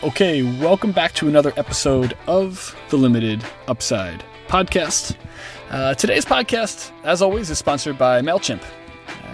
Okay, 0.00 0.44
welcome 0.60 0.92
back 0.92 1.12
to 1.14 1.26
another 1.26 1.52
episode 1.56 2.16
of 2.28 2.76
the 2.88 2.96
Limited 2.96 3.44
Upside 3.66 4.22
podcast. 4.46 5.16
Uh, 5.70 5.92
today's 5.94 6.24
podcast, 6.24 6.92
as 7.02 7.20
always, 7.20 7.50
is 7.50 7.58
sponsored 7.58 7.98
by 7.98 8.20
MailChimp. 8.20 8.62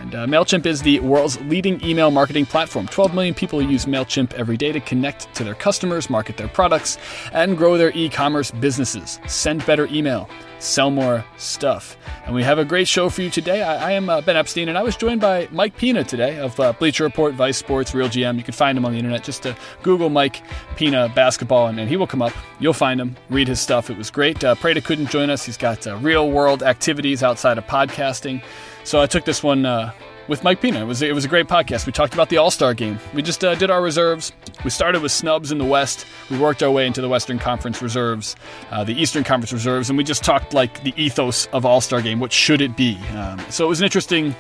And 0.05 0.15
uh, 0.15 0.27
MailChimp 0.27 0.67
is 0.67 0.83
the 0.83 1.01
world's 1.01 1.41
leading 1.41 1.83
email 1.83 2.11
marketing 2.11 2.45
platform. 2.45 2.87
12 2.89 3.15
million 3.15 3.33
people 3.33 3.63
use 3.63 3.87
MailChimp 3.87 4.35
every 4.35 4.59
day 4.59 4.71
to 4.71 4.79
connect 4.79 5.35
to 5.35 5.45
their 5.45 5.55
customers, 5.55 6.11
market 6.11 6.37
their 6.37 6.47
products, 6.47 6.99
and 7.33 7.57
grow 7.57 7.79
their 7.79 7.91
e 7.97 8.11
commerce 8.11 8.51
businesses. 8.51 9.19
Send 9.27 9.65
better 9.65 9.87
email, 9.87 10.29
sell 10.59 10.91
more 10.91 11.25
stuff. 11.39 11.97
And 12.27 12.35
we 12.35 12.43
have 12.43 12.59
a 12.59 12.67
great 12.67 12.87
show 12.87 13.09
for 13.09 13.23
you 13.23 13.31
today. 13.31 13.63
I, 13.63 13.89
I 13.89 13.93
am 13.93 14.11
uh, 14.11 14.21
Ben 14.21 14.37
Epstein, 14.37 14.69
and 14.69 14.77
I 14.77 14.83
was 14.83 14.95
joined 14.95 15.23
by 15.23 15.49
Mike 15.51 15.75
Pina 15.79 16.05
today 16.05 16.39
of 16.39 16.61
uh, 16.61 16.75
Bleacher 16.75 17.05
Report, 17.05 17.33
Vice 17.33 17.57
Sports, 17.57 17.95
Real 17.95 18.09
GM. 18.09 18.37
You 18.37 18.43
can 18.43 18.53
find 18.53 18.77
him 18.77 18.85
on 18.85 18.93
the 18.93 18.99
internet. 18.99 19.25
Just 19.25 19.47
uh, 19.47 19.55
Google 19.83 20.11
Mike 20.11 20.43
Pina 20.77 21.11
basketball, 21.15 21.69
and, 21.69 21.81
and, 21.81 21.89
he 21.89 21.97
will 21.97 22.07
come 22.07 22.21
up. 22.21 22.35
You'll 22.61 22.75
find 22.75 23.01
him, 23.01 23.17
read 23.31 23.49
his 23.49 23.59
stuff. 23.59 23.89
It 23.89 23.97
was 23.97 24.11
great. 24.11 24.45
Uh, 24.45 24.55
Prada 24.55 24.83
couldn't 24.83 25.07
join 25.07 25.31
us. 25.31 25.47
He's 25.47 25.57
got 25.57 25.87
uh, 25.87 25.97
real 25.97 26.31
world 26.31 26.63
activities 26.63 27.23
outside 27.23 27.57
of 27.57 27.67
podcasting. 27.67 28.43
So 28.85 29.01
I 29.01 29.07
took 29.07 29.25
this 29.25 29.43
one 29.43 29.65
uh, 29.65 29.93
with 30.29 30.43
Mike 30.45 30.61
Pina. 30.61 30.81
It 30.81 30.85
was 30.85 31.03
it 31.03 31.15
was 31.15 31.25
a 31.25 31.29
great 31.29 31.47
podcast. 31.47 31.87
We 31.87 31.93
talked 31.93 32.15
about 32.15 32.29
the 32.29 32.39
All 32.39 32.51
Star 32.51 32.75
game. 32.75 32.99
We 33.13 33.23
just 33.23 33.45
uh, 33.45 33.55
did 33.55 33.71
our 33.71 33.83
reserves. 33.83 34.33
We 34.65 34.71
started 34.71 35.03
with 35.03 35.13
snubs 35.13 35.53
in 35.53 35.59
the 35.59 35.65
West. 35.65 36.07
We 36.31 36.39
worked 36.39 36.63
our 36.63 36.71
way 36.71 36.87
into 36.87 37.01
the 37.01 37.09
Western 37.09 37.39
Conference 37.39 37.83
reserves, 37.83 38.37
uh, 38.71 38.85
the 38.85 38.95
Eastern 38.95 39.25
Conference 39.25 39.53
reserves, 39.53 39.91
and 39.91 39.97
we 39.97 40.05
just 40.05 40.25
talked 40.25 40.55
like 40.55 40.83
the 40.83 40.95
ethos 40.97 41.47
of 41.47 41.67
All 41.67 41.81
Star 41.81 42.01
game. 42.01 42.21
What 42.21 42.33
should 42.33 42.61
it 42.61 42.77
be? 42.77 42.99
Um, 43.15 43.39
so 43.51 43.65
it 43.65 43.69
was 43.69 43.81
an 43.81 43.85
interesting, 43.85 44.35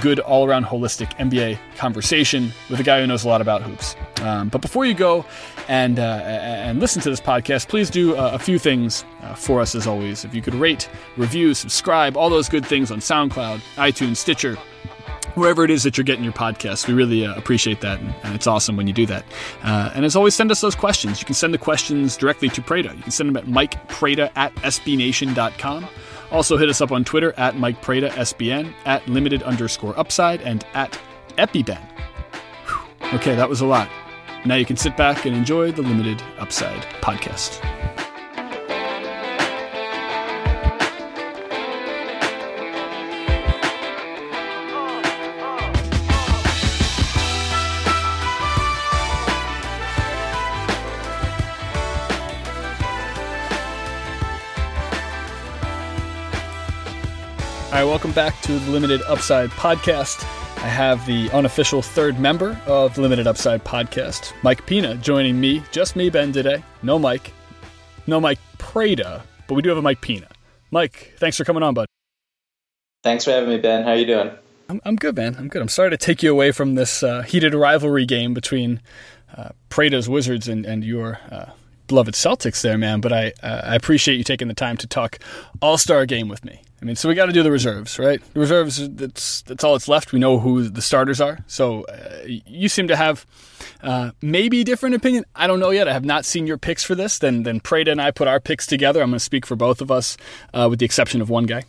good 0.00 0.18
all 0.20 0.46
around 0.46 0.66
holistic 0.66 1.16
NBA 1.16 1.58
conversation 1.76 2.52
with 2.68 2.80
a 2.80 2.84
guy 2.84 3.00
who 3.00 3.06
knows 3.06 3.24
a 3.24 3.28
lot 3.28 3.40
about 3.40 3.62
hoops. 3.62 3.96
Um, 4.22 4.48
but 4.48 4.60
before 4.60 4.84
you 4.84 4.94
go 4.94 5.24
and 5.68 5.98
uh, 5.98 6.22
and 6.24 6.80
listen 6.80 7.00
to 7.02 7.10
this 7.10 7.20
podcast, 7.20 7.68
please 7.68 7.90
do 7.90 8.16
uh, 8.16 8.30
a 8.34 8.38
few 8.38 8.58
things 8.58 9.04
uh, 9.22 9.34
for 9.34 9.60
us 9.60 9.74
as 9.74 9.86
always. 9.86 10.24
If 10.24 10.34
you 10.34 10.42
could 10.42 10.54
rate, 10.54 10.88
review, 11.16 11.54
subscribe, 11.54 12.16
all 12.16 12.28
those 12.28 12.48
good 12.48 12.66
things 12.66 12.90
on 12.90 12.98
SoundCloud, 13.00 13.60
iTunes, 13.76 14.16
Stitcher 14.16 14.58
wherever 15.34 15.64
it 15.64 15.70
is 15.70 15.82
that 15.82 15.96
you're 15.96 16.04
getting 16.04 16.24
your 16.24 16.32
podcasts. 16.32 16.86
We 16.86 16.94
really 16.94 17.26
uh, 17.26 17.34
appreciate 17.34 17.80
that, 17.80 18.00
and, 18.00 18.14
and, 18.22 18.34
it's 18.34 18.46
awesome 18.46 18.76
when 18.76 18.86
you 18.86 18.92
do 18.92 19.06
that. 19.06 19.24
Uh, 19.62 19.92
and 19.94 20.04
as 20.04 20.16
always, 20.16 20.34
send 20.34 20.50
us 20.50 20.60
those 20.60 20.74
questions. 20.74 21.20
You 21.20 21.26
can 21.26 21.34
send 21.34 21.54
the 21.54 21.58
questions 21.58 22.16
directly 22.16 22.48
to 22.50 22.62
Prada. 22.62 22.94
You 22.94 23.02
can 23.02 23.10
send 23.10 23.28
them 23.28 23.36
at 23.36 23.46
mikeprada 23.46 24.30
at 24.36 24.54
sbnation.com. 24.56 25.88
Also, 26.30 26.56
hit 26.56 26.68
us 26.68 26.80
up 26.80 26.92
on 26.92 27.04
Twitter 27.04 27.32
at 27.36 27.56
Mike 27.56 27.82
Prada 27.82 28.10
SBN, 28.10 28.72
at 28.84 29.06
limited 29.08 29.42
underscore 29.42 29.98
upside, 29.98 30.40
and 30.42 30.64
at 30.74 30.98
EpiBen. 31.38 31.80
Whew. 32.66 33.18
Okay, 33.18 33.34
that 33.34 33.48
was 33.48 33.60
a 33.60 33.66
lot. 33.66 33.88
Now 34.44 34.54
you 34.54 34.64
can 34.64 34.76
sit 34.76 34.96
back 34.96 35.26
and 35.26 35.36
enjoy 35.36 35.72
the 35.72 35.82
Limited 35.82 36.22
Upside 36.38 36.82
podcast. 37.02 37.79
Right, 57.80 57.86
welcome 57.86 58.12
back 58.12 58.38
to 58.42 58.58
the 58.58 58.70
Limited 58.72 59.00
Upside 59.08 59.48
podcast. 59.52 60.22
I 60.62 60.68
have 60.68 61.06
the 61.06 61.30
unofficial 61.30 61.80
third 61.80 62.20
member 62.20 62.60
of 62.66 62.94
the 62.94 63.00
Limited 63.00 63.26
Upside 63.26 63.64
podcast, 63.64 64.34
Mike 64.42 64.66
Pina, 64.66 64.96
joining 64.96 65.40
me. 65.40 65.62
Just 65.72 65.96
me, 65.96 66.10
Ben, 66.10 66.30
today. 66.30 66.62
No 66.82 66.98
Mike. 66.98 67.32
No 68.06 68.20
Mike 68.20 68.38
Prada, 68.58 69.22
but 69.48 69.54
we 69.54 69.62
do 69.62 69.70
have 69.70 69.78
a 69.78 69.82
Mike 69.82 70.02
Pina. 70.02 70.28
Mike, 70.70 71.14
thanks 71.16 71.38
for 71.38 71.44
coming 71.44 71.62
on, 71.62 71.72
bud. 71.72 71.86
Thanks 73.02 73.24
for 73.24 73.30
having 73.30 73.48
me, 73.48 73.56
Ben. 73.56 73.82
How 73.82 73.94
you 73.94 74.04
doing? 74.04 74.30
I'm, 74.68 74.82
I'm 74.84 74.96
good, 74.96 75.16
man. 75.16 75.36
I'm 75.38 75.48
good. 75.48 75.62
I'm 75.62 75.68
sorry 75.68 75.88
to 75.88 75.96
take 75.96 76.22
you 76.22 76.30
away 76.30 76.52
from 76.52 76.74
this 76.74 77.02
uh, 77.02 77.22
heated 77.22 77.54
rivalry 77.54 78.04
game 78.04 78.34
between 78.34 78.82
uh, 79.34 79.52
Prada's 79.70 80.06
Wizards 80.06 80.48
and, 80.48 80.66
and 80.66 80.84
your 80.84 81.18
uh, 81.30 81.52
beloved 81.86 82.12
Celtics 82.12 82.60
there, 82.60 82.76
man. 82.76 83.00
But 83.00 83.14
I, 83.14 83.32
uh, 83.42 83.62
I 83.64 83.74
appreciate 83.74 84.18
you 84.18 84.24
taking 84.24 84.48
the 84.48 84.54
time 84.54 84.76
to 84.76 84.86
talk 84.86 85.18
All 85.62 85.78
Star 85.78 86.04
game 86.04 86.28
with 86.28 86.44
me. 86.44 86.60
I 86.80 86.84
mean, 86.86 86.96
so 86.96 87.08
we 87.08 87.14
got 87.14 87.26
to 87.26 87.32
do 87.32 87.42
the 87.42 87.50
reserves, 87.50 87.98
right? 87.98 88.22
The 88.32 88.40
reserves, 88.40 88.88
that's 88.90 89.42
that's 89.42 89.62
all 89.62 89.72
that's 89.72 89.88
left. 89.88 90.12
We 90.12 90.18
know 90.18 90.38
who 90.38 90.68
the 90.68 90.80
starters 90.80 91.20
are. 91.20 91.40
So 91.46 91.82
uh, 91.84 92.22
you 92.26 92.70
seem 92.70 92.88
to 92.88 92.96
have 92.96 93.26
uh, 93.82 94.12
maybe 94.22 94.64
different 94.64 94.94
opinion. 94.94 95.24
I 95.36 95.46
don't 95.46 95.60
know 95.60 95.70
yet. 95.70 95.88
I 95.88 95.92
have 95.92 96.06
not 96.06 96.24
seen 96.24 96.46
your 96.46 96.56
picks 96.56 96.82
for 96.82 96.94
this. 96.94 97.18
Then 97.18 97.42
then 97.42 97.60
Prada 97.60 97.90
and 97.90 98.00
I 98.00 98.10
put 98.10 98.28
our 98.28 98.40
picks 98.40 98.66
together. 98.66 99.02
I'm 99.02 99.10
going 99.10 99.18
to 99.18 99.24
speak 99.24 99.44
for 99.44 99.56
both 99.56 99.82
of 99.82 99.90
us, 99.90 100.16
uh, 100.54 100.68
with 100.70 100.78
the 100.78 100.86
exception 100.86 101.20
of 101.20 101.28
one 101.28 101.44
guy. 101.44 101.64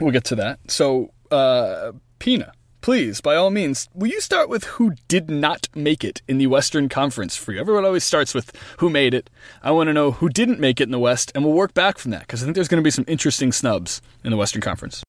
We'll 0.00 0.10
get 0.10 0.24
to 0.24 0.34
that. 0.36 0.58
So 0.68 1.12
uh, 1.30 1.92
Pina, 2.18 2.52
please, 2.86 3.20
by 3.20 3.34
all 3.34 3.50
means, 3.50 3.88
will 3.94 4.06
you 4.06 4.20
start 4.20 4.48
with 4.48 4.62
who 4.62 4.94
did 5.08 5.28
not 5.28 5.66
make 5.74 6.04
it 6.04 6.22
in 6.28 6.38
the 6.38 6.46
Western 6.46 6.88
Conference 6.88 7.36
for 7.36 7.50
you? 7.50 7.58
Everyone 7.58 7.84
always 7.84 8.04
starts 8.04 8.32
with 8.32 8.52
who 8.78 8.88
made 8.88 9.12
it. 9.12 9.28
I 9.60 9.72
want 9.72 9.88
to 9.88 9.92
know 9.92 10.12
who 10.12 10.28
didn't 10.28 10.60
make 10.60 10.80
it 10.80 10.84
in 10.84 10.92
the 10.92 11.00
West, 11.00 11.32
and 11.34 11.44
we'll 11.44 11.52
work 11.52 11.74
back 11.74 11.98
from 11.98 12.12
that 12.12 12.20
because 12.20 12.44
I 12.44 12.46
think 12.46 12.54
there's 12.54 12.68
going 12.68 12.80
to 12.80 12.86
be 12.86 12.92
some 12.92 13.04
interesting 13.08 13.50
snubs 13.50 14.00
in 14.22 14.30
the 14.30 14.36
Western 14.36 14.62
Conference. 14.62 15.02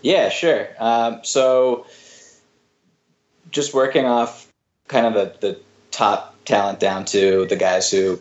Yeah, 0.00 0.30
sure. 0.30 0.68
Um, 0.78 1.20
so, 1.22 1.86
just 3.50 3.74
working 3.74 4.06
off 4.06 4.50
kind 4.88 5.04
of 5.04 5.12
the, 5.12 5.46
the 5.46 5.60
top 5.90 6.34
talent 6.46 6.80
down 6.80 7.04
to 7.06 7.44
the 7.44 7.56
guys 7.56 7.90
who 7.90 8.18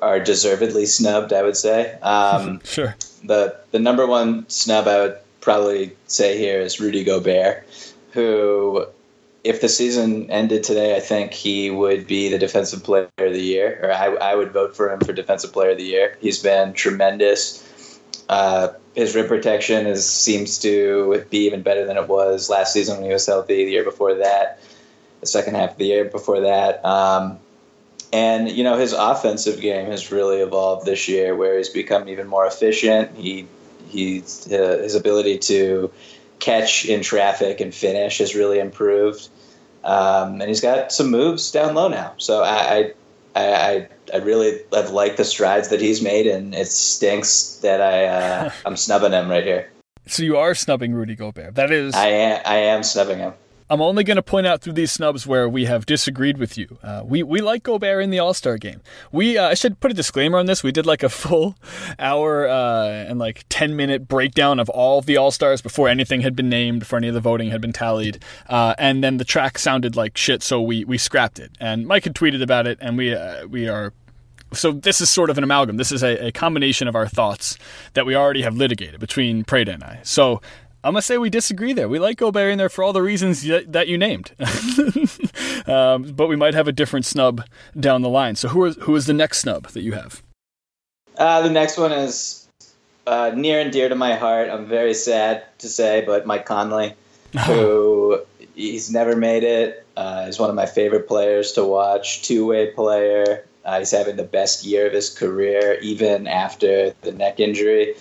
are 0.00 0.20
deservedly 0.20 0.86
snubbed, 0.86 1.32
I 1.32 1.42
would 1.42 1.56
say. 1.56 1.98
Um, 1.98 2.60
sure. 2.64 2.94
The 3.24 3.56
the 3.72 3.80
number 3.80 4.06
one 4.06 4.48
snub 4.48 4.86
I 4.86 5.00
would 5.00 5.18
probably 5.42 5.94
say 6.06 6.38
here 6.38 6.60
is 6.60 6.80
Rudy 6.80 7.04
Gobert, 7.04 7.66
who, 8.12 8.86
if 9.44 9.60
the 9.60 9.68
season 9.68 10.30
ended 10.30 10.62
today, 10.62 10.96
I 10.96 11.00
think 11.00 11.34
he 11.34 11.68
would 11.68 12.06
be 12.06 12.30
the 12.30 12.38
defensive 12.38 12.82
player 12.82 13.10
of 13.18 13.32
the 13.32 13.42
year, 13.42 13.80
or 13.82 13.92
I, 13.92 14.06
I 14.30 14.34
would 14.34 14.52
vote 14.52 14.74
for 14.74 14.90
him 14.90 15.00
for 15.00 15.12
defensive 15.12 15.52
player 15.52 15.72
of 15.72 15.78
the 15.78 15.84
year. 15.84 16.16
He's 16.20 16.42
been 16.42 16.72
tremendous. 16.72 17.68
Uh, 18.28 18.68
his 18.94 19.14
rim 19.14 19.26
protection 19.26 19.86
is, 19.86 20.08
seems 20.08 20.58
to 20.60 21.24
be 21.28 21.46
even 21.46 21.62
better 21.62 21.84
than 21.84 21.96
it 21.96 22.08
was 22.08 22.48
last 22.48 22.72
season 22.72 22.96
when 22.96 23.04
he 23.04 23.12
was 23.12 23.26
healthy. 23.26 23.64
The 23.64 23.72
year 23.72 23.84
before 23.84 24.14
that, 24.14 24.60
the 25.20 25.26
second 25.26 25.56
half 25.56 25.72
of 25.72 25.76
the 25.78 25.86
year 25.86 26.04
before 26.04 26.40
that. 26.40 26.84
Um, 26.84 27.38
and 28.12 28.50
you 28.50 28.62
know 28.62 28.76
his 28.76 28.92
offensive 28.92 29.60
game 29.60 29.86
has 29.86 30.12
really 30.12 30.40
evolved 30.40 30.84
this 30.84 31.08
year, 31.08 31.34
where 31.34 31.56
he's 31.56 31.70
become 31.70 32.08
even 32.10 32.26
more 32.28 32.46
efficient. 32.46 33.16
He 33.16 33.46
he's 33.92 34.50
uh, 34.50 34.78
his 34.82 34.94
ability 34.94 35.38
to 35.38 35.92
catch 36.40 36.84
in 36.86 37.02
traffic 37.02 37.60
and 37.60 37.74
finish 37.74 38.18
has 38.18 38.34
really 38.34 38.58
improved, 38.58 39.28
um, 39.84 40.40
and 40.40 40.44
he's 40.44 40.60
got 40.60 40.90
some 40.90 41.10
moves 41.10 41.52
down 41.52 41.74
low 41.74 41.88
now. 41.88 42.14
So 42.16 42.42
I, 42.42 42.92
I, 43.36 43.42
I, 43.42 43.88
I 44.12 44.16
really 44.18 44.60
have 44.72 44.90
liked 44.90 45.18
the 45.18 45.24
strides 45.24 45.68
that 45.68 45.80
he's 45.80 46.02
made, 46.02 46.26
and 46.26 46.54
it 46.54 46.66
stinks 46.66 47.56
that 47.62 47.80
I 47.80 48.06
uh, 48.06 48.50
I'm 48.66 48.76
snubbing 48.76 49.12
him 49.12 49.28
right 49.28 49.44
here. 49.44 49.70
So 50.06 50.24
you 50.24 50.36
are 50.36 50.54
snubbing 50.54 50.92
Rudy 50.92 51.14
Gobert. 51.14 51.54
That 51.54 51.70
is, 51.70 51.94
I 51.94 52.08
am. 52.08 52.42
I 52.44 52.56
am 52.56 52.82
snubbing 52.82 53.18
him. 53.18 53.34
I'm 53.72 53.80
only 53.80 54.04
going 54.04 54.16
to 54.16 54.22
point 54.22 54.46
out 54.46 54.60
through 54.60 54.74
these 54.74 54.92
snubs 54.92 55.26
where 55.26 55.48
we 55.48 55.64
have 55.64 55.86
disagreed 55.86 56.36
with 56.36 56.58
you. 56.58 56.76
Uh, 56.82 57.02
we 57.06 57.22
we 57.22 57.40
like 57.40 57.62
Gobert 57.62 58.04
in 58.04 58.10
the 58.10 58.18
All 58.18 58.34
Star 58.34 58.58
game. 58.58 58.82
We 59.12 59.38
uh, 59.38 59.48
I 59.48 59.54
should 59.54 59.80
put 59.80 59.90
a 59.90 59.94
disclaimer 59.94 60.36
on 60.36 60.44
this. 60.44 60.62
We 60.62 60.72
did 60.72 60.84
like 60.84 61.02
a 61.02 61.08
full 61.08 61.56
hour 61.98 62.46
uh, 62.46 62.86
and 62.86 63.18
like 63.18 63.46
ten 63.48 63.74
minute 63.74 64.06
breakdown 64.06 64.60
of 64.60 64.68
all 64.68 64.98
of 64.98 65.06
the 65.06 65.16
All 65.16 65.30
Stars 65.30 65.62
before 65.62 65.88
anything 65.88 66.20
had 66.20 66.36
been 66.36 66.50
named, 66.50 66.80
before 66.80 66.98
any 66.98 67.08
of 67.08 67.14
the 67.14 67.20
voting 67.20 67.50
had 67.50 67.62
been 67.62 67.72
tallied, 67.72 68.22
uh, 68.50 68.74
and 68.76 69.02
then 69.02 69.16
the 69.16 69.24
track 69.24 69.58
sounded 69.58 69.96
like 69.96 70.18
shit, 70.18 70.42
so 70.42 70.60
we 70.60 70.84
we 70.84 70.98
scrapped 70.98 71.38
it. 71.38 71.52
And 71.58 71.86
Mike 71.86 72.04
had 72.04 72.14
tweeted 72.14 72.42
about 72.42 72.66
it, 72.66 72.76
and 72.82 72.98
we 72.98 73.14
uh, 73.14 73.46
we 73.46 73.70
are 73.70 73.94
so 74.52 74.72
this 74.72 75.00
is 75.00 75.08
sort 75.08 75.30
of 75.30 75.38
an 75.38 75.44
amalgam. 75.44 75.78
This 75.78 75.92
is 75.92 76.02
a, 76.02 76.26
a, 76.26 76.30
combination 76.30 76.88
of 76.88 76.94
our 76.94 77.08
thoughts 77.08 77.56
that 77.94 78.04
we 78.04 78.14
already 78.14 78.42
have 78.42 78.54
litigated 78.54 79.00
between 79.00 79.44
Prada 79.44 79.72
and 79.72 79.82
I. 79.82 80.00
So 80.02 80.42
I'm 80.84 80.94
gonna 80.94 81.02
say 81.02 81.16
we 81.16 81.30
disagree 81.30 81.72
there. 81.72 81.88
We 81.88 81.98
like 81.98 82.16
Gobert 82.16 82.50
in 82.50 82.58
there 82.58 82.68
for 82.68 82.82
all 82.82 82.92
the 82.92 83.02
reasons 83.02 83.42
that 83.42 83.86
you 83.86 83.96
named, 83.96 84.32
um, 85.66 86.02
but 86.14 86.26
we 86.28 86.34
might 86.34 86.54
have 86.54 86.66
a 86.66 86.72
different 86.72 87.06
snub 87.06 87.44
down 87.78 88.02
the 88.02 88.08
line. 88.08 88.34
So 88.34 88.48
who 88.48 88.64
is 88.64 88.76
who 88.82 88.96
is 88.96 89.06
the 89.06 89.12
next 89.12 89.38
snub 89.38 89.68
that 89.68 89.82
you 89.82 89.92
have? 89.92 90.22
Uh, 91.16 91.42
the 91.42 91.50
next 91.50 91.78
one 91.78 91.92
is 91.92 92.48
uh, 93.06 93.30
near 93.34 93.60
and 93.60 93.70
dear 93.72 93.88
to 93.88 93.94
my 93.94 94.14
heart. 94.14 94.48
I'm 94.50 94.66
very 94.66 94.94
sad 94.94 95.44
to 95.58 95.68
say, 95.68 96.02
but 96.04 96.26
Mike 96.26 96.46
Conley, 96.46 96.94
who 97.46 98.20
he's 98.54 98.90
never 98.90 99.14
made 99.14 99.44
it. 99.44 99.86
Uh, 99.96 100.26
he's 100.26 100.38
one 100.38 100.50
of 100.50 100.56
my 100.56 100.66
favorite 100.66 101.06
players 101.06 101.52
to 101.52 101.64
watch. 101.64 102.22
Two 102.22 102.46
way 102.46 102.72
player. 102.72 103.44
Uh, 103.64 103.78
he's 103.78 103.92
having 103.92 104.16
the 104.16 104.24
best 104.24 104.64
year 104.64 104.88
of 104.88 104.92
his 104.92 105.10
career, 105.10 105.78
even 105.80 106.26
after 106.26 106.90
the 107.02 107.12
neck 107.12 107.38
injury. 107.38 107.94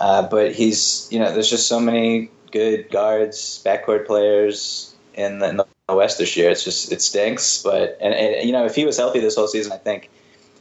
Uh, 0.00 0.22
but 0.22 0.52
he's, 0.52 1.08
you 1.10 1.18
know, 1.18 1.32
there's 1.32 1.50
just 1.50 1.66
so 1.68 1.80
many 1.80 2.30
good 2.50 2.90
guards, 2.90 3.62
backcourt 3.64 4.06
players 4.06 4.94
in 5.14 5.40
the, 5.40 5.48
in 5.48 5.56
the 5.56 5.66
West 5.94 6.18
this 6.18 6.36
year. 6.36 6.50
It's 6.50 6.64
just 6.64 6.92
it 6.92 7.02
stinks. 7.02 7.62
But 7.62 7.98
and, 8.00 8.14
and 8.14 8.46
you 8.46 8.52
know 8.52 8.64
if 8.64 8.74
he 8.74 8.84
was 8.84 8.96
healthy 8.96 9.20
this 9.20 9.36
whole 9.36 9.48
season, 9.48 9.72
I 9.72 9.76
think 9.76 10.08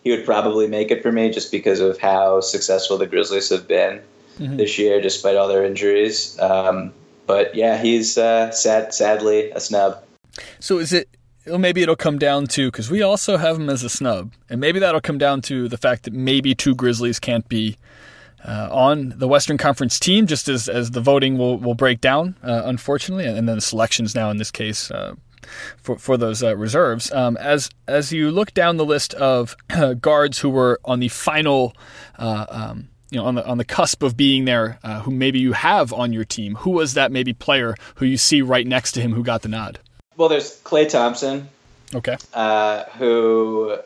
he 0.04 0.12
would 0.12 0.26
probably 0.26 0.68
make 0.68 0.92
it 0.92 1.02
for 1.02 1.12
me 1.12 1.30
just 1.30 1.52
because 1.52 1.80
of 1.80 1.98
how 1.98 2.42
successful 2.42 2.98
the 2.98 3.08
Grizzlies 3.08 3.50
have 3.50 3.68
been 3.68 4.02
mm-hmm. 4.40 4.58
this 4.58 4.78
year, 4.78 5.02
despite 5.02 5.36
all 5.36 5.48
their 5.48 5.66
injuries. 5.66 6.38
Um, 6.40 6.94
but 7.26 7.56
yeah, 7.56 7.78
he's 7.78 8.18
uh, 8.18 8.52
sad, 8.52 8.94
sadly 8.94 9.52
a 9.52 9.60
snub. 9.60 10.04
So 10.60 10.80
is 10.80 10.94
it? 10.94 11.10
Well, 11.46 11.60
maybe 11.60 11.82
it'll 11.82 11.96
come 11.96 12.20
down 12.20 12.48
to 12.48 12.70
because 12.70 12.92
we 12.92 13.02
also 13.02 13.38
have 13.38 13.56
him 13.56 13.70
as 13.70 13.82
a 13.82 13.90
snub, 13.90 14.34
and 14.50 14.60
maybe 14.60 14.80
that'll 14.80 15.00
come 15.00 15.18
down 15.18 15.42
to 15.44 15.70
the 15.70 15.78
fact 15.78 16.04
that 16.04 16.14
maybe 16.14 16.54
two 16.54 16.76
Grizzlies 16.76 17.20
can't 17.20 17.48
be 17.48 17.78
uh, 18.48 18.70
on 18.72 19.14
the 19.18 19.28
Western 19.28 19.58
Conference 19.58 20.00
team, 20.00 20.26
just 20.26 20.48
as, 20.48 20.70
as 20.70 20.92
the 20.92 21.02
voting 21.02 21.38
will, 21.38 21.58
will 21.58 21.76
break 21.76 22.00
down, 22.00 22.36
uh, 22.44 22.62
unfortunately, 22.66 23.26
and, 23.26 23.48
then 23.48 23.58
the 23.58 23.62
selections 23.62 24.16
now 24.16 24.32
in 24.32 24.38
this 24.38 24.52
case 24.52 24.90
uh, 24.90 25.14
for 25.78 25.98
for 25.98 26.18
those 26.18 26.42
uh, 26.42 26.56
reserves. 26.56 27.12
Um, 27.12 27.38
as 27.38 27.70
as 27.88 28.12
you 28.12 28.32
look 28.32 28.54
down 28.54 28.78
the 28.78 28.86
list 28.86 29.14
of 29.16 29.56
guards 30.02 30.40
who 30.40 30.50
were 30.50 30.80
on 30.86 31.00
the 31.00 31.10
final. 31.10 31.76
Uh, 32.18 32.46
um, 32.50 32.90
you 33.10 33.18
know, 33.18 33.26
on 33.26 33.36
the 33.36 33.48
on 33.48 33.58
the 33.58 33.64
cusp 33.64 34.04
of 34.04 34.18
being 34.18 34.44
there, 34.44 34.80
uh, 34.84 35.00
who 35.00 35.12
maybe 35.12 35.40
you 35.40 35.54
have 35.54 35.94
on 35.94 36.12
your 36.12 36.26
team. 36.26 36.56
Who 36.56 36.72
was 36.72 36.94
that 36.96 37.10
maybe 37.10 37.32
player 37.32 37.74
who 37.96 38.06
you 38.06 38.18
see 38.18 38.42
right 38.42 38.68
next 38.68 38.92
to 38.94 39.02
him 39.02 39.14
who 39.14 39.24
got 39.24 39.44
the 39.44 39.48
nod? 39.48 39.80
Well, 40.18 40.28
there's 40.28 40.60
Klay 40.64 40.90
Thompson. 40.90 41.48
Okay. 41.96 42.18
who 42.98 43.78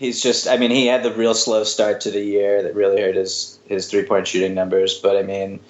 he's 0.00 0.20
just 0.20 0.48
I 0.48 0.56
mean 0.56 0.70
he 0.72 0.86
had 0.86 1.04
the 1.04 1.12
real 1.12 1.34
slow 1.34 1.62
start 1.62 2.00
to 2.00 2.10
the 2.10 2.24
year 2.24 2.62
that 2.62 2.74
really 2.74 3.00
hurt 3.00 3.14
his 3.14 3.60
his 3.66 3.88
three 3.88 4.04
point 4.04 4.26
shooting 4.26 4.54
numbers, 4.54 4.98
but 4.98 5.16
I 5.16 5.22
mean 5.22 5.60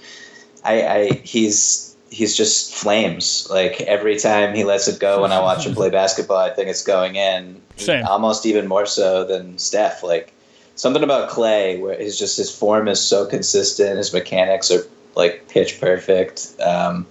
I, 0.65 0.87
I 0.87 1.12
he's 1.25 1.97
he's 2.11 2.35
just 2.37 2.75
flames. 2.75 3.49
Like 3.50 3.82
every 3.82 4.19
time 4.19 4.55
he 4.55 4.65
lets 4.65 4.88
it 4.88 5.00
go 5.00 5.21
when 5.23 5.32
I 5.32 5.41
watch 5.41 5.67
him 5.67 5.75
play 5.81 5.91
basketball, 5.91 6.38
I 6.38 6.50
think 6.50 6.69
it's 6.69 6.85
going 6.85 7.17
in. 7.17 7.61
Same. 7.77 8.06
Almost 8.06 8.47
even 8.47 8.69
more 8.69 8.87
so 8.87 9.25
than 9.25 9.59
Steph. 9.59 10.03
Like 10.03 10.33
something 10.76 11.03
about 11.03 11.29
Klay 11.29 11.81
where 11.81 12.00
he's 12.00 12.19
just 12.19 12.38
his 12.38 12.55
form 12.55 12.88
is 12.88 13.00
so 13.00 13.26
consistent, 13.26 13.99
his 13.99 14.12
mechanics 14.12 14.71
are 14.71 14.87
like 15.17 15.49
pitch 15.49 15.81
perfect. 15.81 16.55
Um, 16.65 17.05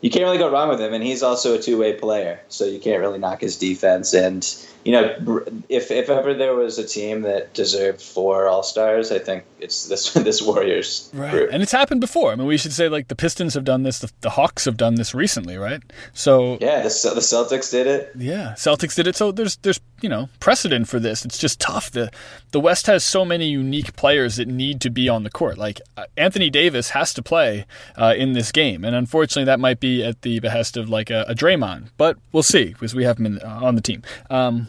you 0.00 0.10
can't 0.10 0.24
really 0.24 0.38
go 0.38 0.50
wrong 0.50 0.68
with 0.68 0.80
him, 0.80 0.92
and 0.92 1.02
he's 1.02 1.22
also 1.22 1.54
a 1.54 1.58
two 1.58 1.78
way 1.78 1.94
player, 1.94 2.40
so 2.48 2.64
you 2.64 2.78
can't 2.78 3.00
really 3.00 3.18
knock 3.18 3.42
his 3.42 3.56
defense. 3.56 4.14
And 4.14 4.44
you 4.84 4.92
know, 4.92 5.42
if 5.70 5.90
if 5.90 6.10
ever 6.10 6.34
there 6.34 6.54
was 6.54 6.78
a 6.78 6.86
team 6.86 7.22
that 7.22 7.54
deserved 7.54 8.02
four 8.02 8.46
All 8.46 8.62
Stars, 8.62 9.10
I 9.10 9.18
think 9.18 9.44
it's 9.58 9.86
this 9.88 10.12
this 10.12 10.42
Warriors 10.42 11.10
right. 11.14 11.30
group. 11.30 11.50
And 11.52 11.62
it's 11.62 11.72
happened 11.72 12.02
before. 12.02 12.32
I 12.32 12.36
mean, 12.36 12.46
we 12.46 12.58
should 12.58 12.72
say 12.72 12.88
like 12.88 13.08
the 13.08 13.16
Pistons 13.16 13.54
have 13.54 13.64
done 13.64 13.82
this, 13.82 14.00
the, 14.00 14.12
the 14.20 14.30
Hawks 14.30 14.66
have 14.66 14.76
done 14.76 14.96
this 14.96 15.14
recently, 15.14 15.56
right? 15.56 15.82
So 16.12 16.58
yeah, 16.60 16.82
the, 16.82 16.88
the 16.88 17.20
Celtics 17.20 17.70
did 17.70 17.86
it. 17.86 18.12
Yeah, 18.16 18.54
Celtics 18.56 18.94
did 18.94 19.06
it. 19.06 19.16
So 19.16 19.32
there's 19.32 19.56
there's 19.56 19.80
you 20.02 20.08
know 20.10 20.28
precedent 20.38 20.86
for 20.86 21.00
this. 21.00 21.24
It's 21.24 21.38
just 21.38 21.60
tough. 21.60 21.90
the 21.90 22.10
The 22.50 22.60
West 22.60 22.86
has 22.86 23.04
so 23.04 23.24
many 23.24 23.46
unique 23.46 23.96
players 23.96 24.36
that 24.36 24.48
need 24.48 24.82
to 24.82 24.90
be 24.90 25.08
on 25.08 25.22
the 25.22 25.30
court. 25.30 25.56
Like 25.56 25.80
uh, 25.96 26.04
Anthony 26.18 26.50
Davis 26.50 26.90
has 26.90 27.14
to 27.14 27.22
play 27.22 27.64
uh, 27.96 28.14
in 28.16 28.34
this 28.34 28.52
game, 28.52 28.84
and 28.84 28.94
unfortunately, 28.94 29.44
that 29.44 29.60
might 29.60 29.80
be 29.80 30.04
at 30.04 30.20
the 30.20 30.40
behest 30.40 30.76
of 30.76 30.90
like 30.90 31.08
a, 31.08 31.24
a 31.26 31.34
Draymond. 31.34 31.88
But 31.96 32.18
we'll 32.32 32.42
see 32.42 32.66
because 32.66 32.94
we 32.94 33.04
have 33.04 33.18
him 33.18 33.26
in, 33.26 33.40
uh, 33.40 33.60
on 33.62 33.76
the 33.76 33.80
team. 33.80 34.02
Um, 34.28 34.68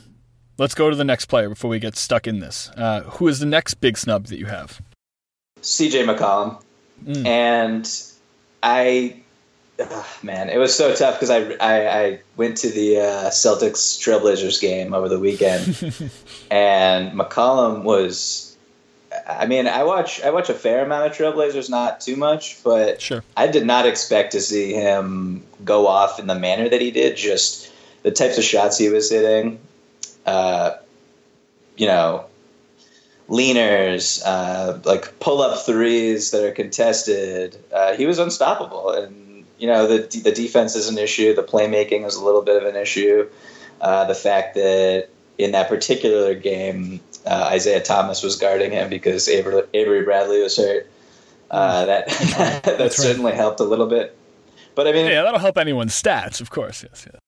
Let's 0.58 0.74
go 0.74 0.90
to 0.90 0.96
the 0.96 1.04
next 1.04 1.26
player 1.26 1.50
before 1.50 1.70
we 1.70 1.80
get 1.80 1.98
stuck 1.98 2.28
in 2.28 2.40
this. 2.40 2.70
Uh, 2.78 3.02
who 3.02 3.28
is 3.28 3.40
the 3.40 3.46
next 3.46 3.76
big 3.76 3.98
snub 3.98 4.28
that 4.28 4.38
you 4.38 4.46
have? 4.46 4.82
CJ 5.62 6.06
McCollum. 6.06 6.62
Mm. 7.04 7.26
And 7.26 8.04
I, 8.64 9.18
oh, 9.80 10.18
man, 10.24 10.50
it 10.50 10.58
was 10.58 10.74
so 10.74 10.96
tough 10.96 11.16
because 11.16 11.30
I, 11.30 11.52
I, 11.60 12.00
I, 12.00 12.20
went 12.38 12.58
to 12.58 12.70
the 12.70 13.00
uh, 13.00 13.30
Celtics 13.32 14.00
Trailblazers 14.00 14.62
game 14.62 14.94
over 14.94 15.10
the 15.10 15.20
weekend, 15.20 15.82
and 16.52 17.12
McCollum 17.12 17.84
was. 17.84 18.56
I 19.28 19.46
mean, 19.46 19.66
I 19.66 19.84
watch 19.84 20.22
I 20.24 20.30
watch 20.30 20.50
a 20.50 20.54
fair 20.54 20.84
amount 20.84 21.10
of 21.10 21.18
Trailblazers, 21.18 21.70
not 21.70 22.02
too 22.02 22.18
much, 22.18 22.62
but 22.64 23.02
sure. 23.02 23.24
I 23.38 23.48
did 23.48 23.66
not 23.66 23.86
expect 23.86 24.34
to 24.34 24.42
see 24.42 24.74
him 24.74 25.44
go 25.64 25.88
off 25.88 26.20
in 26.20 26.28
the 26.28 26.36
manner 26.36 26.68
that 26.68 26.82
he 26.82 26.92
did. 26.92 27.16
Just 27.16 27.72
the 28.04 28.12
types 28.12 28.38
of 28.38 28.44
shots 28.44 28.78
he 28.78 28.90
was 28.90 29.10
hitting, 29.10 29.60
uh, 30.26 30.72
you 31.78 31.88
know, 31.88 32.26
leaners, 33.30 34.22
uh, 34.26 34.80
like 34.84 35.20
pull 35.20 35.42
up 35.42 35.66
threes 35.66 36.32
that 36.32 36.44
are 36.44 36.52
contested. 36.52 37.58
Uh, 37.74 37.96
he 37.96 38.06
was 38.06 38.20
unstoppable, 38.20 38.92
and 38.92 39.46
you 39.58 39.68
know 39.68 39.88
the 39.88 40.20
the 40.20 40.32
defense 40.32 40.76
is 40.76 40.90
an 40.90 40.98
issue. 40.98 41.34
The 41.34 41.44
playmaking 41.44 42.06
is 42.06 42.16
a 42.16 42.24
little 42.24 42.42
bit 42.42 42.62
of 42.62 42.68
an 42.68 42.76
issue. 42.76 43.30
Uh, 43.82 44.06
the 44.06 44.16
fact 44.16 44.56
that 44.56 45.10
in 45.38 45.52
that 45.52 45.68
particular 45.68 46.34
game, 46.34 47.00
uh, 47.26 47.50
Isaiah 47.52 47.82
Thomas 47.82 48.24
was 48.24 48.38
guarding 48.38 48.72
him 48.72 48.90
because 48.90 49.28
Avery, 49.28 49.64
Avery 49.74 50.04
Bradley 50.04 50.42
was 50.42 50.58
hurt. 50.58 50.90
Uh, 51.52 51.86
that 51.86 52.08
that 52.66 52.94
certainly 52.94 53.32
right. 53.32 53.36
helped 53.36 53.60
a 53.60 53.64
little 53.64 53.88
bit. 53.88 54.18
But 54.76 54.88
I 54.88 54.92
mean, 54.92 55.08
yeah, 55.08 55.24
that'll 55.24 55.40
help 55.40 55.58
anyone's 55.58 56.00
stats, 56.00 56.42
of 56.42 56.50
course. 56.50 56.84
Yes, 56.84 57.08
yes. 57.12 57.22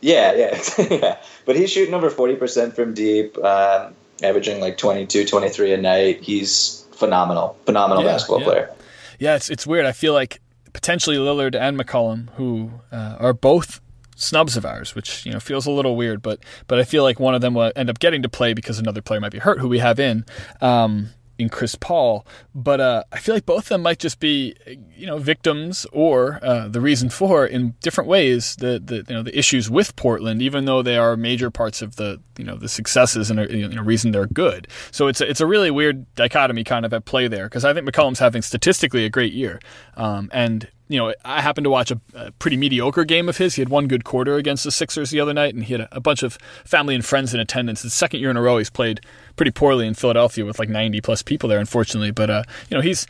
Yeah, 0.00 0.34
yeah, 0.34 0.62
yeah. 0.90 1.18
But 1.44 1.56
he's 1.56 1.70
shooting 1.70 1.94
over 1.94 2.10
40% 2.10 2.74
from 2.74 2.94
deep, 2.94 3.36
um, 3.38 3.94
averaging 4.22 4.60
like 4.60 4.78
22, 4.78 5.24
23 5.24 5.74
a 5.74 5.76
night. 5.76 6.22
He's 6.22 6.86
phenomenal, 6.92 7.56
phenomenal 7.66 8.04
yeah, 8.04 8.12
basketball 8.12 8.40
yeah. 8.40 8.44
player. 8.44 8.74
Yeah, 9.18 9.36
it's, 9.36 9.50
it's 9.50 9.66
weird. 9.66 9.86
I 9.86 9.92
feel 9.92 10.12
like 10.12 10.40
potentially 10.72 11.16
Lillard 11.16 11.54
and 11.54 11.78
McCollum, 11.78 12.30
who 12.30 12.70
uh, 12.92 13.16
are 13.18 13.32
both 13.32 13.80
snubs 14.18 14.56
of 14.56 14.66
ours, 14.66 14.94
which 14.94 15.24
you 15.24 15.32
know 15.32 15.40
feels 15.40 15.66
a 15.66 15.70
little 15.70 15.96
weird, 15.96 16.22
but 16.22 16.40
but 16.66 16.78
I 16.78 16.84
feel 16.84 17.02
like 17.02 17.18
one 17.18 17.34
of 17.34 17.40
them 17.40 17.54
will 17.54 17.72
end 17.74 17.88
up 17.88 17.98
getting 17.98 18.22
to 18.22 18.28
play 18.28 18.52
because 18.52 18.78
another 18.78 19.00
player 19.00 19.20
might 19.20 19.32
be 19.32 19.38
hurt, 19.38 19.60
who 19.60 19.68
we 19.68 19.78
have 19.78 19.98
in. 19.98 20.24
Um, 20.60 21.10
in 21.38 21.48
Chris 21.48 21.76
Paul, 21.76 22.26
but 22.54 22.80
uh, 22.80 23.04
I 23.12 23.18
feel 23.18 23.34
like 23.34 23.46
both 23.46 23.64
of 23.64 23.68
them 23.68 23.82
might 23.82 24.00
just 24.00 24.18
be, 24.18 24.56
you 24.96 25.06
know, 25.06 25.18
victims 25.18 25.86
or 25.92 26.40
uh, 26.42 26.68
the 26.68 26.80
reason 26.80 27.08
for 27.10 27.46
in 27.46 27.74
different 27.80 28.08
ways 28.08 28.56
the, 28.56 28.80
the 28.84 28.96
you 29.08 29.14
know 29.14 29.22
the 29.22 29.36
issues 29.38 29.70
with 29.70 29.94
Portland, 29.96 30.42
even 30.42 30.64
though 30.64 30.82
they 30.82 30.96
are 30.96 31.16
major 31.16 31.50
parts 31.50 31.80
of 31.80 31.96
the 31.96 32.20
you 32.36 32.44
know 32.44 32.56
the 32.56 32.68
successes 32.68 33.30
and 33.30 33.38
a 33.38 33.56
you 33.56 33.68
know, 33.68 33.82
reason 33.82 34.10
they're 34.10 34.26
good. 34.26 34.66
So 34.90 35.06
it's 35.06 35.20
a, 35.20 35.30
it's 35.30 35.40
a 35.40 35.46
really 35.46 35.70
weird 35.70 36.12
dichotomy 36.16 36.64
kind 36.64 36.84
of 36.84 36.92
at 36.92 37.04
play 37.04 37.28
there 37.28 37.46
because 37.46 37.64
I 37.64 37.72
think 37.72 37.88
McCollum's 37.88 38.18
having 38.18 38.42
statistically 38.42 39.04
a 39.04 39.10
great 39.10 39.32
year, 39.32 39.60
um, 39.96 40.28
and 40.32 40.68
you 40.88 40.98
know, 40.98 41.14
I 41.24 41.40
happened 41.42 41.64
to 41.64 41.70
watch 41.70 41.90
a, 41.90 42.00
a, 42.14 42.30
pretty 42.32 42.56
mediocre 42.56 43.04
game 43.04 43.28
of 43.28 43.36
his. 43.36 43.54
He 43.54 43.60
had 43.60 43.68
one 43.68 43.88
good 43.88 44.04
quarter 44.04 44.36
against 44.36 44.64
the 44.64 44.70
Sixers 44.70 45.10
the 45.10 45.20
other 45.20 45.34
night, 45.34 45.54
and 45.54 45.64
he 45.64 45.74
had 45.74 45.82
a, 45.82 45.96
a, 45.96 46.00
bunch 46.00 46.22
of 46.22 46.34
family 46.64 46.94
and 46.94 47.04
friends 47.04 47.34
in 47.34 47.40
attendance. 47.40 47.82
The 47.82 47.90
second 47.90 48.20
year 48.20 48.30
in 48.30 48.36
a 48.36 48.42
row, 48.42 48.58
he's 48.58 48.70
played 48.70 49.00
pretty 49.36 49.50
poorly 49.50 49.86
in 49.86 49.94
Philadelphia 49.94 50.44
with 50.44 50.58
like 50.58 50.68
90 50.68 51.00
plus 51.02 51.22
people 51.22 51.48
there, 51.48 51.58
unfortunately. 51.58 52.10
But 52.10 52.30
uh, 52.30 52.42
you 52.70 52.76
know, 52.76 52.80
he's 52.80 53.06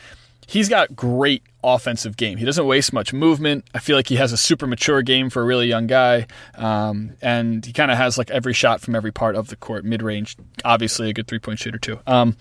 he's 0.48 0.68
got 0.68 0.96
great 0.96 1.42
offensive 1.62 2.16
game. 2.16 2.38
He 2.38 2.44
doesn't 2.44 2.66
waste 2.66 2.92
much 2.92 3.12
movement. 3.12 3.64
I 3.74 3.78
feel 3.78 3.96
like 3.96 4.08
he 4.08 4.16
has 4.16 4.32
a 4.32 4.36
super 4.36 4.66
mature 4.66 5.02
game 5.02 5.30
for 5.30 5.42
a 5.42 5.44
really 5.44 5.68
young 5.68 5.86
guy, 5.86 6.26
um, 6.56 7.12
and 7.22 7.64
he 7.64 7.72
kind 7.72 7.90
of 7.90 7.96
has 7.96 8.18
like 8.18 8.30
every 8.30 8.54
shot 8.54 8.80
from 8.80 8.96
every 8.96 9.12
part 9.12 9.36
of 9.36 9.48
the 9.48 9.56
court, 9.56 9.84
mid 9.84 10.02
range. 10.02 10.36
Obviously, 10.64 11.10
a 11.10 11.12
good 11.12 11.28
three 11.28 11.38
point 11.38 11.60
shooter 11.60 11.78
too. 11.78 12.00
Um, 12.06 12.36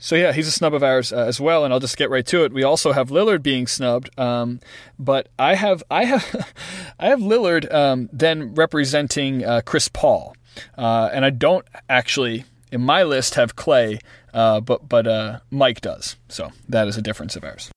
so 0.00 0.16
yeah, 0.16 0.32
he's 0.32 0.48
a 0.48 0.50
snub 0.50 0.72
of 0.72 0.82
ours 0.82 1.12
uh, 1.12 1.18
as 1.18 1.38
well, 1.38 1.64
and 1.64 1.72
I'll 1.72 1.78
just 1.78 1.98
get 1.98 2.08
right 2.08 2.26
to 2.26 2.44
it. 2.44 2.52
We 2.52 2.64
also 2.64 2.92
have 2.92 3.10
Lillard 3.10 3.42
being 3.42 3.66
snubbed, 3.66 4.18
um, 4.18 4.60
but 4.98 5.28
I 5.38 5.54
have 5.54 5.82
I 5.90 6.04
have 6.06 6.54
I 6.98 7.08
have 7.08 7.20
Lillard 7.20 7.72
um, 7.72 8.08
then 8.10 8.54
representing 8.54 9.44
uh, 9.44 9.60
Chris 9.64 9.88
Paul, 9.88 10.34
uh, 10.76 11.10
and 11.12 11.24
I 11.24 11.30
don't 11.30 11.66
actually 11.88 12.44
in 12.72 12.80
my 12.80 13.02
list 13.02 13.34
have 13.34 13.56
Klay, 13.56 14.00
uh, 14.32 14.60
but 14.60 14.88
but 14.88 15.06
uh, 15.06 15.40
Mike 15.50 15.82
does. 15.82 16.16
So 16.28 16.50
that 16.70 16.88
is 16.88 16.96
a 16.96 17.02
difference 17.02 17.36
of 17.36 17.44
ours. 17.44 17.70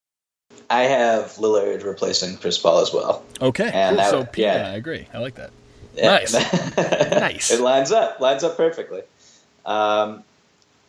I 0.70 0.84
have 0.84 1.34
Lillard 1.34 1.84
replacing 1.84 2.38
Chris 2.38 2.56
Paul 2.58 2.80
as 2.80 2.92
well. 2.92 3.22
Okay, 3.42 3.70
and 3.70 3.98
cool. 3.98 4.06
so 4.08 4.28
yeah. 4.36 4.56
yeah, 4.56 4.70
I 4.70 4.74
agree. 4.76 5.06
I 5.12 5.18
like 5.18 5.34
that. 5.34 5.50
Yeah. 5.94 6.06
Nice, 6.06 6.32
nice. 6.76 7.50
It 7.50 7.60
lines 7.60 7.92
up, 7.92 8.18
lines 8.18 8.42
up 8.42 8.56
perfectly. 8.56 9.02
Um, 9.66 10.24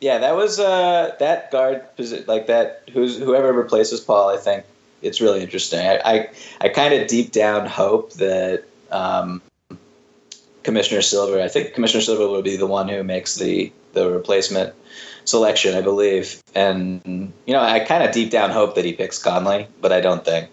yeah, 0.01 0.19
that 0.19 0.35
was 0.35 0.59
uh, 0.59 1.15
that 1.19 1.51
guard 1.51 1.95
position, 1.95 2.25
like 2.27 2.47
that. 2.47 2.83
Who's 2.91 3.17
whoever 3.17 3.53
replaces 3.53 3.99
Paul, 3.99 4.29
I 4.29 4.37
think 4.37 4.65
it's 5.01 5.21
really 5.21 5.41
interesting. 5.41 5.79
I 5.79 5.99
I, 6.03 6.29
I 6.61 6.69
kind 6.69 6.93
of 6.93 7.07
deep 7.07 7.31
down 7.31 7.65
hope 7.65 8.13
that 8.13 8.65
um, 8.91 9.41
Commissioner 10.63 11.01
Silver. 11.01 11.41
I 11.41 11.47
think 11.47 11.73
Commissioner 11.73 12.01
Silver 12.01 12.27
will 12.27 12.41
be 12.41 12.57
the 12.57 12.67
one 12.67 12.89
who 12.89 13.03
makes 13.03 13.35
the 13.35 13.71
the 13.93 14.09
replacement 14.11 14.73
selection, 15.23 15.75
I 15.75 15.81
believe. 15.81 16.41
And 16.53 17.33
you 17.45 17.53
know, 17.53 17.61
I 17.61 17.79
kind 17.79 18.03
of 18.03 18.11
deep 18.11 18.31
down 18.31 18.51
hope 18.51 18.75
that 18.75 18.85
he 18.85 18.93
picks 18.93 19.21
Conley, 19.21 19.67
but 19.81 19.91
I 19.91 20.01
don't 20.01 20.23
think. 20.25 20.49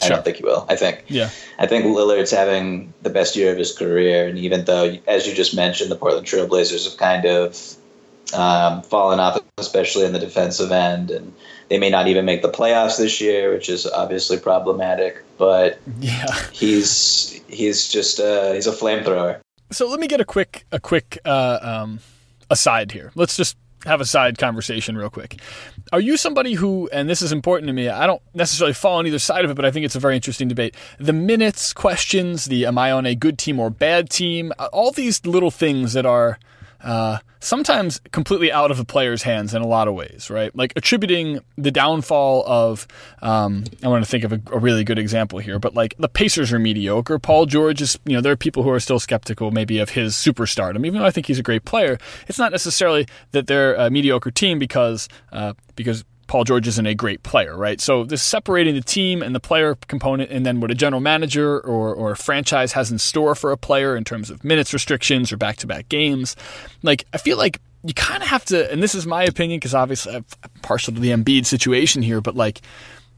Sure. 0.00 0.12
I 0.12 0.14
don't 0.14 0.24
think 0.24 0.36
he 0.36 0.44
will. 0.44 0.64
I 0.68 0.76
think. 0.76 1.04
Yeah. 1.08 1.30
I 1.58 1.66
think 1.66 1.84
Lillard's 1.84 2.30
having 2.30 2.94
the 3.02 3.10
best 3.10 3.34
year 3.34 3.50
of 3.50 3.58
his 3.58 3.76
career, 3.76 4.28
and 4.28 4.38
even 4.38 4.64
though, 4.64 4.96
as 5.08 5.26
you 5.26 5.34
just 5.34 5.56
mentioned, 5.56 5.90
the 5.90 5.96
Portland 5.96 6.24
Trailblazers 6.24 6.84
have 6.84 6.96
kind 6.96 7.26
of 7.26 7.76
um, 8.34 8.82
fallen 8.82 9.20
off, 9.20 9.38
especially 9.58 10.04
in 10.04 10.12
the 10.12 10.18
defensive 10.18 10.70
end, 10.72 11.10
and 11.10 11.34
they 11.68 11.78
may 11.78 11.90
not 11.90 12.08
even 12.08 12.24
make 12.24 12.42
the 12.42 12.50
playoffs 12.50 12.98
this 12.98 13.20
year, 13.20 13.52
which 13.52 13.68
is 13.68 13.86
obviously 13.86 14.38
problematic. 14.38 15.24
But 15.38 15.78
yeah, 16.00 16.26
he's 16.52 17.40
he's 17.48 17.88
just 17.88 18.20
uh, 18.20 18.52
he's 18.52 18.66
a 18.66 18.72
flamethrower. 18.72 19.40
So 19.70 19.88
let 19.88 20.00
me 20.00 20.06
get 20.06 20.20
a 20.20 20.24
quick 20.24 20.66
a 20.72 20.80
quick 20.80 21.18
uh, 21.24 21.58
um, 21.62 22.00
aside 22.50 22.92
here. 22.92 23.12
Let's 23.14 23.36
just 23.36 23.56
have 23.84 24.00
a 24.00 24.04
side 24.04 24.38
conversation 24.38 24.96
real 24.96 25.10
quick. 25.10 25.40
Are 25.92 26.00
you 26.00 26.16
somebody 26.16 26.54
who, 26.54 26.88
and 26.92 27.08
this 27.08 27.22
is 27.22 27.32
important 27.32 27.68
to 27.68 27.72
me, 27.72 27.88
I 27.88 28.06
don't 28.06 28.22
necessarily 28.34 28.74
fall 28.74 28.98
on 28.98 29.06
either 29.06 29.20
side 29.20 29.44
of 29.44 29.50
it, 29.50 29.54
but 29.54 29.64
I 29.64 29.70
think 29.70 29.86
it's 29.86 29.94
a 29.94 30.00
very 30.00 30.16
interesting 30.16 30.48
debate. 30.48 30.74
The 30.98 31.12
minutes 31.12 31.72
questions, 31.72 32.46
the 32.46 32.66
am 32.66 32.76
I 32.76 32.90
on 32.90 33.06
a 33.06 33.14
good 33.14 33.38
team 33.38 33.60
or 33.60 33.70
bad 33.70 34.10
team, 34.10 34.52
all 34.72 34.90
these 34.90 35.24
little 35.24 35.50
things 35.50 35.92
that 35.92 36.04
are 36.04 36.38
uh, 36.82 37.18
sometimes 37.40 38.00
completely 38.12 38.52
out 38.52 38.70
of 38.70 38.76
the 38.76 38.84
player's 38.84 39.22
hands 39.22 39.54
in 39.54 39.62
a 39.62 39.66
lot 39.66 39.88
of 39.88 39.94
ways, 39.94 40.30
right? 40.30 40.54
Like 40.56 40.72
attributing 40.76 41.40
the 41.56 41.70
downfall 41.70 42.44
of, 42.46 42.86
um, 43.22 43.64
I 43.82 43.88
want 43.88 44.04
to 44.04 44.10
think 44.10 44.24
of 44.24 44.32
a, 44.32 44.40
a, 44.52 44.58
really 44.58 44.84
good 44.84 44.98
example 44.98 45.38
here, 45.38 45.58
but 45.58 45.74
like 45.74 45.94
the 45.98 46.08
Pacers 46.08 46.52
are 46.52 46.58
mediocre. 46.58 47.18
Paul 47.18 47.46
George 47.46 47.82
is, 47.82 47.98
you 48.04 48.14
know, 48.14 48.20
there 48.20 48.32
are 48.32 48.36
people 48.36 48.62
who 48.62 48.70
are 48.70 48.80
still 48.80 49.00
skeptical 49.00 49.50
maybe 49.50 49.78
of 49.78 49.90
his 49.90 50.14
superstardom, 50.14 50.86
even 50.86 51.00
though 51.00 51.06
I 51.06 51.10
think 51.10 51.26
he's 51.26 51.38
a 51.38 51.42
great 51.42 51.64
player. 51.64 51.98
It's 52.26 52.38
not 52.38 52.52
necessarily 52.52 53.06
that 53.32 53.46
they're 53.46 53.74
a 53.74 53.90
mediocre 53.90 54.30
team 54.30 54.58
because, 54.58 55.08
uh, 55.32 55.54
because 55.74 56.04
Paul 56.28 56.44
George 56.44 56.68
isn't 56.68 56.86
a 56.86 56.94
great 56.94 57.22
player, 57.22 57.56
right? 57.56 57.80
So 57.80 58.04
this 58.04 58.22
separating 58.22 58.74
the 58.74 58.82
team 58.82 59.22
and 59.22 59.34
the 59.34 59.40
player 59.40 59.74
component, 59.88 60.30
and 60.30 60.46
then 60.46 60.60
what 60.60 60.70
a 60.70 60.74
general 60.74 61.00
manager 61.00 61.58
or, 61.60 61.92
or 61.94 62.12
a 62.12 62.16
franchise 62.16 62.72
has 62.72 62.92
in 62.92 62.98
store 62.98 63.34
for 63.34 63.50
a 63.50 63.56
player 63.56 63.96
in 63.96 64.04
terms 64.04 64.30
of 64.30 64.44
minutes 64.44 64.72
restrictions 64.72 65.32
or 65.32 65.38
back 65.38 65.56
to 65.56 65.66
back 65.66 65.88
games. 65.88 66.36
Like, 66.82 67.06
I 67.14 67.18
feel 67.18 67.38
like 67.38 67.60
you 67.82 67.94
kind 67.94 68.22
of 68.22 68.28
have 68.28 68.44
to, 68.46 68.70
and 68.70 68.82
this 68.82 68.94
is 68.94 69.06
my 69.06 69.24
opinion 69.24 69.58
because 69.58 69.74
obviously 69.74 70.16
I'm 70.16 70.24
partial 70.60 70.92
to 70.94 71.00
the 71.00 71.10
Embiid 71.10 71.46
situation 71.46 72.02
here, 72.02 72.20
but 72.20 72.36
like, 72.36 72.60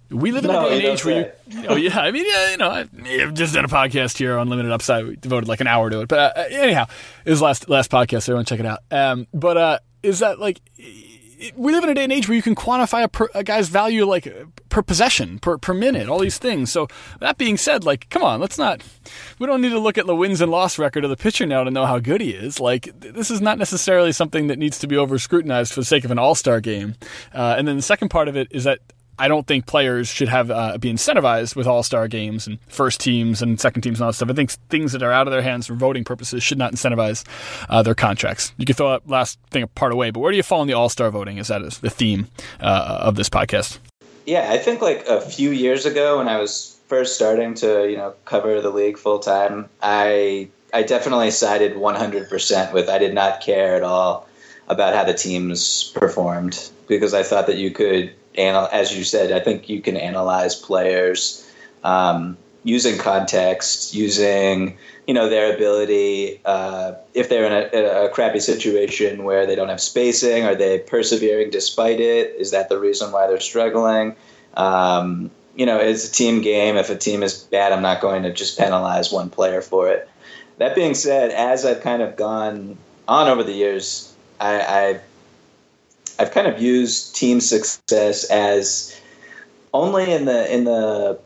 we 0.08 0.30
live 0.30 0.44
in 0.44 0.52
no, 0.52 0.66
a 0.66 0.70
day 0.70 0.76
and 0.76 0.84
age 0.84 1.04
where 1.04 1.34
you, 1.48 1.62
know, 1.62 1.76
yeah, 1.76 2.00
I 2.00 2.12
mean, 2.12 2.24
yeah, 2.28 2.50
you 2.50 2.56
know, 2.58 2.70
I, 2.70 2.78
have 3.18 3.34
just 3.34 3.54
done 3.54 3.64
a 3.64 3.68
podcast 3.68 4.18
here 4.18 4.38
on 4.38 4.48
Limited 4.48 4.70
Upside. 4.70 5.06
We 5.06 5.16
devoted 5.16 5.48
like 5.48 5.60
an 5.60 5.66
hour 5.66 5.90
to 5.90 6.00
it, 6.00 6.08
but 6.08 6.36
uh, 6.36 6.42
anyhow, 6.50 6.86
it 7.24 7.30
was 7.30 7.42
last 7.42 7.68
last 7.68 7.90
podcast. 7.90 8.22
So 8.22 8.32
everyone 8.32 8.44
check 8.44 8.60
it 8.60 8.66
out. 8.66 8.80
Um, 8.90 9.28
but 9.32 9.56
uh, 9.56 9.78
is 10.02 10.18
that 10.18 10.40
like 10.40 10.60
we 11.56 11.72
live 11.72 11.84
in 11.84 11.90
a 11.90 11.94
day 11.94 12.04
and 12.04 12.12
age 12.12 12.28
where 12.28 12.36
you 12.36 12.42
can 12.42 12.54
quantify 12.54 13.02
a, 13.02 13.08
per, 13.08 13.28
a, 13.34 13.42
guy's 13.42 13.68
value 13.68 14.04
like 14.04 14.32
per 14.68 14.82
possession, 14.82 15.38
per, 15.38 15.58
per 15.58 15.74
minute, 15.74 16.08
all 16.08 16.18
these 16.18 16.38
things. 16.38 16.70
So 16.70 16.88
that 17.20 17.38
being 17.38 17.56
said, 17.56 17.84
like, 17.84 18.08
come 18.10 18.22
on, 18.22 18.40
let's 18.40 18.58
not. 18.58 18.82
We 19.38 19.46
don't 19.46 19.60
need 19.60 19.70
to 19.70 19.78
look 19.78 19.98
at 19.98 20.06
the 20.06 20.16
wins 20.16 20.40
and 20.40 20.50
loss 20.50 20.78
record 20.78 21.04
of 21.04 21.10
the 21.10 21.16
pitcher 21.16 21.46
now 21.46 21.64
to 21.64 21.70
know 21.70 21.86
how 21.86 21.98
good 21.98 22.20
he 22.20 22.30
is. 22.30 22.60
Like, 22.60 22.90
this 23.00 23.30
is 23.30 23.40
not 23.40 23.58
necessarily 23.58 24.12
something 24.12 24.48
that 24.48 24.58
needs 24.58 24.78
to 24.80 24.86
be 24.86 24.96
over 24.96 25.18
scrutinized 25.18 25.72
for 25.72 25.80
the 25.80 25.86
sake 25.86 26.04
of 26.04 26.10
an 26.10 26.18
All 26.18 26.34
Star 26.34 26.60
game. 26.60 26.94
Uh, 27.34 27.54
and 27.56 27.66
then 27.66 27.76
the 27.76 27.82
second 27.82 28.10
part 28.10 28.28
of 28.28 28.36
it 28.36 28.48
is 28.50 28.64
that 28.64 28.80
I 29.20 29.28
don't 29.28 29.46
think 29.46 29.66
players 29.66 30.08
should 30.08 30.28
have 30.28 30.50
uh, 30.50 30.78
be 30.78 30.90
incentivized 30.90 31.54
with 31.54 31.66
all 31.66 31.82
star 31.82 32.08
games 32.08 32.46
and 32.46 32.58
first 32.68 33.00
teams 33.00 33.42
and 33.42 33.60
second 33.60 33.82
teams 33.82 33.98
and 33.98 34.04
all 34.04 34.12
that 34.12 34.14
stuff. 34.14 34.30
I 34.30 34.32
think 34.32 34.50
things 34.70 34.92
that 34.92 35.02
are 35.02 35.12
out 35.12 35.26
of 35.26 35.32
their 35.32 35.42
hands 35.42 35.66
for 35.66 35.74
voting 35.74 36.04
purposes 36.04 36.42
should 36.42 36.56
not 36.56 36.72
incentivize 36.72 37.22
uh, 37.68 37.82
their 37.82 37.94
contracts. 37.94 38.54
You 38.56 38.64
can 38.64 38.74
throw 38.74 38.92
that 38.92 39.06
last 39.06 39.38
thing 39.50 39.66
part 39.74 39.92
away, 39.92 40.10
but 40.10 40.20
where 40.20 40.30
do 40.30 40.38
you 40.38 40.42
fall 40.42 40.62
in 40.62 40.68
the 40.68 40.72
all 40.72 40.88
star 40.88 41.10
voting? 41.10 41.36
Is 41.36 41.48
that 41.48 41.60
the 41.82 41.90
theme 41.90 42.28
uh, 42.60 43.00
of 43.02 43.16
this 43.16 43.28
podcast? 43.28 43.78
Yeah, 44.24 44.50
I 44.50 44.56
think 44.56 44.80
like 44.80 45.06
a 45.06 45.20
few 45.20 45.50
years 45.50 45.84
ago 45.84 46.16
when 46.16 46.28
I 46.28 46.38
was 46.38 46.78
first 46.88 47.14
starting 47.14 47.52
to 47.56 47.90
you 47.90 47.98
know 47.98 48.14
cover 48.24 48.62
the 48.62 48.70
league 48.70 48.96
full 48.96 49.18
time, 49.18 49.68
I 49.82 50.48
I 50.72 50.82
definitely 50.82 51.30
sided 51.30 51.74
100% 51.74 52.72
with 52.72 52.88
I 52.88 52.96
did 52.96 53.12
not 53.12 53.42
care 53.42 53.76
at 53.76 53.82
all 53.82 54.26
about 54.68 54.94
how 54.94 55.04
the 55.04 55.12
teams 55.12 55.90
performed 55.94 56.70
because 56.88 57.12
I 57.12 57.22
thought 57.22 57.46
that 57.48 57.58
you 57.58 57.70
could 57.70 58.14
as 58.36 58.96
you 58.96 59.04
said, 59.04 59.32
I 59.32 59.40
think 59.40 59.68
you 59.68 59.80
can 59.80 59.96
analyze 59.96 60.54
players 60.54 61.46
um, 61.84 62.36
using 62.62 62.98
context, 62.98 63.94
using 63.94 64.78
you 65.06 65.14
know 65.14 65.28
their 65.28 65.54
ability. 65.54 66.40
Uh, 66.44 66.92
if 67.14 67.28
they're 67.28 67.46
in 67.46 67.52
a, 67.52 68.04
a, 68.06 68.08
crappy 68.10 68.40
situation 68.40 69.24
where 69.24 69.46
they 69.46 69.54
don't 69.54 69.68
have 69.68 69.80
spacing, 69.80 70.44
are 70.44 70.54
they 70.54 70.78
persevering 70.78 71.50
despite 71.50 72.00
it? 72.00 72.34
Is 72.38 72.50
that 72.52 72.68
the 72.68 72.78
reason 72.78 73.10
why 73.12 73.26
they're 73.26 73.40
struggling? 73.40 74.14
Um, 74.54 75.30
you 75.56 75.66
know, 75.66 75.78
it's 75.78 76.08
a 76.08 76.12
team 76.12 76.42
game. 76.42 76.76
If 76.76 76.90
a 76.90 76.96
team 76.96 77.22
is 77.22 77.34
bad, 77.34 77.72
I'm 77.72 77.82
not 77.82 78.00
going 78.00 78.22
to 78.22 78.32
just 78.32 78.58
penalize 78.58 79.10
one 79.10 79.30
player 79.30 79.60
for 79.60 79.90
it. 79.90 80.08
That 80.58 80.74
being 80.74 80.94
said, 80.94 81.30
as 81.30 81.64
I've 81.64 81.80
kind 81.80 82.02
of 82.02 82.16
gone 82.16 82.76
on 83.08 83.28
over 83.28 83.42
the 83.42 83.52
years, 83.52 84.14
I, 84.38 84.60
I 84.60 85.00
I've 86.20 86.32
kind 86.32 86.46
of 86.46 86.60
used 86.60 87.16
team 87.16 87.40
success 87.40 88.24
as 88.24 89.00
only 89.72 90.12
in 90.12 90.26
the 90.26 90.54
in 90.54 90.64
the 90.64 91.18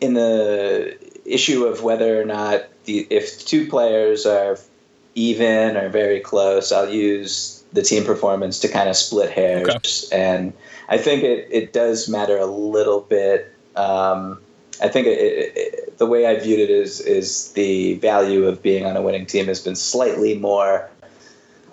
in 0.00 0.14
the 0.14 0.98
issue 1.24 1.64
of 1.64 1.84
whether 1.84 2.20
or 2.20 2.24
not 2.24 2.64
the 2.84 3.06
if 3.10 3.46
two 3.46 3.68
players 3.68 4.26
are 4.26 4.58
even 5.14 5.76
or 5.76 5.88
very 5.88 6.18
close, 6.18 6.72
I'll 6.72 6.90
use 6.90 7.64
the 7.72 7.82
team 7.82 8.04
performance 8.04 8.58
to 8.60 8.68
kind 8.68 8.88
of 8.88 8.96
split 8.96 9.30
hairs. 9.30 9.68
Okay. 9.68 10.20
And 10.20 10.52
I 10.88 10.98
think 10.98 11.22
it, 11.22 11.48
it 11.50 11.72
does 11.72 12.08
matter 12.08 12.36
a 12.36 12.46
little 12.46 13.00
bit. 13.00 13.52
Um, 13.76 14.40
I 14.82 14.88
think 14.88 15.06
it, 15.06 15.52
it, 15.56 15.98
the 15.98 16.06
way 16.06 16.26
I 16.26 16.38
viewed 16.38 16.58
it 16.58 16.70
is 16.70 17.00
is 17.00 17.52
the 17.52 17.94
value 17.94 18.46
of 18.46 18.62
being 18.62 18.84
on 18.84 18.96
a 18.96 19.02
winning 19.02 19.26
team 19.26 19.46
has 19.46 19.60
been 19.60 19.76
slightly 19.76 20.36
more 20.36 20.90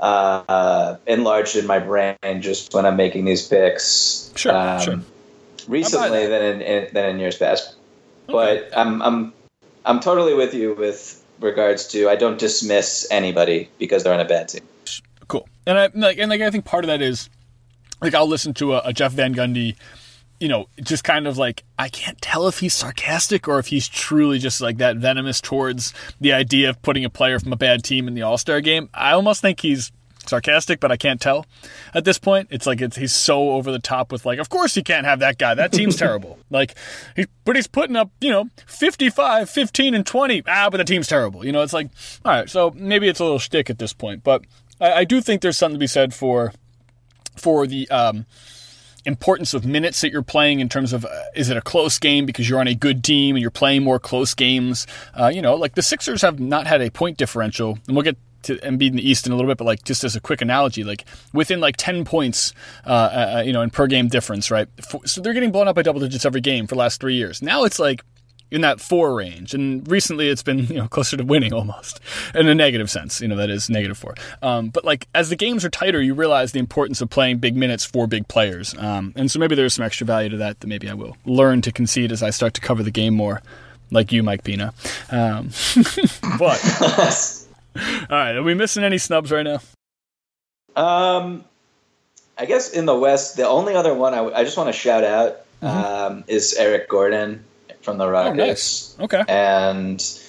uh, 0.03 0.98
enlarged 1.07 1.55
in 1.55 1.65
my 1.65 1.79
brain 1.79 2.17
just 2.39 2.74
when 2.74 2.86
I'm 2.86 2.98
making 2.98 3.25
these 3.25 3.48
picks. 3.48 4.31
Sure, 4.36 4.55
um, 4.55 4.81
sure. 4.81 5.00
Recently 5.67 6.27
than 6.27 6.43
in, 6.43 6.62
in, 6.62 6.93
than 6.93 7.10
in 7.12 7.19
years 7.19 7.38
past, 7.38 7.75
okay. 8.27 8.67
but 8.67 8.77
I'm 8.77 9.01
I'm 9.01 9.33
I'm 9.86 10.00
totally 10.01 10.33
with 10.33 10.53
you 10.53 10.74
with 10.74 11.24
regards 11.39 11.88
to 11.89 12.10
I 12.10 12.17
don't 12.17 12.38
dismiss 12.38 13.07
anybody 13.10 13.69
because 13.79 14.03
they're 14.03 14.13
on 14.13 14.19
a 14.19 14.25
bad 14.25 14.50
team. 14.50 14.63
Cool, 15.29 15.48
and 15.65 15.79
I 15.79 15.89
like 15.93 16.17
and 16.17 16.29
like 16.29 16.41
I 16.41 16.51
think 16.51 16.65
part 16.65 16.83
of 16.83 16.89
that 16.89 17.01
is 17.01 17.29
like 18.01 18.13
I'll 18.13 18.27
listen 18.27 18.53
to 18.55 18.74
a, 18.74 18.81
a 18.86 18.93
Jeff 18.93 19.13
Van 19.13 19.33
Gundy 19.33 19.77
you 20.39 20.47
know, 20.47 20.67
just 20.81 21.03
kind 21.03 21.27
of 21.27 21.37
like 21.37 21.63
I 21.79 21.89
can't 21.89 22.21
tell 22.21 22.47
if 22.47 22.59
he's 22.59 22.73
sarcastic 22.73 23.47
or 23.47 23.59
if 23.59 23.67
he's 23.67 23.87
truly 23.87 24.39
just 24.39 24.61
like 24.61 24.77
that 24.77 24.97
venomous 24.97 25.39
towards 25.41 25.93
the 26.19 26.33
idea 26.33 26.69
of 26.69 26.81
putting 26.81 27.05
a 27.05 27.09
player 27.09 27.39
from 27.39 27.53
a 27.53 27.57
bad 27.57 27.83
team 27.83 28.07
in 28.07 28.13
the 28.13 28.21
All 28.23 28.37
Star 28.37 28.61
game. 28.61 28.89
I 28.93 29.11
almost 29.11 29.41
think 29.41 29.61
he's 29.61 29.91
sarcastic, 30.27 30.79
but 30.79 30.91
I 30.91 30.97
can't 30.97 31.19
tell 31.19 31.45
at 31.93 32.05
this 32.05 32.17
point. 32.17 32.47
It's 32.51 32.65
like 32.65 32.81
it's, 32.81 32.97
he's 32.97 33.13
so 33.13 33.51
over 33.51 33.71
the 33.71 33.79
top 33.79 34.11
with 34.11 34.25
like, 34.25 34.39
of 34.39 34.49
course 34.49 34.75
you 34.75 34.83
can't 34.83 35.05
have 35.05 35.19
that 35.19 35.37
guy. 35.37 35.53
That 35.53 35.71
team's 35.71 35.95
terrible. 35.97 36.39
Like, 36.49 36.75
he, 37.15 37.27
but 37.45 37.55
he's 37.55 37.67
putting 37.67 37.95
up, 37.95 38.11
you 38.21 38.29
know, 38.29 38.49
55, 38.65 39.49
15, 39.49 39.93
and 39.93 40.05
20. 40.05 40.43
Ah, 40.47 40.69
but 40.69 40.77
the 40.77 40.83
team's 40.83 41.07
terrible. 41.07 41.45
You 41.45 41.51
know, 41.51 41.61
it's 41.61 41.73
like, 41.73 41.89
all 42.25 42.31
right, 42.31 42.49
so 42.49 42.71
maybe 42.75 43.07
it's 43.07 43.19
a 43.19 43.23
little 43.23 43.39
shtick 43.39 43.69
at 43.69 43.79
this 43.79 43.93
point, 43.93 44.23
but 44.23 44.43
I, 44.79 44.93
I 44.93 45.03
do 45.03 45.21
think 45.21 45.41
there's 45.41 45.57
something 45.57 45.75
to 45.75 45.79
be 45.79 45.87
said 45.87 46.13
for 46.13 46.53
for 47.35 47.65
the 47.65 47.89
um, 47.89 48.27
importance 49.05 49.53
of 49.53 49.65
minutes 49.65 50.01
that 50.01 50.12
you're 50.12 50.22
playing 50.22 50.60
in 50.60 50.69
terms 50.69 50.93
of 50.93 51.05
uh, 51.05 51.10
is 51.36 51.50
it 51.50 51.57
a 51.57 51.62
close 51.62 52.00
game 52.00 52.25
because 52.25 52.50
you're 52.50 52.60
on 52.60 52.67
a 52.67 52.75
good 52.75 53.03
team 53.03 53.36
and 53.36 53.41
you're 53.41 53.51
playing 53.51 53.83
more 53.83 54.00
close 54.00 54.33
games. 54.33 54.88
Uh, 55.13 55.27
you 55.27 55.41
know, 55.41 55.55
like 55.55 55.75
the 55.75 55.81
Sixers 55.81 56.22
have 56.22 56.39
not 56.39 56.67
had 56.67 56.81
a 56.81 56.89
point 56.89 57.17
differential, 57.17 57.77
and 57.88 57.95
we'll 57.95 58.03
get 58.03 58.17
to 58.43 58.55
Embiid 58.57 58.89
in 58.89 58.95
the 58.98 59.10
East 59.10 59.25
in 59.25 59.31
a 59.31 59.36
little 59.36 59.50
bit, 59.50 59.57
but 59.57 59.65
like 59.65 59.83
just 59.83 60.03
as 60.03 60.15
a 60.15 60.22
quick 60.22 60.41
analogy, 60.41 60.83
like 60.83 61.05
within 61.33 61.60
like 61.60 61.77
ten 61.77 62.05
points, 62.05 62.53
uh, 62.86 62.89
uh, 62.89 63.36
uh 63.38 63.41
you 63.41 63.53
know, 63.53 63.62
in 63.62 63.69
per 63.69 63.88
game 63.88 64.07
difference, 64.07 64.51
right? 64.51 64.67
So 65.05 65.22
they're 65.22 65.33
getting 65.33 65.51
blown 65.51 65.67
up 65.67 65.75
by 65.75 65.81
double 65.81 66.01
digits 66.01 66.25
every 66.25 66.41
game 66.41 66.67
for 66.67 66.75
the 66.75 66.79
last 66.79 67.01
three 67.01 67.15
years. 67.15 67.41
Now 67.41 67.63
it's 67.63 67.79
like 67.79 68.03
in 68.53 68.62
that 68.62 68.79
four 68.79 69.15
range. 69.15 69.55
And 69.55 69.86
recently 69.89 70.29
it's 70.29 70.43
been, 70.43 70.60
you 70.67 70.75
know, 70.75 70.88
closer 70.88 71.17
to 71.17 71.24
winning 71.24 71.51
almost 71.53 72.00
in 72.36 72.48
a 72.48 72.53
negative 72.53 72.89
sense, 72.89 73.19
you 73.19 73.27
know, 73.27 73.36
that 73.36 73.50
is 73.50 73.67
negative 73.67 73.98
four. 73.98 74.13
Um, 74.43 74.69
but 74.69 74.86
like 74.86 75.07
as 75.15 75.29
the 75.29 75.36
games 75.36 75.65
are 75.65 75.72
tighter, 75.72 76.00
you 76.01 76.13
realize 76.13 76.51
the 76.51 76.60
importance 76.60 77.01
of 77.01 77.10
playing 77.10 77.39
big 77.39 77.55
minutes 77.55 77.83
for 77.83 78.05
big 78.05 78.27
players. 78.27 78.75
Um, 78.77 79.12
and 79.15 79.29
so 79.31 79.39
maybe 79.39 79.55
there's 79.55 79.74
some 79.74 79.83
extra 79.83 80.05
value 80.05 80.29
to 80.29 80.38
that 80.38 80.60
that 80.60 80.67
maybe 80.67 80.88
I 80.88 80.93
will 80.93 81.17
learn 81.25 81.62
to 81.63 81.72
concede 81.72 82.12
as 82.12 82.22
I 82.22 82.29
start 82.29 82.53
to 82.53 82.62
cover 82.62 82.83
the 82.83 82.91
game 82.91 83.15
more 83.15 83.41
like 83.89 84.12
you, 84.12 84.22
Mike 84.22 84.43
Pina. 84.43 84.72
Um, 85.10 85.50
but, 86.38 86.63
all 87.75 88.17
right, 88.17 88.36
are 88.36 88.43
we 88.43 88.53
missing 88.53 88.83
any 88.83 89.00
snubs 89.00 89.31
right 89.31 89.43
now? 89.43 89.62
Um, 90.75 91.43
I 92.38 92.45
guess 92.45 92.72
in 92.72 92.86
the 92.86 92.95
West, 92.95 93.36
the 93.36 93.48
only 93.48 93.74
other 93.74 93.95
one 93.95 94.13
I, 94.13 94.17
w- 94.17 94.36
I 94.36 94.43
just 94.43 94.57
want 94.57 94.67
to 94.67 94.74
shout 94.74 95.03
out 95.03 95.39
mm-hmm. 95.62 95.65
um, 95.65 96.24
is 96.27 96.53
Eric 96.53 96.88
Gordon 96.88 97.43
from 97.83 97.97
the 97.97 98.09
Rockets. 98.09 98.95
Oh, 98.97 99.03
nice. 99.03 99.13
Okay. 99.13 99.23
And 99.27 100.19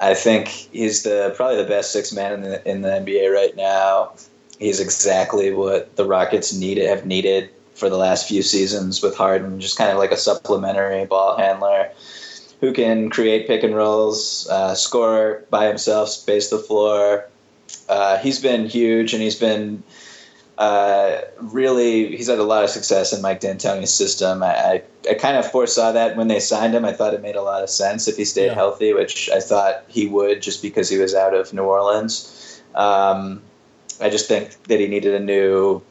I 0.00 0.14
think 0.14 0.48
he's 0.48 1.02
the 1.02 1.32
probably 1.36 1.56
the 1.56 1.68
best 1.68 1.92
six 1.92 2.12
man 2.12 2.32
in 2.32 2.42
the 2.42 2.68
in 2.68 2.82
the 2.82 2.88
NBA 2.88 3.32
right 3.32 3.54
now. 3.56 4.12
He's 4.58 4.80
exactly 4.80 5.52
what 5.52 5.94
the 5.96 6.04
Rockets 6.04 6.54
needed 6.54 6.88
have 6.88 7.06
needed 7.06 7.50
for 7.74 7.90
the 7.90 7.98
last 7.98 8.26
few 8.26 8.42
seasons 8.42 9.02
with 9.02 9.16
Harden, 9.16 9.60
just 9.60 9.76
kind 9.76 9.90
of 9.90 9.98
like 9.98 10.10
a 10.10 10.16
supplementary 10.16 11.04
ball 11.04 11.36
handler 11.36 11.90
who 12.60 12.72
can 12.72 13.10
create 13.10 13.46
pick 13.46 13.62
and 13.62 13.76
rolls, 13.76 14.48
uh, 14.50 14.74
score 14.74 15.44
by 15.50 15.66
himself, 15.66 16.08
space 16.08 16.48
the 16.48 16.58
floor. 16.58 17.28
Uh, 17.88 18.16
he's 18.18 18.40
been 18.40 18.66
huge, 18.66 19.12
and 19.12 19.22
he's 19.22 19.38
been 19.38 19.82
Uh, 20.58 21.20
really, 21.38 22.16
he's 22.16 22.28
had 22.28 22.38
a 22.38 22.44
lot 22.44 22.64
of 22.64 22.70
success 22.70 23.12
in 23.12 23.20
Mike 23.20 23.40
D'Antoni's 23.40 23.92
system. 23.92 24.42
I, 24.42 24.46
I, 24.46 24.82
I, 25.10 25.14
kind 25.14 25.36
of 25.36 25.50
foresaw 25.50 25.92
that 25.92 26.16
when 26.16 26.28
they 26.28 26.40
signed 26.40 26.74
him. 26.74 26.84
I 26.84 26.92
thought 26.92 27.12
it 27.12 27.20
made 27.20 27.36
a 27.36 27.42
lot 27.42 27.62
of 27.62 27.68
sense 27.68 28.08
if 28.08 28.16
he 28.16 28.24
stayed 28.24 28.46
yeah. 28.46 28.54
healthy, 28.54 28.94
which 28.94 29.28
I 29.28 29.40
thought 29.40 29.84
he 29.88 30.06
would 30.06 30.40
just 30.40 30.62
because 30.62 30.88
he 30.88 30.96
was 30.96 31.14
out 31.14 31.34
of 31.34 31.52
New 31.52 31.64
Orleans. 31.64 32.62
Um, 32.74 33.42
I 34.00 34.08
just 34.08 34.28
think 34.28 34.62
that 34.64 34.80
he 34.80 34.86
needed 34.86 35.14
a 35.14 35.20
new 35.20 35.82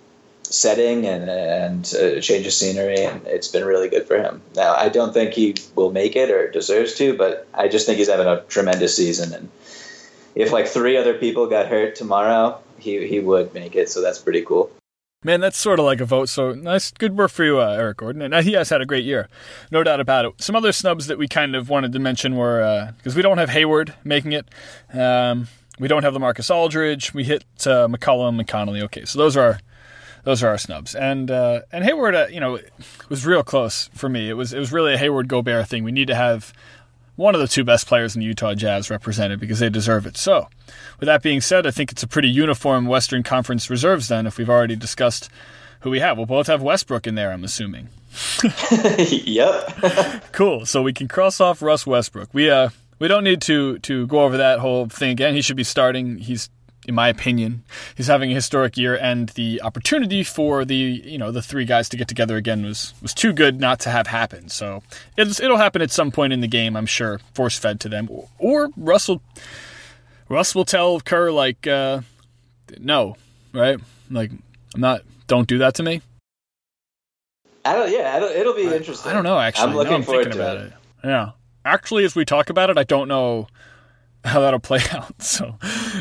setting 0.43 1.05
and, 1.05 1.29
and 1.29 1.93
a 1.93 2.19
change 2.21 2.47
of 2.47 2.53
scenery, 2.53 3.03
and 3.03 3.25
it's 3.27 3.47
been 3.47 3.65
really 3.65 3.89
good 3.89 4.07
for 4.07 4.17
him. 4.17 4.41
Now, 4.55 4.73
I 4.73 4.89
don't 4.89 5.13
think 5.13 5.33
he 5.33 5.55
will 5.75 5.91
make 5.91 6.15
it 6.15 6.31
or 6.31 6.49
deserves 6.49 6.95
to, 6.95 7.15
but 7.15 7.47
I 7.53 7.67
just 7.67 7.85
think 7.85 7.99
he's 7.99 8.09
having 8.09 8.27
a 8.27 8.41
tremendous 8.43 8.95
season. 8.95 9.33
And 9.33 9.49
if 10.33 10.51
like 10.51 10.67
three 10.67 10.97
other 10.97 11.13
people 11.13 11.47
got 11.47 11.67
hurt 11.67 11.95
tomorrow, 11.95 12.59
he 12.85 13.05
he 13.07 13.19
would 13.19 13.53
make 13.53 13.75
it. 13.75 13.89
So 13.89 14.01
that's 14.01 14.19
pretty 14.19 14.43
cool. 14.43 14.71
Man, 15.23 15.39
that's 15.39 15.57
sort 15.57 15.79
of 15.79 15.85
like 15.85 16.01
a 16.01 16.05
vote. 16.05 16.29
So 16.29 16.53
nice, 16.53 16.91
good 16.91 17.17
work 17.17 17.31
for 17.31 17.43
you, 17.43 17.59
uh, 17.59 17.71
Eric 17.71 17.97
Gordon. 17.97 18.21
And 18.21 18.33
uh, 18.33 18.43
he 18.43 18.53
has 18.53 18.69
had 18.69 18.81
a 18.81 18.85
great 18.85 19.03
year, 19.03 19.27
no 19.71 19.83
doubt 19.83 19.99
about 19.99 20.25
it. 20.25 20.33
Some 20.39 20.55
other 20.55 20.71
snubs 20.71 21.07
that 21.07 21.17
we 21.17 21.27
kind 21.27 21.55
of 21.55 21.67
wanted 21.67 21.93
to 21.93 21.99
mention 21.99 22.35
were 22.35 22.93
because 22.97 23.15
uh, 23.15 23.17
we 23.17 23.23
don't 23.23 23.39
have 23.39 23.49
Hayward 23.49 23.95
making 24.03 24.33
it. 24.33 24.47
Um, 24.93 25.47
we 25.79 25.87
don't 25.87 26.03
have 26.03 26.13
LaMarcus 26.13 26.53
Aldridge. 26.53 27.13
We 27.13 27.23
hit 27.23 27.43
uh, 27.61 27.87
McCollum 27.87 28.37
and 28.37 28.47
Conley. 28.47 28.83
Okay, 28.83 29.05
so 29.05 29.17
those 29.17 29.35
are 29.35 29.43
our, 29.43 29.59
those 30.25 30.43
are 30.43 30.49
our 30.49 30.59
snubs. 30.59 30.93
And 30.93 31.31
uh, 31.31 31.61
and 31.71 31.83
Hayward, 31.83 32.13
uh, 32.13 32.27
you 32.29 32.39
know, 32.39 32.59
was 33.09 33.25
real 33.25 33.43
close 33.43 33.89
for 33.95 34.07
me. 34.07 34.29
It 34.29 34.33
was 34.33 34.53
it 34.53 34.59
was 34.59 34.71
really 34.71 34.93
a 34.93 34.97
Hayward 34.97 35.27
Gobert 35.27 35.67
thing. 35.67 35.83
We 35.83 35.91
need 35.91 36.07
to 36.07 36.15
have 36.15 36.53
one 37.15 37.35
of 37.35 37.41
the 37.41 37.47
two 37.47 37.63
best 37.63 37.87
players 37.87 38.15
in 38.15 38.19
the 38.19 38.25
Utah 38.25 38.53
Jazz 38.53 38.89
represented 38.89 39.39
because 39.39 39.59
they 39.59 39.69
deserve 39.69 40.05
it. 40.05 40.17
So, 40.17 40.49
with 40.99 41.07
that 41.07 41.21
being 41.21 41.41
said, 41.41 41.65
I 41.65 41.71
think 41.71 41.91
it's 41.91 42.03
a 42.03 42.07
pretty 42.07 42.29
uniform 42.29 42.85
Western 42.87 43.23
Conference 43.23 43.69
reserves 43.69 44.07
then, 44.07 44.27
if 44.27 44.37
we've 44.37 44.49
already 44.49 44.75
discussed 44.75 45.29
who 45.81 45.89
we 45.89 45.99
have. 45.99 46.17
We'll 46.17 46.25
both 46.25 46.47
have 46.47 46.61
Westbrook 46.61 47.07
in 47.07 47.15
there, 47.15 47.31
I'm 47.31 47.43
assuming. 47.43 47.89
yep. 48.99 50.31
cool. 50.31 50.65
So 50.65 50.81
we 50.81 50.93
can 50.93 51.07
cross 51.07 51.39
off 51.39 51.61
Russ 51.61 51.85
Westbrook. 51.85 52.33
We 52.33 52.49
uh 52.49 52.69
we 52.97 53.07
don't 53.07 53.23
need 53.23 53.41
to 53.43 53.79
to 53.79 54.07
go 54.07 54.21
over 54.21 54.37
that 54.37 54.59
whole 54.59 54.87
thing 54.87 55.11
again. 55.11 55.35
He 55.35 55.41
should 55.41 55.57
be 55.57 55.63
starting. 55.63 56.17
He's 56.17 56.49
in 56.87 56.95
my 56.95 57.09
opinion, 57.09 57.63
he's 57.95 58.07
having 58.07 58.31
a 58.31 58.35
historic 58.35 58.77
year, 58.77 58.95
and 58.95 59.29
the 59.29 59.61
opportunity 59.61 60.23
for 60.23 60.65
the 60.65 60.75
you 60.75 61.17
know 61.17 61.31
the 61.31 61.41
three 61.41 61.65
guys 61.65 61.89
to 61.89 61.97
get 61.97 62.07
together 62.07 62.37
again 62.37 62.63
was 62.63 62.93
was 63.01 63.13
too 63.13 63.33
good 63.33 63.59
not 63.59 63.79
to 63.81 63.89
have 63.89 64.07
happened. 64.07 64.51
So 64.51 64.83
it'll 65.17 65.57
happen 65.57 65.81
at 65.81 65.91
some 65.91 66.11
point 66.11 66.33
in 66.33 66.41
the 66.41 66.47
game, 66.47 66.75
I'm 66.75 66.85
sure, 66.85 67.19
force 67.33 67.57
fed 67.57 67.79
to 67.81 67.89
them, 67.89 68.07
or, 68.11 68.29
or 68.37 68.69
Russell 68.77 69.21
Russ 70.29 70.55
will 70.55 70.65
tell 70.65 70.99
Kerr 71.01 71.31
like, 71.31 71.67
uh, 71.67 72.01
no, 72.79 73.15
right? 73.53 73.79
Like 74.09 74.31
I'm 74.73 74.81
not. 74.81 75.01
Don't 75.27 75.47
do 75.47 75.57
that 75.59 75.75
to 75.75 75.83
me. 75.83 76.01
I 77.63 77.73
don't. 77.73 77.91
Yeah, 77.91 78.19
don't, 78.19 78.35
it'll 78.35 78.53
be 78.53 78.67
I, 78.67 78.75
interesting. 78.75 79.11
I 79.11 79.13
don't 79.13 79.23
know. 79.23 79.39
Actually, 79.39 79.69
I'm 79.69 79.75
looking 79.75 79.93
I'm 79.93 80.03
forward 80.03 80.31
to 80.31 80.51
it. 80.51 80.61
it. 80.67 80.73
Yeah, 81.03 81.31
actually, 81.63 82.05
as 82.05 82.15
we 82.15 82.25
talk 82.25 82.49
about 82.49 82.69
it, 82.69 82.77
I 82.77 82.83
don't 82.83 83.07
know 83.07 83.47
how 84.25 84.39
that'll 84.41 84.59
play 84.59 84.79
out. 84.91 85.21
So, 85.21 85.57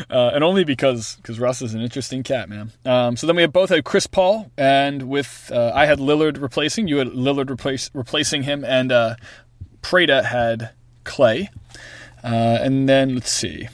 uh, 0.09 0.31
and 0.33 0.43
only 0.43 0.63
because 0.63 1.15
because 1.17 1.39
Russ 1.39 1.61
is 1.61 1.73
an 1.73 1.81
interesting 1.81 2.23
cat, 2.23 2.49
man. 2.49 2.71
Um, 2.85 3.15
so 3.15 3.27
then 3.27 3.35
we 3.35 3.41
have 3.43 3.53
both 3.53 3.69
had 3.69 3.85
Chris 3.85 4.07
Paul, 4.07 4.51
and 4.57 5.03
with 5.03 5.51
uh, 5.53 5.71
I 5.73 5.85
had 5.85 5.99
Lillard 5.99 6.41
replacing 6.41 6.87
you 6.87 6.97
had 6.97 7.09
Lillard 7.09 7.49
replace, 7.49 7.89
replacing 7.93 8.43
him, 8.43 8.63
and 8.65 8.91
uh, 8.91 9.15
Prada 9.81 10.23
had 10.23 10.71
Klay. 11.03 11.49
Uh, 12.23 12.57
and 12.61 12.89
then 12.89 13.13
let's 13.13 13.31
see, 13.31 13.67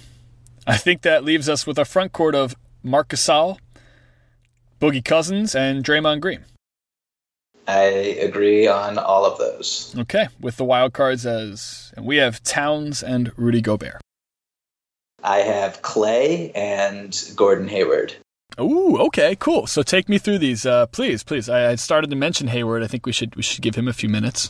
I 0.68 0.76
think 0.76 1.04
that 1.04 1.24
leaves 1.24 1.48
us 1.48 1.66
with 1.66 1.80
a 1.80 1.86
front 1.86 2.12
court 2.12 2.36
of 2.36 2.54
Marc 2.84 3.10
Gasol, 3.10 3.58
Boogie 4.82 5.06
Cousins, 5.06 5.56
and 5.56 5.86
Draymond 5.86 6.20
Green. 6.20 6.44
I 7.68 7.84
agree 7.84 8.68
on 8.68 8.98
all 8.98 9.26
of 9.26 9.38
those. 9.38 9.96
Okay, 9.98 10.28
with 10.40 10.58
the 10.58 10.66
wild 10.66 10.92
cards 10.92 11.26
as 11.26 11.94
and 11.96 12.06
we 12.06 12.18
have 12.18 12.44
Towns 12.44 13.02
and 13.02 13.32
Rudy 13.38 13.62
Gobert. 13.62 14.02
I 15.24 15.40
have 15.40 15.82
Klay 15.82 16.52
and 16.56 17.32
Gordon 17.36 17.68
Hayward. 17.68 18.16
Ooh, 18.60 18.98
okay, 18.98 19.36
cool. 19.40 19.66
So 19.68 19.82
take 19.82 20.10
me 20.10 20.18
through 20.18 20.40
these, 20.40 20.66
uh, 20.66 20.88
please, 20.88 21.24
please. 21.24 21.48
I, 21.48 21.72
I 21.72 21.76
started 21.76 22.10
to 22.10 22.16
mention 22.16 22.48
Hayward. 22.48 22.84
I 22.84 22.88
think 22.88 23.06
we 23.06 23.12
should 23.12 23.36
we 23.36 23.42
should 23.42 23.62
give 23.62 23.76
him 23.76 23.88
a 23.88 23.94
few 23.94 24.10
minutes. 24.10 24.50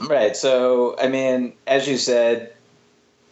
Right. 0.00 0.36
So, 0.36 0.96
I 1.00 1.08
mean, 1.08 1.54
as 1.66 1.88
you 1.88 1.96
said, 1.96 2.52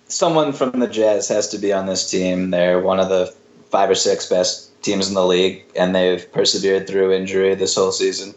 someone 0.09 0.53
from 0.53 0.81
the 0.81 0.88
Jazz 0.88 1.29
has 1.29 1.48
to 1.50 1.59
be 1.59 1.72
on 1.72 1.87
this 1.87 2.11
team. 2.11 2.50
They're 2.50 2.81
one 2.81 3.00
of 3.00 3.09
the 3.09 3.35
five 3.70 3.90
or 3.90 3.94
six 3.94 4.29
best 4.29 4.70
teams 4.83 5.09
in 5.09 5.14
the 5.14 5.24
league, 5.27 5.64
and 5.77 5.94
they've 5.94 6.31
persevered 6.33 6.87
through 6.87 7.12
injury 7.12 7.55
this 7.55 7.74
whole 7.74 7.92
season. 7.92 8.35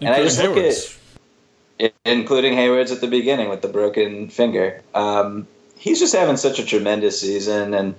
Including 0.00 0.06
and 0.06 0.14
I 0.14 0.22
just 0.22 0.40
Hayward's. 0.40 0.98
look 1.78 1.92
at, 1.92 1.94
including 2.04 2.54
Hayward's 2.54 2.90
at 2.90 3.00
the 3.00 3.06
beginning 3.06 3.48
with 3.48 3.62
the 3.62 3.68
broken 3.68 4.28
finger. 4.28 4.82
Um, 4.94 5.46
he's 5.80 5.98
just 5.98 6.14
having 6.14 6.36
such 6.36 6.58
a 6.58 6.64
tremendous 6.64 7.20
season, 7.20 7.74
and 7.74 7.94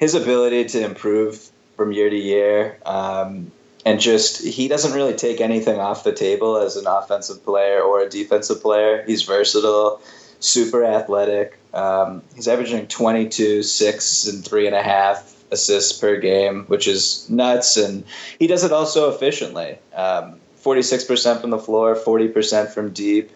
his 0.00 0.14
ability 0.14 0.64
to 0.64 0.84
improve 0.84 1.50
from 1.76 1.92
year 1.92 2.10
to 2.10 2.16
year, 2.16 2.78
um, 2.86 3.52
and 3.84 4.00
just 4.00 4.42
he 4.42 4.66
doesn't 4.66 4.92
really 4.92 5.14
take 5.14 5.40
anything 5.40 5.78
off 5.78 6.02
the 6.02 6.12
table 6.12 6.56
as 6.56 6.76
an 6.76 6.86
offensive 6.86 7.44
player 7.44 7.80
or 7.80 8.00
a 8.00 8.08
defensive 8.08 8.60
player. 8.60 9.04
He's 9.06 9.22
versatile, 9.22 10.00
super 10.40 10.84
athletic. 10.84 11.58
Um, 11.72 12.22
he's 12.34 12.48
averaging 12.48 12.88
22, 12.88 13.62
six, 13.62 14.26
and 14.26 14.44
three 14.44 14.66
and 14.66 14.74
a 14.74 14.82
half 14.82 15.34
assists 15.50 15.96
per 15.96 16.16
game, 16.16 16.64
which 16.64 16.88
is 16.88 17.28
nuts, 17.28 17.76
and 17.76 18.04
he 18.38 18.46
does 18.46 18.64
it 18.64 18.72
also 18.72 19.10
efficiently. 19.10 19.78
Um, 19.94 20.40
46% 20.64 21.40
from 21.40 21.50
the 21.50 21.58
floor, 21.58 21.94
40% 21.94 22.70
from 22.70 22.92
deep. 22.92 23.30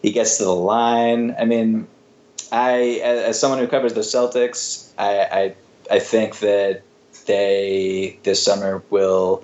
He 0.00 0.10
gets 0.10 0.38
to 0.38 0.44
the 0.44 0.54
line. 0.54 1.36
I 1.38 1.44
mean, 1.44 1.86
I, 2.52 3.00
as 3.02 3.40
someone 3.40 3.58
who 3.58 3.66
covers 3.66 3.94
the 3.94 4.02
Celtics, 4.02 4.90
I, 4.98 5.20
I, 5.20 5.54
I 5.90 5.98
think 5.98 6.38
that 6.40 6.82
they 7.26 8.18
this 8.24 8.44
summer 8.44 8.82
will 8.90 9.42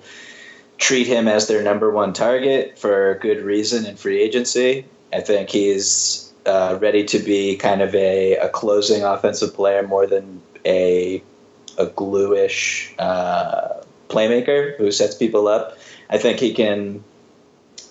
treat 0.77 1.07
him 1.07 1.27
as 1.27 1.47
their 1.47 1.63
number 1.63 1.91
one 1.91 2.13
target 2.13 2.77
for 2.77 3.15
good 3.15 3.41
reason 3.41 3.85
in 3.85 3.95
free 3.97 4.21
agency. 4.21 4.85
I 5.11 5.21
think 5.21 5.49
he's 5.49 6.31
uh, 6.45 6.77
ready 6.79 7.03
to 7.05 7.19
be 7.19 7.55
kind 7.57 7.81
of 7.81 7.93
a, 7.95 8.37
a 8.37 8.49
closing 8.49 9.03
offensive 9.03 9.53
player 9.53 9.85
more 9.85 10.05
than 10.05 10.41
a 10.65 11.23
a 11.77 11.85
gluish 11.87 12.93
uh, 12.99 13.81
playmaker 14.09 14.75
who 14.77 14.91
sets 14.91 15.15
people 15.15 15.47
up. 15.47 15.77
I 16.09 16.17
think 16.17 16.39
he 16.39 16.53
can 16.53 17.03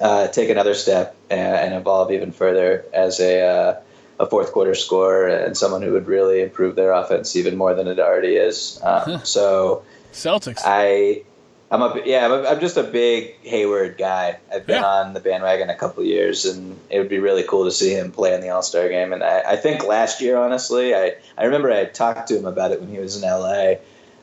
uh, 0.01 0.29
take 0.29 0.51
another 0.51 0.75
step 0.75 1.17
and, 1.31 1.57
and, 1.57 1.75
evolve 1.75 2.13
even 2.13 2.31
further 2.31 2.85
as 2.93 3.19
a 3.19 3.41
uh, 3.41 3.81
a 4.21 4.27
fourth 4.27 4.53
quarter 4.53 4.75
scorer 4.75 5.29
and 5.29 5.57
someone 5.57 5.83
who 5.83 5.93
would 5.93 6.07
really 6.07 6.43
improve 6.43 6.77
their 6.77 6.93
offense 6.93 7.37
even 7.37 7.57
more 7.57 7.75
than 7.75 7.87
it 7.87 7.99
already 7.99 8.37
is. 8.37 8.81
Um, 8.83 9.21
so 9.25 9.85
Celtics. 10.13 10.61
I 10.65 11.23
I'm 11.71 11.83
a 11.83 12.01
yeah 12.05 12.25
I'm, 12.25 12.33
a, 12.33 12.49
I'm 12.49 12.61
just 12.61 12.77
a 12.77 12.83
big 12.83 13.35
Hayward 13.43 13.99
guy. 13.99 14.39
I've 14.53 14.67
been 14.67 14.81
yeah. 14.81 14.87
on 14.87 15.13
the 15.13 15.21
bandwagon 15.21 15.69
a 15.69 15.75
couple 15.75 16.03
years, 16.03 16.45
and 16.47 16.79
it 16.89 16.99
would 16.99 17.11
be 17.11 17.19
really 17.19 17.43
cool 17.43 17.65
to 17.65 17.71
see 17.71 17.93
him 17.93 18.11
play 18.11 18.35
in 18.35 18.41
the 18.41 18.49
All 18.49 18.63
Star 18.63 18.89
game. 18.89 19.13
And 19.13 19.23
I, 19.23 19.41
I, 19.41 19.57
think 19.57 19.85
last 19.85 20.21
year, 20.21 20.39
honestly, 20.39 20.95
I 20.95 21.17
I 21.37 21.45
remember 21.45 21.71
I 21.71 21.85
talked 21.85 22.29
to 22.29 22.39
him 22.39 22.47
about 22.47 22.73
it 22.73 22.81
when 22.81 22.89
he 22.89 22.99
was 22.99 23.23
in 23.23 23.29
LA 23.29 23.75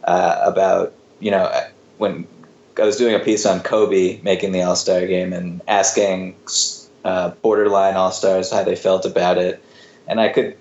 uh, 0.03 0.41
about 0.43 0.93
you 1.19 1.29
know 1.29 1.51
when 1.97 2.27
I 2.77 2.84
was 2.84 2.97
doing 2.97 3.13
a 3.13 3.19
piece 3.19 3.45
on 3.45 3.60
Kobe 3.60 4.19
making 4.21 4.51
the 4.51 4.63
All 4.63 4.75
Star 4.75 5.05
game 5.05 5.31
and 5.31 5.62
asking 5.67 6.36
uh, 7.03 7.29
borderline 7.29 7.93
All 7.93 8.12
Stars 8.12 8.51
how 8.51 8.63
they 8.63 8.75
felt 8.75 9.05
about 9.05 9.38
it 9.38 9.63
and 10.07 10.19
I 10.19 10.29
could. 10.29 10.57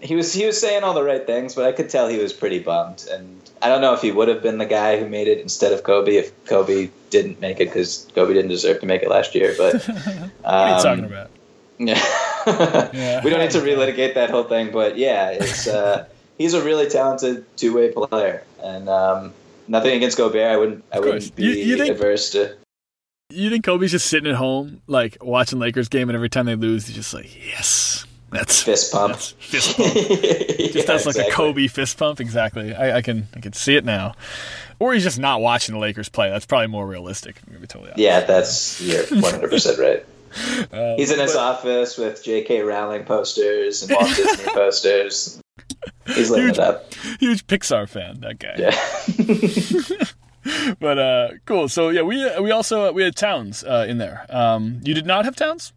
He 0.00 0.14
was 0.14 0.32
he 0.32 0.44
was 0.44 0.60
saying 0.60 0.84
all 0.84 0.92
the 0.92 1.02
right 1.02 1.26
things, 1.26 1.54
but 1.54 1.64
I 1.64 1.72
could 1.72 1.88
tell 1.88 2.08
he 2.08 2.18
was 2.18 2.32
pretty 2.32 2.58
bummed. 2.58 3.06
And 3.10 3.40
I 3.62 3.68
don't 3.68 3.80
know 3.80 3.94
if 3.94 4.02
he 4.02 4.12
would 4.12 4.28
have 4.28 4.42
been 4.42 4.58
the 4.58 4.66
guy 4.66 4.98
who 4.98 5.08
made 5.08 5.28
it 5.28 5.38
instead 5.38 5.72
of 5.72 5.82
Kobe 5.82 6.16
if 6.16 6.44
Kobe 6.44 6.90
didn't 7.08 7.40
make 7.40 7.60
it 7.60 7.66
because 7.66 8.10
Kobe 8.14 8.34
didn't 8.34 8.50
deserve 8.50 8.80
to 8.80 8.86
make 8.86 9.02
it 9.02 9.08
last 9.08 9.34
year. 9.34 9.54
But 9.56 9.88
um, 9.88 10.00
what 10.42 10.52
are 10.52 10.76
you 10.76 10.82
talking 10.82 11.04
about? 11.04 11.30
Yeah, 11.76 12.90
yeah. 12.92 13.24
we 13.24 13.30
don't 13.30 13.40
need 13.40 13.50
to 13.50 13.58
relitigate 13.58 14.14
that 14.14 14.30
whole 14.30 14.44
thing. 14.44 14.70
But 14.70 14.96
yeah, 14.96 15.30
it's 15.30 15.66
uh, 15.66 16.06
he's 16.38 16.54
a 16.54 16.62
really 16.62 16.88
talented 16.88 17.44
two 17.56 17.74
way 17.74 17.90
player, 17.90 18.44
and 18.62 18.88
um, 18.88 19.34
nothing 19.66 19.96
against 19.96 20.16
Gobert. 20.16 20.52
I 20.52 20.56
wouldn't 20.56 20.84
I 20.92 21.00
wouldn't 21.00 21.34
be 21.34 21.42
you, 21.42 21.50
you 21.50 21.76
think, 21.76 21.90
adverse 21.90 22.30
to. 22.30 22.56
You 23.30 23.50
think 23.50 23.64
Kobe's 23.64 23.90
just 23.90 24.06
sitting 24.06 24.30
at 24.30 24.36
home, 24.36 24.82
like 24.86 25.16
watching 25.20 25.58
Lakers 25.58 25.88
game, 25.88 26.08
and 26.08 26.14
every 26.14 26.28
time 26.28 26.46
they 26.46 26.54
lose, 26.54 26.86
he's 26.86 26.94
just 26.94 27.12
like, 27.12 27.34
"Yes, 27.44 28.06
that's 28.34 28.62
fist 28.62 28.92
pump. 28.92 29.12
That's 29.12 29.30
fist 29.32 29.76
pump. 29.76 29.94
Just 29.94 30.74
yeah, 30.74 30.82
that's 30.82 31.06
like 31.06 31.16
exactly. 31.16 31.28
a 31.28 31.32
Kobe 31.32 31.66
fist 31.68 31.98
pump. 31.98 32.20
Exactly. 32.20 32.74
I, 32.74 32.98
I, 32.98 33.02
can 33.02 33.28
I 33.34 33.40
can 33.40 33.52
see 33.52 33.76
it 33.76 33.84
now. 33.84 34.14
Or 34.80 34.92
he's 34.92 35.04
just 35.04 35.20
not 35.20 35.40
watching 35.40 35.74
the 35.74 35.78
Lakers 35.78 36.08
play. 36.08 36.30
That's 36.30 36.46
probably 36.46 36.66
more 36.66 36.86
realistic. 36.86 37.36
I'm 37.46 37.52
gonna 37.52 37.60
be 37.60 37.66
totally 37.66 37.90
honest. 37.90 38.00
Yeah, 38.00 38.20
that's 38.20 38.80
you're 38.80 39.06
100 39.06 39.50
percent 39.50 39.78
right. 39.78 40.04
Uh, 40.72 40.96
he's 40.96 41.12
in 41.12 41.20
his 41.20 41.34
but, 41.34 41.38
office 41.38 41.96
with 41.96 42.24
J.K. 42.24 42.62
Rowling 42.62 43.04
posters 43.04 43.84
and 43.84 43.92
Walt 43.92 44.08
Disney 44.16 44.44
posters. 44.52 45.40
He's 46.06 46.28
living 46.28 46.46
huge, 46.46 46.58
it 46.58 46.60
up. 46.60 46.92
Huge 47.20 47.46
Pixar 47.46 47.88
fan, 47.88 48.18
that 48.18 48.40
guy. 48.40 48.56
Yeah. 48.58 50.74
but 50.80 50.98
uh, 50.98 51.28
cool. 51.44 51.68
So 51.68 51.90
yeah, 51.90 52.02
we 52.02 52.16
we 52.40 52.50
also 52.50 52.92
we 52.92 53.04
had 53.04 53.14
Towns 53.14 53.62
uh, 53.62 53.86
in 53.88 53.98
there. 53.98 54.26
Um, 54.28 54.80
you 54.82 54.92
did 54.92 55.06
not 55.06 55.24
have 55.24 55.36
Towns. 55.36 55.72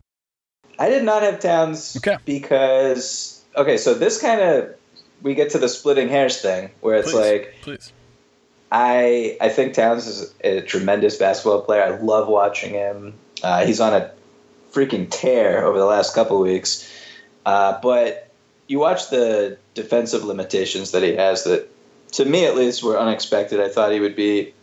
I 0.80 0.90
did 0.90 1.04
not 1.04 1.24
have 1.24 1.40
Towns. 1.40 1.98
Okay. 1.98 2.18
Because 2.26 3.44
okay, 3.56 3.78
so 3.78 3.94
this 3.94 4.22
kind 4.22 4.42
of 4.42 4.76
we 5.22 5.34
get 5.36 5.52
to 5.52 5.58
the 5.58 5.70
splitting 5.70 6.10
hairs 6.10 6.42
thing 6.42 6.70
where 6.82 6.98
it's 6.98 7.12
Please, 7.12 7.16
like 7.16 7.56
please. 7.62 7.94
I 8.72 9.38
I 9.42 9.50
think 9.50 9.74
Towns 9.74 10.08
is 10.08 10.34
a 10.44 10.62
tremendous 10.62 11.18
basketball 11.18 11.62
player. 11.62 11.84
I 11.84 11.98
love 12.00 12.28
watching 12.28 12.74
him. 12.74 13.14
Uh, 13.44 13.66
he's 13.66 13.80
on 13.80 13.94
a 13.94 14.12
freaking 14.72 15.08
tear 15.10 15.66
over 15.66 15.78
the 15.80 15.86
last 15.86 16.14
couple 16.14 16.40
weeks. 16.40 16.92
Uh, 17.46 17.80
but 17.82 18.30
you 18.68 18.80
watch 18.80 19.10
the 19.10 19.58
defensive 19.74 20.24
limitations 20.24 20.92
that 20.92 21.02
he 21.02 21.16
has 21.16 21.46
that, 21.46 21.70
to 22.12 22.26
me 22.26 22.46
at 22.46 22.56
least, 22.56 22.84
were 22.84 23.00
unexpected. 23.00 23.60
I 23.62 23.70
thought 23.70 23.92
he 23.92 24.00
would 24.00 24.16
be 24.16 24.54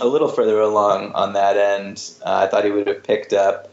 a 0.00 0.06
little 0.06 0.28
further 0.28 0.60
along 0.60 1.12
on 1.12 1.34
that 1.34 1.56
end. 1.56 2.10
Uh, 2.24 2.44
I 2.44 2.46
thought 2.48 2.64
he 2.64 2.70
would 2.70 2.86
have 2.88 3.04
picked 3.04 3.32
up 3.32 3.70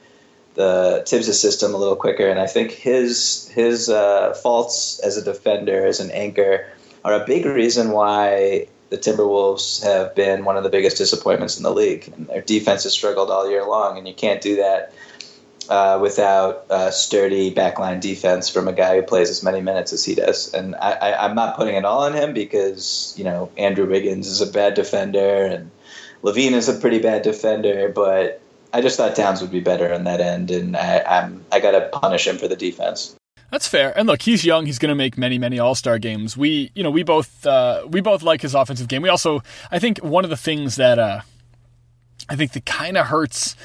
the 0.55 1.03
Thibs' 1.07 1.39
system 1.39 1.73
a 1.73 1.77
little 1.77 1.95
quicker, 1.95 2.27
and 2.27 2.39
I 2.39 2.47
think 2.47 2.71
his 2.71 3.47
his 3.49 3.89
uh, 3.89 4.33
faults 4.33 4.99
as 4.99 5.17
a 5.17 5.23
defender, 5.23 5.85
as 5.85 5.99
an 5.99 6.11
anchor, 6.11 6.67
are 7.03 7.13
a 7.13 7.25
big 7.25 7.45
reason 7.45 7.91
why 7.91 8.67
the 8.89 8.97
Timberwolves 8.97 9.83
have 9.83 10.13
been 10.13 10.45
one 10.45 10.55
of 10.55 10.63
the 10.63 10.69
biggest 10.69 10.97
disappointments 10.97 11.57
in 11.57 11.63
the 11.63 11.73
league. 11.73 12.13
And 12.15 12.27
their 12.27 12.41
defense 12.41 12.83
has 12.83 12.93
struggled 12.93 13.31
all 13.31 13.49
year 13.49 13.65
long, 13.65 13.97
and 13.97 14.07
you 14.07 14.13
can't 14.13 14.39
do 14.39 14.57
that 14.57 14.93
uh, 15.67 15.97
without 15.99 16.65
a 16.69 16.91
sturdy 16.91 17.51
backline 17.51 17.99
defense 17.99 18.49
from 18.49 18.67
a 18.67 18.73
guy 18.73 18.95
who 18.95 19.01
plays 19.01 19.31
as 19.31 19.41
many 19.41 19.61
minutes 19.61 19.93
as 19.93 20.05
he 20.05 20.13
does. 20.13 20.53
And 20.53 20.75
I, 20.75 21.13
I'm 21.13 21.35
not 21.35 21.55
putting 21.55 21.75
it 21.75 21.85
all 21.85 22.03
on 22.03 22.13
him 22.13 22.33
because 22.33 23.15
you 23.17 23.23
know 23.23 23.49
Andrew 23.57 23.89
Wiggins 23.89 24.27
is 24.27 24.41
a 24.41 24.51
bad 24.51 24.75
defender 24.75 25.45
and 25.45 25.71
LaVine 26.21 26.53
is 26.53 26.69
a 26.69 26.73
pretty 26.73 26.99
bad 26.99 27.23
defender, 27.23 27.89
but 27.89 28.42
I 28.73 28.81
just 28.81 28.97
thought 28.97 29.15
Towns 29.15 29.39
would 29.41 29.51
be 29.51 29.59
better 29.59 29.93
on 29.93 30.03
that 30.05 30.19
end, 30.19 30.49
and 30.51 30.75
I, 30.75 31.03
I'm 31.07 31.45
I 31.51 31.59
got 31.59 31.71
to 31.71 31.89
punish 31.99 32.27
him 32.27 32.37
for 32.37 32.47
the 32.47 32.55
defense. 32.55 33.15
That's 33.51 33.67
fair. 33.67 33.95
And 33.95 34.07
look, 34.07 34.23
he's 34.23 34.43
young. 34.43 34.65
He's 34.65 34.79
going 34.79 34.89
to 34.89 34.95
make 34.95 35.15
many, 35.15 35.37
many 35.37 35.59
All 35.59 35.75
Star 35.75 35.99
games. 35.99 36.35
We, 36.35 36.71
you 36.73 36.81
know, 36.81 36.89
we 36.89 37.03
both 37.03 37.45
uh, 37.45 37.85
we 37.87 38.01
both 38.01 38.23
like 38.23 38.41
his 38.41 38.55
offensive 38.55 38.87
game. 38.87 39.03
We 39.03 39.09
also, 39.09 39.43
I 39.71 39.77
think, 39.77 39.99
one 39.99 40.23
of 40.23 40.31
the 40.31 40.37
things 40.37 40.75
that 40.77 40.97
uh, 40.97 41.21
I 42.27 42.35
think 42.35 42.53
that 42.53 42.65
kind 42.65 42.97
of 42.97 43.07
hurts 43.07 43.55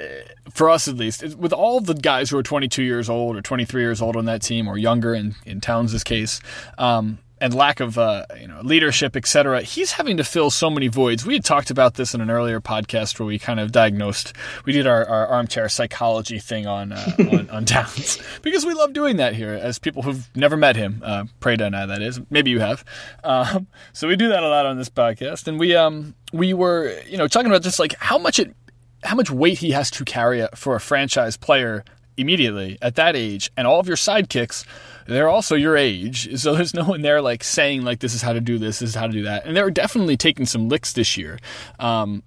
uh, 0.00 0.02
for 0.50 0.68
us 0.68 0.88
at 0.88 0.96
least 0.96 1.36
with 1.36 1.52
all 1.52 1.80
the 1.80 1.94
guys 1.94 2.30
who 2.30 2.38
are 2.38 2.42
22 2.42 2.82
years 2.82 3.08
old 3.08 3.36
or 3.36 3.40
23 3.40 3.82
years 3.82 4.02
old 4.02 4.16
on 4.16 4.24
that 4.24 4.42
team 4.42 4.66
or 4.66 4.76
younger 4.76 5.14
in 5.14 5.36
in 5.46 5.60
Towns' 5.60 6.02
case. 6.02 6.40
Um, 6.76 7.18
and 7.40 7.54
lack 7.54 7.80
of 7.80 7.98
uh, 7.98 8.26
you 8.38 8.46
know 8.46 8.60
leadership, 8.62 9.16
etc. 9.16 9.62
He's 9.62 9.92
having 9.92 10.16
to 10.18 10.24
fill 10.24 10.50
so 10.50 10.68
many 10.70 10.88
voids. 10.88 11.24
We 11.24 11.34
had 11.34 11.44
talked 11.44 11.70
about 11.70 11.94
this 11.94 12.14
in 12.14 12.20
an 12.20 12.30
earlier 12.30 12.60
podcast 12.60 13.18
where 13.18 13.26
we 13.26 13.38
kind 13.38 13.58
of 13.58 13.72
diagnosed. 13.72 14.34
We 14.64 14.72
did 14.72 14.86
our, 14.86 15.04
our 15.06 15.26
armchair 15.26 15.68
psychology 15.68 16.38
thing 16.38 16.66
on 16.66 16.92
uh, 16.92 17.12
on, 17.18 17.50
on 17.50 17.64
Towns 17.64 18.18
because 18.42 18.66
we 18.66 18.74
love 18.74 18.92
doing 18.92 19.16
that 19.16 19.34
here 19.34 19.52
as 19.52 19.78
people 19.78 20.02
who've 20.02 20.28
never 20.36 20.56
met 20.56 20.76
him. 20.76 21.02
Uh, 21.04 21.24
Prada 21.40 21.64
and 21.64 21.76
I, 21.76 21.86
that 21.86 22.02
is. 22.02 22.20
Maybe 22.30 22.50
you 22.50 22.60
have. 22.60 22.84
Um, 23.24 23.66
so 23.92 24.08
we 24.08 24.16
do 24.16 24.28
that 24.28 24.42
a 24.42 24.48
lot 24.48 24.66
on 24.66 24.76
this 24.76 24.90
podcast, 24.90 25.48
and 25.48 25.58
we 25.58 25.74
um 25.74 26.14
we 26.32 26.52
were 26.54 26.94
you 27.08 27.16
know 27.16 27.28
talking 27.28 27.50
about 27.50 27.62
just 27.62 27.78
like 27.78 27.94
how 27.94 28.18
much 28.18 28.38
it 28.38 28.54
how 29.02 29.14
much 29.14 29.30
weight 29.30 29.58
he 29.58 29.70
has 29.70 29.90
to 29.90 30.04
carry 30.04 30.46
for 30.54 30.76
a 30.76 30.80
franchise 30.80 31.36
player 31.38 31.84
immediately 32.16 32.76
at 32.82 32.96
that 32.96 33.16
age, 33.16 33.50
and 33.56 33.66
all 33.66 33.80
of 33.80 33.88
your 33.88 33.96
sidekicks 33.96 34.64
they're 35.06 35.28
also 35.28 35.54
your 35.54 35.76
age, 35.76 36.38
so 36.40 36.54
there's 36.54 36.74
no 36.74 36.84
one 36.84 37.02
there 37.02 37.20
like 37.20 37.42
saying 37.44 37.82
like 37.82 38.00
this 38.00 38.14
is 38.14 38.22
how 38.22 38.32
to 38.32 38.40
do 38.40 38.58
this, 38.58 38.78
this 38.80 38.90
is 38.90 38.94
how 38.94 39.06
to 39.06 39.12
do 39.12 39.22
that, 39.24 39.46
and 39.46 39.56
they're 39.56 39.70
definitely 39.70 40.16
taking 40.16 40.46
some 40.46 40.68
licks 40.68 40.92
this 40.92 41.16
year. 41.16 41.38
Um, 41.78 42.22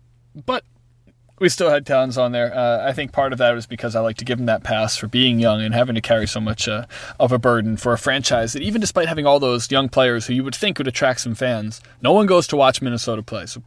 but 0.45 0.63
we 1.39 1.49
still 1.49 1.69
had 1.69 1.85
Towns 1.85 2.17
on 2.17 2.31
there. 2.31 2.55
Uh, 2.55 2.87
I 2.87 2.93
think 2.93 3.11
part 3.11 3.33
of 3.33 3.39
that 3.39 3.51
was 3.51 3.65
because 3.65 3.95
I 3.95 3.99
like 4.01 4.17
to 4.17 4.25
give 4.25 4.39
him 4.39 4.45
that 4.45 4.63
pass 4.63 4.95
for 4.95 5.07
being 5.07 5.39
young 5.39 5.61
and 5.61 5.73
having 5.73 5.95
to 5.95 6.01
carry 6.01 6.27
so 6.27 6.39
much 6.39 6.67
uh, 6.67 6.85
of 7.19 7.31
a 7.31 7.39
burden 7.39 7.75
for 7.75 7.91
a 7.91 7.97
franchise 7.97 8.53
that 8.53 8.61
even 8.61 8.79
despite 8.79 9.07
having 9.07 9.25
all 9.25 9.39
those 9.39 9.69
young 9.69 9.89
players 9.89 10.27
who 10.27 10.33
you 10.33 10.43
would 10.43 10.55
think 10.55 10.77
would 10.77 10.87
attract 10.87 11.19
some 11.21 11.35
fans, 11.35 11.81
no 12.01 12.13
one 12.13 12.27
goes 12.27 12.47
to 12.47 12.55
watch 12.55 12.81
Minnesota 12.81 13.23
play. 13.23 13.45
So 13.47 13.61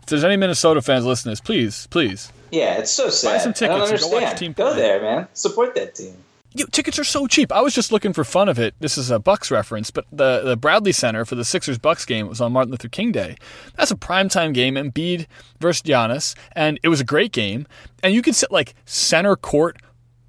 if 0.00 0.06
there's 0.06 0.24
any 0.24 0.36
Minnesota 0.36 0.82
fans 0.82 1.06
listening 1.06 1.36
to 1.36 1.40
this, 1.40 1.46
please, 1.46 1.86
please. 1.86 2.32
Yeah, 2.50 2.74
it's 2.74 2.90
so 2.90 3.08
sad. 3.08 3.34
Buy 3.34 3.38
some 3.38 3.52
tickets 3.54 3.62
I 3.62 3.66
don't 3.66 3.90
and 3.92 4.00
go 4.00 4.06
understand. 4.06 4.24
watch 4.24 4.38
team 4.38 4.52
Go 4.52 4.74
there, 4.74 5.00
man. 5.00 5.28
Support 5.32 5.74
that 5.76 5.94
team. 5.94 6.14
You, 6.54 6.66
tickets 6.66 6.98
are 6.98 7.04
so 7.04 7.26
cheap. 7.26 7.50
I 7.52 7.60
was 7.62 7.74
just 7.74 7.92
looking 7.92 8.12
for 8.12 8.24
fun 8.24 8.48
of 8.48 8.58
it. 8.58 8.74
This 8.80 8.98
is 8.98 9.10
a 9.10 9.18
Bucks 9.18 9.50
reference, 9.50 9.90
but 9.90 10.04
the 10.12 10.42
the 10.42 10.56
Bradley 10.56 10.92
Center 10.92 11.24
for 11.24 11.34
the 11.34 11.44
Sixers 11.44 11.78
Bucks 11.78 12.04
game 12.04 12.28
was 12.28 12.40
on 12.40 12.52
Martin 12.52 12.70
Luther 12.70 12.88
King 12.88 13.12
Day. 13.12 13.36
That's 13.76 13.90
a 13.90 13.96
primetime 13.96 14.52
game, 14.52 14.74
Embiid 14.74 15.26
versus 15.60 15.82
Giannis, 15.82 16.34
and 16.52 16.78
it 16.82 16.88
was 16.88 17.00
a 17.00 17.04
great 17.04 17.32
game. 17.32 17.66
And 18.02 18.14
you 18.14 18.22
could 18.22 18.34
sit 18.34 18.50
like 18.52 18.74
center 18.84 19.36
court 19.36 19.78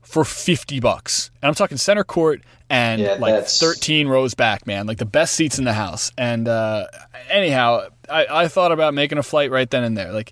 for 0.02 0.24
fifty 0.24 0.80
bucks, 0.80 1.32
and 1.42 1.48
I'm 1.50 1.56
talking 1.56 1.78
center 1.78 2.04
court 2.04 2.42
and 2.70 3.02
Yeah, 3.02 3.14
like 3.14 3.34
that's- 3.34 3.60
thirteen 3.60 4.08
rows 4.08 4.34
back, 4.34 4.66
man, 4.66 4.88
like 4.88 5.00
the 5.00 5.06
best 5.06 5.34
seats 5.36 5.58
in 5.60 5.66
the 5.66 5.74
house. 5.74 6.12
And 6.18 6.48
uh, 6.48 6.88
anyhow, 7.30 7.88
I, 8.10 8.26
I 8.30 8.48
thought 8.48 8.72
about 8.72 8.94
making 8.94 9.18
a 9.18 9.24
flight 9.24 9.52
right 9.52 9.70
then 9.70 9.84
and 9.84 9.98
there, 9.98 10.12
like. 10.14 10.32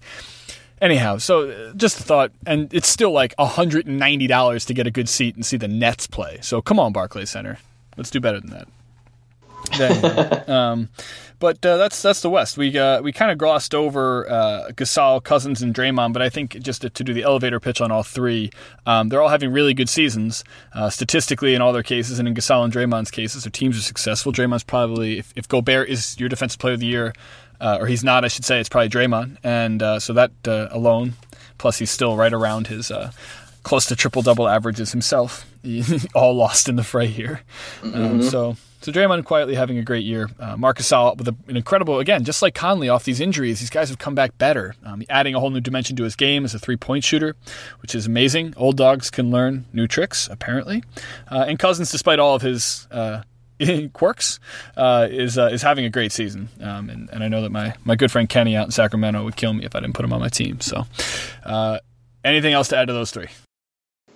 Anyhow, 0.82 1.18
so 1.18 1.50
uh, 1.50 1.74
just 1.74 2.00
a 2.00 2.04
thought, 2.04 2.32
and 2.48 2.74
it's 2.74 2.90
still 2.90 3.12
like 3.12 3.36
$190 3.38 4.66
to 4.66 4.74
get 4.74 4.88
a 4.88 4.92
good 4.92 5.08
seat 5.08 5.36
and 5.36 5.46
see 5.46 5.56
the 5.56 5.68
Nets 5.68 6.08
play. 6.08 6.40
So 6.42 6.60
come 6.60 6.80
on, 6.80 6.92
Barclays 6.92 7.30
Center. 7.30 7.60
Let's 7.98 8.10
do 8.10 8.20
better 8.20 8.40
than 8.40 8.50
that. 8.50 8.68
Then, 9.78 10.50
um, 10.50 10.90
but 11.38 11.64
uh, 11.64 11.78
that's 11.78 12.02
that's 12.02 12.22
the 12.22 12.30
West. 12.30 12.58
We 12.58 12.76
uh, 12.78 13.02
we 13.02 13.12
kind 13.12 13.32
of 13.32 13.38
glossed 13.38 13.76
over 13.76 14.30
uh, 14.30 14.70
Gasol, 14.72 15.24
Cousins, 15.24 15.62
and 15.62 15.74
Draymond, 15.74 16.14
but 16.14 16.24
I 16.24 16.30
think 16.30 16.60
just 16.60 16.82
to, 16.82 16.90
to 16.90 17.04
do 17.04 17.14
the 17.14 17.24
elevator 17.24 17.60
pitch 17.60 17.80
on 17.80 17.92
all 17.92 18.02
three, 18.02 18.50
um, 18.88 19.10
they're 19.10 19.22
all 19.22 19.30
having 19.30 19.52
really 19.52 19.76
good 19.76 19.90
seasons 19.90 20.44
uh, 20.74 20.90
statistically 20.90 21.54
in 21.54 21.62
all 21.62 21.74
their 21.74 21.84
cases, 21.84 22.18
and 22.18 22.28
in 22.28 22.34
Gasol 22.34 22.64
and 22.64 22.74
Draymond's 22.74 23.12
cases, 23.12 23.44
their 23.44 23.52
teams 23.52 23.78
are 23.78 23.82
successful. 23.82 24.32
Draymond's 24.32 24.64
probably 24.64 25.20
if, 25.20 25.32
if 25.36 25.48
Gobert 25.48 25.90
is 25.90 26.20
your 26.20 26.30
defensive 26.30 26.60
player 26.60 26.74
of 26.74 26.80
the 26.80 26.88
year, 26.88 27.14
uh, 27.62 27.78
or 27.80 27.88
he's 27.88 28.04
not, 28.04 28.26
I 28.26 28.28
should 28.28 28.44
say, 28.44 28.60
it's 28.60 28.68
probably 28.68 28.90
Draymond, 28.90 29.38
and 29.44 29.82
uh, 29.82 30.00
so 30.00 30.14
that 30.14 30.32
uh, 30.48 30.68
alone, 30.72 31.14
plus 31.58 31.78
he's 31.78 31.92
still 31.92 32.18
right 32.18 32.34
around 32.34 32.68
his 32.68 32.92
uh, 32.92 33.12
close 33.64 33.86
to 33.86 33.96
triple 33.96 34.24
double 34.24 34.48
averages 34.48 34.92
himself, 34.92 35.46
all 36.16 36.34
lost 36.34 36.68
in 36.68 36.76
the 36.76 36.84
fray 36.84 37.08
here. 37.08 37.42
Um, 37.84 38.22
so. 38.22 38.58
So 38.84 38.92
Draymond 38.92 39.26
quietly 39.26 39.54
having 39.54 39.78
a 39.78 39.84
great 39.84 40.06
year. 40.06 40.28
Uh, 40.40 40.58
Marcus 40.58 40.90
Gasol 40.90 41.16
with 41.16 41.28
a, 41.28 41.36
an 41.48 41.56
incredible, 41.56 42.00
again, 42.00 42.24
just 42.24 42.42
like 42.42 42.56
Conley 42.56 42.90
off 42.90 43.04
these 43.04 43.20
injuries, 43.20 43.60
these 43.60 43.70
guys 43.70 43.90
have 43.90 44.00
come 44.00 44.16
back 44.16 44.36
better, 44.40 44.74
um, 44.84 45.04
adding 45.08 45.36
a 45.36 45.40
whole 45.40 45.52
new 45.52 45.62
dimension 45.62 45.96
to 45.98 46.04
his 46.04 46.16
game 46.16 46.44
as 46.46 46.56
a 46.56 46.60
three-point 46.60 47.04
shooter, 47.04 47.36
which 47.84 47.94
is 47.94 48.08
amazing. 48.08 48.56
Old 48.58 48.78
dogs 48.78 49.12
can 49.12 49.30
learn 49.30 49.66
new 49.72 49.86
tricks, 49.86 50.28
apparently. 50.32 50.84
Uh, 51.30 51.46
and 51.48 51.60
Cousins, 51.60 51.92
despite 51.92 52.18
all 52.18 52.34
of 52.34 52.42
his 52.42 52.88
uh, 52.90 53.22
quirks, 53.94 54.40
uh, 54.78 55.08
is 55.10 55.38
uh, 55.38 55.50
is 55.52 55.62
having 55.62 55.86
a 55.86 55.90
great 55.90 56.12
season. 56.12 56.50
Um, 56.62 56.90
and, 56.90 57.10
and 57.12 57.24
I 57.24 57.28
know 57.28 57.42
that 57.42 57.52
my, 57.52 57.76
my 57.84 57.96
good 57.96 58.12
friend 58.12 58.28
Kenny 58.28 58.56
out 58.56 58.66
in 58.66 58.72
Sacramento 58.72 59.24
would 59.24 59.36
kill 59.36 59.54
me 59.54 59.66
if 59.66 59.76
I 59.76 59.80
didn't 59.80 59.96
put 59.96 60.06
him 60.06 60.14
on 60.14 60.20
my 60.20 60.30
team. 60.30 60.60
So, 60.62 60.86
uh, 61.46 61.80
anything 62.24 62.54
else 62.54 62.68
to 62.70 62.78
add 62.78 62.88
to 62.88 62.94
those 62.94 63.12
three? 63.12 63.28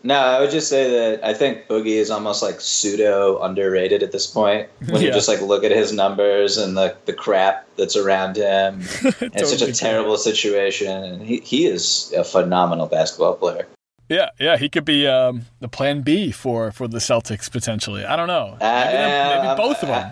No, 0.06 0.20
I 0.20 0.40
would 0.40 0.52
just 0.52 0.70
say 0.70 0.92
that 0.92 1.26
I 1.26 1.34
think 1.34 1.68
Boogie 1.68 1.96
is 1.96 2.12
almost 2.12 2.44
like 2.44 2.62
pseudo 2.62 3.42
underrated 3.42 4.04
at 4.04 4.12
this 4.12 4.28
point. 4.28 4.70
When 4.88 5.02
you 5.02 5.12
just 5.12 5.28
like 5.28 5.42
look 5.42 5.64
at 5.64 5.72
his 5.72 5.92
numbers 5.92 6.60
and 6.60 6.78
the, 6.78 6.96
the 7.06 7.14
crap 7.14 7.66
that's 7.76 7.96
around 7.96 8.36
him, 8.36 8.76
and 8.76 8.84
it's 9.34 9.58
such 9.58 9.68
a 9.68 9.74
terrible 9.74 10.18
situation. 10.18 11.04
And 11.04 11.24
he, 11.24 11.40
he 11.40 11.66
is 11.66 12.14
a 12.16 12.24
phenomenal 12.24 12.86
basketball 12.86 13.34
player. 13.34 13.66
Yeah, 14.10 14.30
yeah, 14.40 14.58
he 14.58 14.70
could 14.70 14.86
be 14.86 15.08
um, 15.08 15.46
the 15.60 15.68
plan 15.68 16.02
B 16.02 16.32
for, 16.32 16.72
for 16.72 16.88
the 16.88 17.00
Celtics 17.00 17.50
potentially. 17.52 18.06
I 18.06 18.16
don't 18.16 18.28
know. 18.28 18.58
Uh, 18.62 18.84
Maybe, 18.86 18.92
them- 18.98 19.38
maybe 19.38 19.48
uh, 19.48 19.56
both 19.56 19.82
of 19.84 19.90
uh, 19.90 20.00
them. 20.00 20.12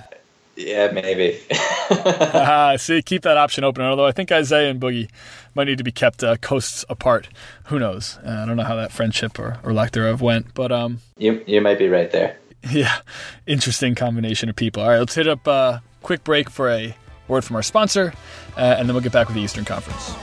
Yeah, 0.55 0.91
maybe. 0.91 1.39
Ah, 1.89 2.75
see, 2.79 3.01
keep 3.01 3.23
that 3.23 3.37
option 3.37 3.63
open. 3.63 3.83
Although 3.83 4.05
I 4.05 4.11
think 4.11 4.31
Isaiah 4.31 4.69
and 4.69 4.79
Boogie 4.79 5.09
might 5.55 5.63
need 5.65 5.79
to 5.79 5.83
be 5.83 5.91
kept 5.91 6.23
uh, 6.23 6.37
coasts 6.37 6.85
apart. 6.89 7.27
Who 7.65 7.79
knows? 7.79 8.19
Uh, 8.25 8.29
I 8.29 8.45
don't 8.45 8.57
know 8.57 8.63
how 8.63 8.75
that 8.75 8.91
friendship 8.91 9.39
or, 9.39 9.57
or 9.63 9.73
lack 9.73 9.91
thereof 9.91 10.21
went, 10.21 10.53
but 10.53 10.71
um, 10.71 10.99
you 11.17 11.43
you 11.47 11.59
might 11.61 11.79
be 11.79 11.87
right 11.89 12.11
there. 12.11 12.37
yeah, 12.69 12.99
interesting 13.47 13.95
combination 13.95 14.47
of 14.47 14.55
people. 14.55 14.83
All 14.83 14.89
right, 14.89 14.99
let's 14.99 15.15
hit 15.15 15.27
up 15.27 15.45
a 15.47 15.81
quick 16.03 16.23
break 16.23 16.49
for 16.51 16.69
a 16.69 16.95
word 17.27 17.43
from 17.43 17.55
our 17.55 17.63
sponsor, 17.63 18.13
uh, 18.55 18.75
and 18.77 18.87
then 18.87 18.93
we'll 18.93 19.03
get 19.03 19.11
back 19.11 19.27
with 19.27 19.35
the 19.35 19.41
Eastern 19.41 19.65
Conference. 19.65 20.13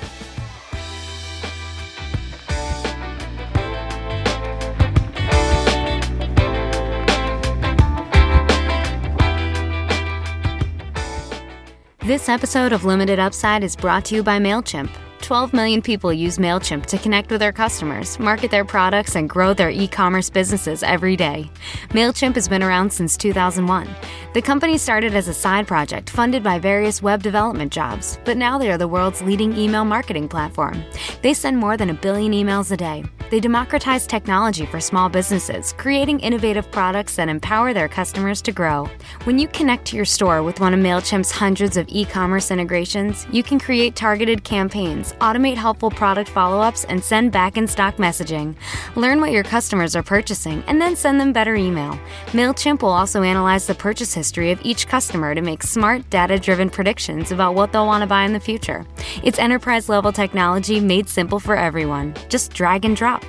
This 12.11 12.29
episode 12.29 12.73
of 12.73 12.85
Limited 12.85 13.21
Upside 13.21 13.63
is 13.63 13.77
brought 13.77 14.05
to 14.07 14.17
you 14.17 14.25
by 14.25 14.41
MailChimp. 14.41 14.91
12 15.21 15.53
million 15.53 15.81
people 15.81 16.13
use 16.13 16.39
MailChimp 16.39 16.87
to 16.87 16.99
connect 16.99 17.31
with 17.31 17.39
their 17.39 17.53
customers, 17.53 18.19
market 18.19 18.51
their 18.51 18.65
products, 18.65 19.15
and 19.15 19.31
grow 19.31 19.55
their 19.55 19.71
e 19.71 19.87
commerce 19.87 20.29
businesses 20.29 20.83
every 20.83 21.15
day. 21.15 21.49
MailChimp 21.91 22.35
has 22.35 22.49
been 22.49 22.65
around 22.65 22.93
since 22.93 23.17
2001. 23.17 23.89
The 24.35 24.43
company 24.43 24.77
started 24.77 25.15
as 25.15 25.29
a 25.29 25.33
side 25.33 25.69
project 25.69 26.11
funded 26.11 26.43
by 26.43 26.59
various 26.59 27.01
web 27.01 27.23
development 27.23 27.73
jobs, 27.73 28.19
but 28.25 28.37
now 28.37 28.59
they 28.59 28.73
are 28.73 28.79
the 28.79 28.89
world's 28.89 29.23
leading 29.23 29.57
email 29.57 29.85
marketing 29.85 30.27
platform. 30.27 30.83
They 31.23 31.33
send 31.33 31.59
more 31.59 31.77
than 31.77 31.91
a 31.91 31.95
billion 31.95 32.33
emails 32.33 32.73
a 32.73 32.77
day. 32.77 33.05
They 33.31 33.39
democratize 33.39 34.09
technology 34.09 34.67
for 34.67 34.81
small 34.81 35.09
businesses, 35.09 35.73
creating 35.79 36.19
innovative 36.19 36.69
products 36.73 37.15
that 37.15 37.29
empower 37.29 37.73
their 37.73 37.89
customers 37.89 38.43
to 38.43 38.51
grow. 38.51 38.89
When 39.23 39.39
you 39.39 39.47
connect 39.47 39.85
to 39.87 39.97
your 39.97 40.05
store 40.05 40.43
with 40.43 40.59
one 40.59 40.75
of 40.75 40.81
MailChimp's 40.81 41.31
hundreds 41.31 41.77
of 41.77 41.87
e 41.89 42.05
commerce 42.05 42.51
integrations, 42.51 43.29
you 43.31 43.45
can 43.45 43.61
create 43.61 43.95
targeted 43.95 44.43
campaigns, 44.43 45.13
automate 45.21 45.55
helpful 45.55 45.93
product 45.93 46.29
follow 46.29 46.61
ups, 46.61 46.85
and 46.85 47.03
send 47.03 47.31
back 47.31 47.57
in 47.57 47.69
stock 47.69 47.97
messaging. 47.99 48.57
Learn 48.97 49.21
what 49.21 49.31
your 49.31 49.45
customers 49.45 49.95
are 49.95 50.03
purchasing 50.03 50.65
and 50.67 50.81
then 50.81 50.97
send 50.97 51.21
them 51.21 51.33
better 51.33 51.55
email. 51.55 51.97
MailChimp 52.33 52.83
will 52.83 52.91
also 52.91 53.23
analyze 53.23 53.65
the 53.69 53.77
purchase 53.77 54.13
history 54.13 54.51
of 54.51 54.61
each 54.65 54.89
customer 54.89 55.37
to 55.37 55.41
make 55.41 55.63
smart, 55.63 56.09
data 56.11 56.37
driven 56.37 56.69
predictions 56.69 57.31
about 57.31 57.55
what 57.55 57.71
they'll 57.71 57.87
want 57.87 58.03
to 58.03 58.09
buy 58.09 58.25
in 58.25 58.33
the 58.33 58.41
future. 58.41 58.85
It's 59.23 59.39
enterprise 59.39 59.89
level 59.89 60.11
technology 60.11 60.81
made 60.81 61.09
simple 61.09 61.39
for 61.39 61.55
everyone. 61.55 62.15
Just 62.29 62.53
drag 62.53 62.85
and 62.85 62.97
drop. 62.97 63.20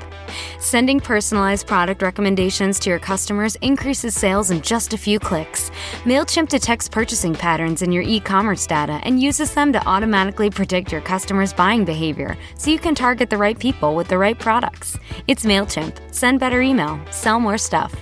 Sending 0.60 1.00
personalized 1.00 1.68
product 1.68 2.02
recommendations 2.02 2.80
to 2.80 2.90
your 2.90 3.00
customers 3.00 3.56
increases 3.58 4.14
sales 4.14 4.52
in 4.52 4.62
just 4.62 4.94
a 4.94 4.98
few 4.98 5.20
clicks. 5.20 5.72
MailChimp 6.04 6.50
detects 6.50 6.88
purchasing 6.88 7.34
patterns 7.34 7.82
in 7.82 7.92
your 7.92 8.04
e 8.04 8.20
commerce 8.20 8.68
data 8.68 9.00
and 9.04 9.22
uses 9.22 9.54
them 9.54 9.74
to 9.74 9.86
automatically 9.88 10.50
predict 10.50 10.92
your 10.92 11.02
customers' 11.02 11.52
buying 11.54 11.84
behavior 11.84 12.38
so 12.56 12.72
you 12.72 12.80
can 12.80 12.96
target 12.96 13.30
the 13.30 13.38
right 13.38 13.58
people 13.58 13.96
with 13.96 14.08
the 14.08 14.18
right 14.18 14.38
products. 14.38 14.98
It's 15.28 15.46
MailChimp. 15.46 16.14
Send 16.14 16.40
better 16.40 16.62
email, 16.62 17.00
sell 17.10 17.40
more 17.40 17.58
stuff. 17.58 17.94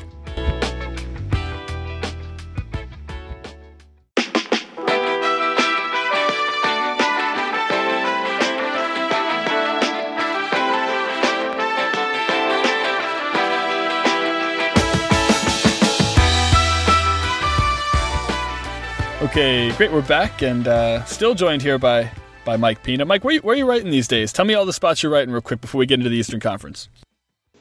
Okay, 19.29 19.71
great. 19.73 19.91
We're 19.91 20.01
back 20.01 20.41
and 20.41 20.67
uh, 20.67 21.05
still 21.05 21.35
joined 21.35 21.61
here 21.61 21.77
by 21.77 22.09
by 22.45 22.57
Mike 22.57 22.81
Pina. 22.81 23.05
Mike, 23.05 23.23
where, 23.23 23.37
where 23.41 23.53
are 23.53 23.57
you 23.57 23.69
writing 23.69 23.91
these 23.91 24.07
days? 24.07 24.33
Tell 24.33 24.43
me 24.43 24.55
all 24.55 24.65
the 24.65 24.73
spots 24.73 25.03
you're 25.03 25.11
writing 25.11 25.31
real 25.31 25.39
quick 25.39 25.61
before 25.61 25.77
we 25.77 25.85
get 25.85 25.99
into 25.99 26.09
the 26.09 26.17
Eastern 26.17 26.39
Conference. 26.39 26.89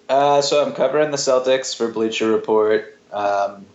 Uh, 0.08 0.40
so 0.40 0.64
I'm 0.64 0.72
covering 0.72 1.10
the 1.10 1.18
Celtics 1.18 1.76
for 1.76 1.88
Bleacher 1.92 2.26
Report. 2.32 2.98
Um, 3.12 3.66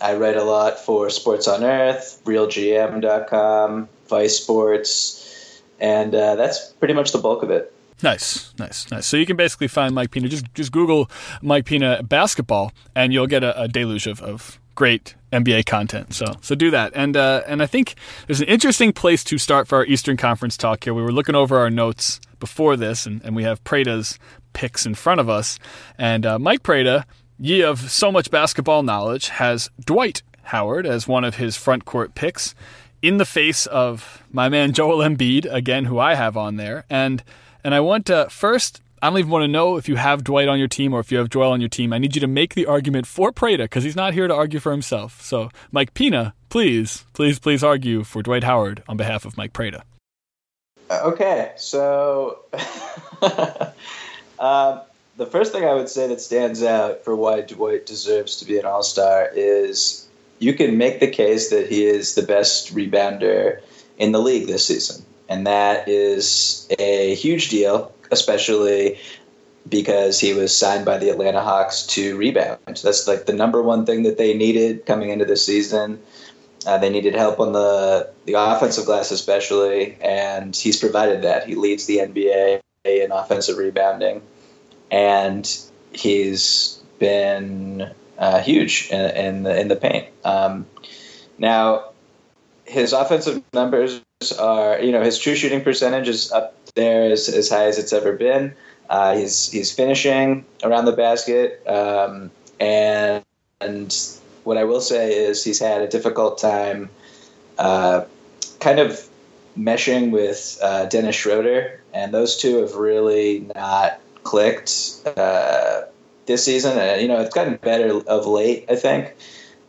I 0.00 0.14
write 0.14 0.36
a 0.36 0.44
lot 0.44 0.78
for 0.78 1.10
Sports 1.10 1.48
on 1.48 1.64
Earth, 1.64 2.22
RealGM.com, 2.24 3.88
Vice 4.06 4.36
Sports, 4.36 5.60
and 5.80 6.14
uh, 6.14 6.36
that's 6.36 6.68
pretty 6.74 6.94
much 6.94 7.10
the 7.10 7.18
bulk 7.18 7.42
of 7.42 7.50
it. 7.50 7.74
Nice, 8.00 8.54
nice, 8.60 8.88
nice. 8.92 9.06
So 9.06 9.16
you 9.16 9.26
can 9.26 9.36
basically 9.36 9.66
find 9.66 9.92
Mike 9.92 10.12
Pina. 10.12 10.28
Just 10.28 10.46
just 10.54 10.70
Google 10.70 11.10
Mike 11.42 11.64
Pina 11.64 12.00
basketball, 12.04 12.70
and 12.94 13.12
you'll 13.12 13.26
get 13.26 13.42
a, 13.42 13.60
a 13.60 13.66
deluge 13.66 14.06
of, 14.06 14.22
of 14.22 14.60
great 14.76 15.16
NBA 15.32 15.66
content. 15.66 16.14
So 16.14 16.26
so 16.40 16.54
do 16.54 16.70
that. 16.70 16.92
And 16.94 17.16
uh, 17.16 17.42
and 17.46 17.62
I 17.62 17.66
think 17.66 17.94
there's 18.26 18.40
an 18.40 18.48
interesting 18.48 18.92
place 18.92 19.22
to 19.24 19.38
start 19.38 19.68
for 19.68 19.78
our 19.78 19.84
Eastern 19.84 20.16
Conference 20.16 20.56
talk 20.56 20.84
here. 20.84 20.94
We 20.94 21.02
were 21.02 21.12
looking 21.12 21.34
over 21.34 21.58
our 21.58 21.70
notes 21.70 22.20
before 22.38 22.76
this, 22.76 23.06
and, 23.06 23.20
and 23.24 23.36
we 23.36 23.44
have 23.44 23.62
Prada's 23.64 24.18
picks 24.52 24.86
in 24.86 24.94
front 24.94 25.20
of 25.20 25.28
us. 25.28 25.58
And 25.98 26.26
uh, 26.26 26.38
Mike 26.38 26.62
Prada, 26.62 27.06
ye 27.38 27.62
of 27.62 27.90
so 27.90 28.10
much 28.10 28.30
basketball 28.30 28.82
knowledge, 28.82 29.28
has 29.28 29.70
Dwight 29.84 30.22
Howard 30.44 30.86
as 30.86 31.06
one 31.06 31.24
of 31.24 31.36
his 31.36 31.56
front 31.56 31.84
court 31.84 32.14
picks 32.14 32.54
in 33.02 33.18
the 33.18 33.24
face 33.24 33.66
of 33.66 34.22
my 34.30 34.48
man 34.48 34.72
Joel 34.72 34.98
Embiid, 34.98 35.50
again, 35.52 35.84
who 35.86 35.98
I 35.98 36.14
have 36.14 36.36
on 36.36 36.56
there. 36.56 36.84
And 36.90 37.22
and 37.62 37.74
I 37.74 37.80
want 37.80 38.06
to 38.06 38.28
first 38.30 38.80
I 39.02 39.08
don't 39.08 39.18
even 39.18 39.30
want 39.30 39.44
to 39.44 39.48
know 39.48 39.76
if 39.76 39.88
you 39.88 39.96
have 39.96 40.24
Dwight 40.24 40.48
on 40.48 40.58
your 40.58 40.68
team 40.68 40.92
or 40.92 41.00
if 41.00 41.10
you 41.10 41.16
have 41.18 41.30
Joel 41.30 41.52
on 41.52 41.60
your 41.60 41.70
team. 41.70 41.94
I 41.94 41.98
need 41.98 42.14
you 42.14 42.20
to 42.20 42.26
make 42.26 42.54
the 42.54 42.66
argument 42.66 43.06
for 43.06 43.32
Prada 43.32 43.64
because 43.64 43.82
he's 43.82 43.96
not 43.96 44.12
here 44.12 44.28
to 44.28 44.34
argue 44.34 44.60
for 44.60 44.72
himself. 44.72 45.22
So, 45.22 45.48
Mike 45.72 45.94
Pina, 45.94 46.34
please, 46.50 47.06
please, 47.14 47.38
please 47.38 47.64
argue 47.64 48.04
for 48.04 48.22
Dwight 48.22 48.44
Howard 48.44 48.82
on 48.88 48.98
behalf 48.98 49.24
of 49.24 49.38
Mike 49.38 49.54
Prada. 49.54 49.84
Uh, 50.90 51.00
okay, 51.04 51.52
so 51.56 52.40
uh, 54.38 54.82
the 55.16 55.26
first 55.26 55.52
thing 55.52 55.64
I 55.64 55.72
would 55.72 55.88
say 55.88 56.06
that 56.08 56.20
stands 56.20 56.62
out 56.62 57.02
for 57.02 57.16
why 57.16 57.40
Dwight 57.40 57.86
deserves 57.86 58.36
to 58.36 58.44
be 58.44 58.58
an 58.58 58.66
All 58.66 58.82
Star 58.82 59.30
is 59.34 60.08
you 60.40 60.52
can 60.52 60.76
make 60.76 61.00
the 61.00 61.10
case 61.10 61.48
that 61.48 61.70
he 61.70 61.86
is 61.86 62.16
the 62.16 62.22
best 62.22 62.74
rebounder 62.74 63.60
in 63.96 64.12
the 64.12 64.18
league 64.18 64.46
this 64.46 64.66
season, 64.66 65.06
and 65.30 65.46
that 65.46 65.88
is 65.88 66.68
a 66.78 67.14
huge 67.14 67.48
deal 67.48 67.94
especially 68.10 68.98
because 69.68 70.18
he 70.18 70.32
was 70.32 70.56
signed 70.56 70.84
by 70.84 70.98
the 70.98 71.10
Atlanta 71.10 71.40
Hawks 71.40 71.86
to 71.88 72.16
rebound. 72.16 72.58
That's 72.66 73.06
like 73.06 73.26
the 73.26 73.32
number 73.32 73.62
one 73.62 73.86
thing 73.86 74.04
that 74.04 74.18
they 74.18 74.34
needed 74.34 74.86
coming 74.86 75.10
into 75.10 75.24
the 75.24 75.36
season. 75.36 76.00
Uh, 76.66 76.78
they 76.78 76.90
needed 76.90 77.14
help 77.14 77.40
on 77.40 77.52
the 77.52 78.10
the 78.26 78.34
offensive 78.34 78.84
glass, 78.84 79.10
especially, 79.10 79.96
and 80.00 80.54
he's 80.54 80.76
provided 80.78 81.22
that. 81.22 81.46
He 81.46 81.54
leads 81.54 81.86
the 81.86 81.98
NBA 81.98 82.60
in 82.84 83.12
offensive 83.12 83.56
rebounding, 83.56 84.22
and 84.90 85.48
he's 85.92 86.82
been 86.98 87.90
uh, 88.18 88.40
huge 88.40 88.88
in, 88.90 89.16
in, 89.16 89.42
the 89.42 89.60
in 89.60 89.68
the 89.68 89.76
paint. 89.76 90.08
Um, 90.22 90.66
now, 91.38 91.90
his 92.64 92.92
offensive 92.92 93.42
numbers 93.54 94.00
are, 94.38 94.78
you 94.80 94.92
know, 94.92 95.02
his 95.02 95.18
true 95.18 95.34
shooting 95.34 95.62
percentage 95.62 96.08
is 96.08 96.30
up 96.30 96.54
there 96.74 97.10
as, 97.10 97.28
as 97.28 97.48
high 97.48 97.64
as 97.64 97.78
it's 97.78 97.92
ever 97.92 98.12
been. 98.12 98.54
Uh, 98.90 99.16
he's 99.16 99.50
he's 99.50 99.72
finishing 99.72 100.44
around 100.62 100.84
the 100.84 100.92
basket, 100.92 101.66
um, 101.66 102.30
and 102.58 103.24
and 103.60 103.96
what 104.44 104.58
I 104.58 104.64
will 104.64 104.80
say 104.80 105.14
is 105.14 105.42
he's 105.42 105.58
had 105.60 105.80
a 105.80 105.88
difficult 105.88 106.38
time, 106.38 106.90
uh, 107.56 108.04
kind 108.58 108.78
of 108.78 109.00
meshing 109.56 110.10
with 110.10 110.58
uh, 110.60 110.86
Dennis 110.86 111.16
Schroeder, 111.16 111.80
and 111.94 112.12
those 112.12 112.36
two 112.36 112.58
have 112.58 112.74
really 112.74 113.48
not 113.54 114.00
clicked 114.24 115.00
uh, 115.16 115.82
this 116.26 116.44
season. 116.44 116.76
And 116.76 117.00
you 117.00 117.08
know 117.08 117.20
it's 117.20 117.34
gotten 117.34 117.56
better 117.56 118.02
of 118.06 118.26
late, 118.26 118.66
I 118.68 118.76
think 118.76 119.14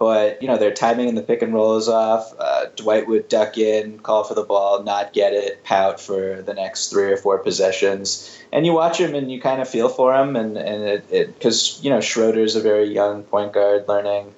but 0.02 0.42
you 0.42 0.48
know 0.48 0.58
their 0.58 0.74
timing 0.74 1.10
in 1.10 1.14
the 1.14 1.22
pick 1.22 1.44
and 1.44 1.54
roll 1.54 1.78
is 1.78 1.88
off. 1.88 2.34
Uh, 2.40 2.66
Dwight 2.76 3.08
would 3.08 3.30
duck 3.30 3.56
in, 3.56 4.00
call 4.00 4.24
for 4.24 4.34
the 4.34 4.42
ball, 4.42 4.82
not 4.82 5.14
get 5.14 5.32
it, 5.32 5.64
pout 5.64 6.02
for 6.02 6.42
the 6.42 6.56
next 6.56 6.90
three 6.90 7.12
or 7.12 7.18
four 7.18 7.38
possessions, 7.38 8.36
and 8.52 8.66
you 8.66 8.74
watch 8.74 9.00
him 9.00 9.14
and 9.14 9.32
you 9.32 9.40
kind 9.40 9.62
of 9.62 9.70
feel 9.70 9.90
for 9.90 10.16
him, 10.16 10.36
and 10.36 10.58
and 10.58 10.84
it 10.84 11.08
because 11.08 11.80
you 11.84 11.92
know 11.92 12.00
Schroeder's 12.00 12.56
a 12.56 12.62
very 12.62 12.92
young 12.92 13.22
point 13.22 13.54
guard 13.54 13.88
learning. 13.88 14.34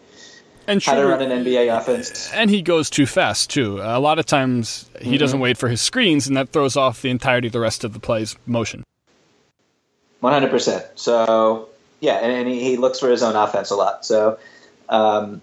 And 0.67 0.83
Schroeder, 0.83 1.11
how 1.11 1.17
to 1.17 1.23
run 1.23 1.31
an 1.31 1.45
NBA 1.45 1.77
offense, 1.77 2.29
and 2.33 2.49
he 2.49 2.61
goes 2.61 2.89
too 2.89 3.05
fast 3.05 3.49
too. 3.49 3.79
A 3.81 4.01
lot 4.01 4.19
of 4.19 4.25
times 4.25 4.89
he 4.99 5.11
mm-hmm. 5.11 5.17
doesn't 5.17 5.39
wait 5.39 5.57
for 5.57 5.69
his 5.69 5.79
screens, 5.79 6.27
and 6.27 6.35
that 6.35 6.49
throws 6.49 6.75
off 6.75 7.01
the 7.01 7.09
entirety 7.09 7.47
of 7.47 7.53
the 7.53 7.61
rest 7.61 7.85
of 7.85 7.93
the 7.93 8.01
play's 8.01 8.35
motion. 8.45 8.83
One 10.19 10.33
hundred 10.33 10.51
percent. 10.51 10.85
So 10.95 11.69
yeah, 12.01 12.15
and, 12.15 12.33
and 12.33 12.49
he, 12.49 12.59
he, 12.59 12.75
looks 12.75 12.99
for 12.99 13.09
his 13.09 13.23
own 13.23 13.37
offense 13.37 13.69
a 13.71 13.77
lot. 13.77 14.05
So 14.05 14.37
um, 14.89 15.39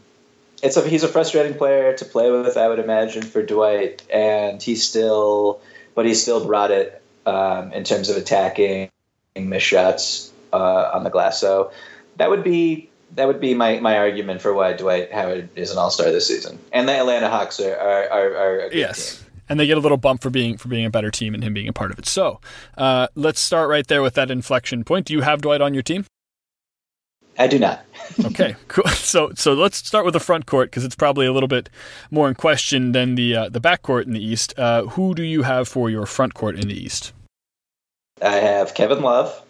it's 0.62 0.76
a, 0.76 0.86
he's 0.88 1.02
a 1.02 1.08
frustrating 1.08 1.56
player 1.56 1.96
to 1.96 2.04
play 2.04 2.30
with, 2.30 2.56
I 2.56 2.68
would 2.68 2.78
imagine, 2.78 3.22
for 3.22 3.42
Dwight, 3.42 4.02
and 4.12 4.62
he 4.62 4.74
still, 4.74 5.60
but 5.94 6.06
he 6.06 6.14
still 6.14 6.44
brought 6.44 6.70
it 6.70 7.02
um, 7.26 7.72
in 7.72 7.84
terms 7.84 8.08
of 8.08 8.16
attacking, 8.16 8.90
miss 9.36 9.62
shots 9.62 10.32
uh, 10.52 10.90
on 10.92 11.04
the 11.04 11.10
glass. 11.10 11.40
So 11.40 11.72
that 12.16 12.30
would 12.30 12.44
be 12.44 12.88
that 13.16 13.26
would 13.26 13.40
be 13.40 13.54
my, 13.54 13.80
my 13.80 13.98
argument 13.98 14.40
for 14.40 14.54
why 14.54 14.72
Dwight 14.72 15.12
Howard 15.12 15.48
is 15.56 15.72
an 15.72 15.78
All 15.78 15.90
Star 15.90 16.10
this 16.10 16.28
season, 16.28 16.58
and 16.72 16.88
the 16.88 16.92
Atlanta 16.92 17.28
Hawks 17.28 17.58
are 17.60 17.74
are, 17.74 18.08
are, 18.10 18.34
are 18.36 18.72
yes. 18.72 19.16
Team. 19.16 19.26
And 19.48 19.58
they 19.58 19.66
get 19.66 19.76
a 19.76 19.80
little 19.80 19.98
bump 19.98 20.22
for 20.22 20.30
being 20.30 20.56
for 20.58 20.68
being 20.68 20.86
a 20.86 20.90
better 20.90 21.10
team 21.10 21.34
and 21.34 21.42
him 21.42 21.52
being 21.52 21.66
a 21.66 21.72
part 21.72 21.90
of 21.90 21.98
it. 21.98 22.06
So 22.06 22.40
uh, 22.78 23.08
let's 23.16 23.40
start 23.40 23.68
right 23.68 23.84
there 23.84 24.00
with 24.00 24.14
that 24.14 24.30
inflection 24.30 24.84
point. 24.84 25.06
Do 25.06 25.12
you 25.12 25.22
have 25.22 25.42
Dwight 25.42 25.60
on 25.60 25.74
your 25.74 25.82
team? 25.82 26.06
I 27.38 27.46
do 27.46 27.58
not. 27.58 27.84
okay, 28.26 28.56
cool. 28.68 28.86
So 28.88 29.32
so 29.34 29.54
let's 29.54 29.78
start 29.78 30.04
with 30.04 30.14
the 30.14 30.20
front 30.20 30.46
court 30.46 30.70
because 30.70 30.84
it's 30.84 30.94
probably 30.96 31.26
a 31.26 31.32
little 31.32 31.48
bit 31.48 31.70
more 32.10 32.28
in 32.28 32.34
question 32.34 32.92
than 32.92 33.14
the 33.14 33.34
uh, 33.36 33.48
the 33.48 33.60
back 33.60 33.82
court 33.82 34.06
in 34.06 34.12
the 34.12 34.24
East. 34.24 34.58
Uh, 34.58 34.84
who 34.86 35.14
do 35.14 35.22
you 35.22 35.42
have 35.42 35.68
for 35.68 35.88
your 35.88 36.06
front 36.06 36.34
court 36.34 36.56
in 36.56 36.68
the 36.68 36.74
East? 36.74 37.12
I 38.22 38.34
have 38.36 38.74
Kevin 38.74 39.02
Love, 39.02 39.42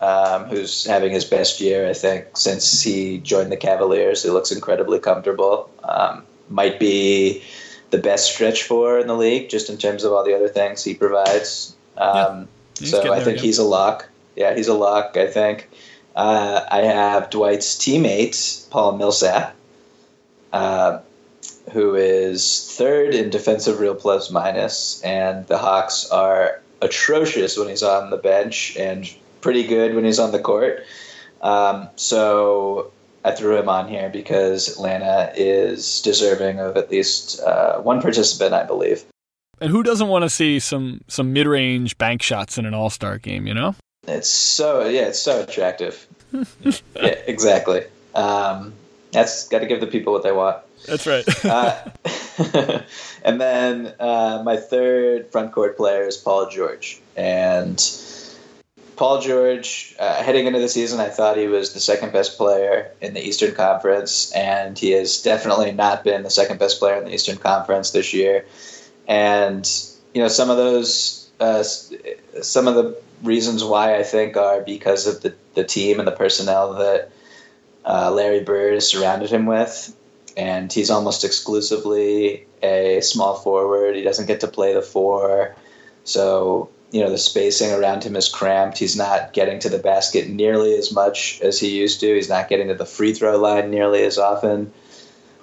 um, 0.00 0.44
who's 0.44 0.84
having 0.84 1.12
his 1.12 1.24
best 1.24 1.60
year 1.60 1.88
I 1.88 1.94
think 1.94 2.36
since 2.36 2.82
he 2.82 3.18
joined 3.18 3.50
the 3.50 3.56
Cavaliers. 3.56 4.22
He 4.22 4.30
looks 4.30 4.52
incredibly 4.52 4.98
comfortable. 4.98 5.70
Um, 5.84 6.24
might 6.50 6.78
be 6.78 7.42
the 7.90 7.98
best 7.98 8.32
stretch 8.32 8.64
four 8.64 8.98
in 8.98 9.06
the 9.06 9.16
league 9.16 9.48
just 9.48 9.70
in 9.70 9.78
terms 9.78 10.04
of 10.04 10.12
all 10.12 10.24
the 10.24 10.34
other 10.34 10.48
things 10.48 10.84
he 10.84 10.94
provides. 10.94 11.74
Um, 11.96 12.48
He's 12.78 12.90
so 12.90 13.12
I 13.12 13.18
think 13.20 13.36
again. 13.36 13.44
he's 13.44 13.58
a 13.58 13.64
lock. 13.64 14.08
Yeah, 14.34 14.54
he's 14.54 14.68
a 14.68 14.74
lock. 14.74 15.16
I 15.16 15.26
think. 15.26 15.68
Uh, 16.14 16.64
I 16.70 16.78
have 16.80 17.30
Dwight's 17.30 17.76
teammate 17.76 18.68
Paul 18.70 18.96
Millsap, 18.96 19.54
uh, 20.52 21.00
who 21.72 21.94
is 21.94 22.74
third 22.76 23.14
in 23.14 23.30
defensive 23.30 23.80
real 23.80 23.94
plus 23.94 24.30
minus, 24.30 25.00
and 25.02 25.46
the 25.46 25.58
Hawks 25.58 26.10
are 26.10 26.60
atrocious 26.82 27.56
when 27.56 27.68
he's 27.68 27.82
on 27.82 28.10
the 28.10 28.16
bench 28.16 28.76
and 28.76 29.08
pretty 29.40 29.66
good 29.66 29.94
when 29.94 30.04
he's 30.04 30.18
on 30.18 30.32
the 30.32 30.38
court. 30.38 30.84
Um, 31.40 31.88
so 31.96 32.92
I 33.24 33.32
threw 33.32 33.56
him 33.56 33.68
on 33.68 33.88
here 33.88 34.08
because 34.08 34.68
Atlanta 34.68 35.32
is 35.36 36.00
deserving 36.02 36.60
of 36.60 36.76
at 36.76 36.90
least 36.90 37.40
uh, 37.40 37.80
one 37.80 38.02
participant, 38.02 38.52
I 38.52 38.64
believe. 38.64 39.04
And 39.60 39.70
who 39.70 39.82
doesn't 39.82 40.08
want 40.08 40.24
to 40.24 40.30
see 40.30 40.58
some 40.58 41.02
some 41.06 41.32
mid 41.32 41.46
range 41.46 41.96
bank 41.96 42.20
shots 42.20 42.58
in 42.58 42.66
an 42.66 42.74
All 42.74 42.90
Star 42.90 43.18
game? 43.18 43.46
You 43.46 43.54
know. 43.54 43.76
It's 44.08 44.28
so 44.28 44.88
yeah, 44.88 45.02
it's 45.02 45.20
so 45.20 45.42
attractive. 45.42 46.06
yeah, 46.32 46.74
exactly. 47.26 47.84
Um, 48.14 48.72
that's 49.12 49.48
got 49.48 49.60
to 49.60 49.66
give 49.66 49.80
the 49.80 49.86
people 49.86 50.12
what 50.12 50.24
they 50.24 50.32
want. 50.32 50.58
That's 50.86 51.06
right. 51.06 51.24
Uh, 51.44 51.90
and 53.24 53.40
then 53.40 53.94
uh, 54.00 54.42
my 54.44 54.56
third 54.56 55.30
front 55.30 55.52
court 55.52 55.76
player 55.76 56.04
is 56.04 56.16
Paul 56.16 56.48
George, 56.48 57.00
and 57.14 57.78
Paul 58.96 59.20
George. 59.20 59.94
Uh, 59.98 60.22
heading 60.22 60.46
into 60.46 60.58
the 60.58 60.68
season, 60.68 60.98
I 60.98 61.08
thought 61.08 61.36
he 61.36 61.46
was 61.46 61.74
the 61.74 61.80
second 61.80 62.12
best 62.12 62.38
player 62.38 62.90
in 63.00 63.14
the 63.14 63.20
Eastern 63.20 63.54
Conference, 63.54 64.32
and 64.32 64.78
he 64.78 64.92
has 64.92 65.22
definitely 65.22 65.72
not 65.72 66.04
been 66.04 66.22
the 66.22 66.30
second 66.30 66.58
best 66.58 66.78
player 66.80 66.96
in 66.96 67.04
the 67.04 67.14
Eastern 67.14 67.36
Conference 67.36 67.90
this 67.90 68.12
year. 68.12 68.46
And 69.06 69.68
you 70.14 70.22
know, 70.22 70.28
some 70.28 70.50
of 70.50 70.56
those, 70.56 71.30
uh, 71.38 71.62
some 71.62 72.66
of 72.66 72.74
the 72.74 72.96
reasons 73.22 73.64
why 73.64 73.96
I 73.96 74.02
think 74.02 74.36
are 74.36 74.60
because 74.60 75.06
of 75.06 75.22
the 75.22 75.34
the 75.54 75.64
team 75.64 75.98
and 75.98 76.08
the 76.08 76.12
personnel 76.12 76.74
that 76.74 77.10
uh, 77.84 78.10
Larry 78.10 78.40
Bird 78.40 78.74
has 78.74 78.88
surrounded 78.88 79.30
him 79.30 79.46
with 79.46 79.94
and 80.36 80.72
he's 80.72 80.90
almost 80.90 81.24
exclusively 81.24 82.46
a 82.62 83.00
small 83.00 83.34
forward. 83.34 83.96
He 83.96 84.02
doesn't 84.02 84.26
get 84.26 84.40
to 84.40 84.48
play 84.48 84.72
the 84.72 84.82
four, 84.82 85.54
so 86.04 86.70
you 86.90 87.00
know 87.00 87.10
the 87.10 87.18
spacing 87.18 87.72
around 87.72 88.04
him 88.04 88.16
is 88.16 88.28
cramped. 88.28 88.78
He's 88.78 88.96
not 88.96 89.32
getting 89.32 89.58
to 89.60 89.68
the 89.68 89.78
basket 89.78 90.28
nearly 90.28 90.74
as 90.76 90.92
much 90.92 91.40
as 91.42 91.58
he 91.58 91.76
used 91.76 92.00
to. 92.00 92.14
He's 92.14 92.28
not 92.28 92.48
getting 92.48 92.68
to 92.68 92.74
the 92.74 92.86
free 92.86 93.14
throw 93.14 93.38
line 93.38 93.70
nearly 93.70 94.02
as 94.04 94.18
often. 94.18 94.72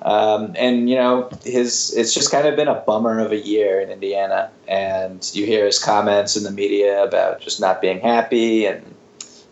Um, 0.01 0.53
and 0.57 0.89
you 0.89 0.95
know 0.95 1.29
his 1.43 1.93
it's 1.95 2.13
just 2.13 2.31
kind 2.31 2.47
of 2.47 2.55
been 2.55 2.67
a 2.69 2.75
bummer 2.75 3.19
of 3.19 3.31
a 3.31 3.38
year 3.38 3.81
in 3.81 3.89
Indiana, 3.89 4.49
and 4.67 5.29
you 5.33 5.45
hear 5.45 5.65
his 5.65 5.77
comments 5.77 6.38
in 6.38 6.43
the 6.43 6.51
media 6.51 7.03
about 7.03 7.41
just 7.41 7.59
not 7.59 7.81
being 7.81 7.99
happy, 7.99 8.65
and 8.65 8.95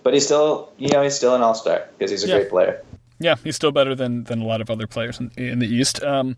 but 0.04 0.14
he's 0.14 0.26
still 0.26 0.72
you 0.78 0.90
know 0.90 1.04
he's 1.04 1.16
still 1.16 1.36
an 1.36 1.42
all 1.42 1.54
star 1.54 1.84
because 1.98 2.12
he's 2.12 2.24
a 2.24 2.28
Yeah. 2.28 2.36
great 2.38 2.50
player. 2.50 2.82
Yeah, 3.20 3.36
he's 3.44 3.56
still 3.56 3.72
better 3.72 3.96
than, 3.96 4.26
than 4.26 4.42
a 4.44 4.46
lot 4.46 4.62
of 4.62 4.70
other 4.70 4.86
players 4.86 5.20
in, 5.20 5.32
in 5.38 5.58
the 5.58 5.66
East. 5.68 6.04
Um, 6.04 6.38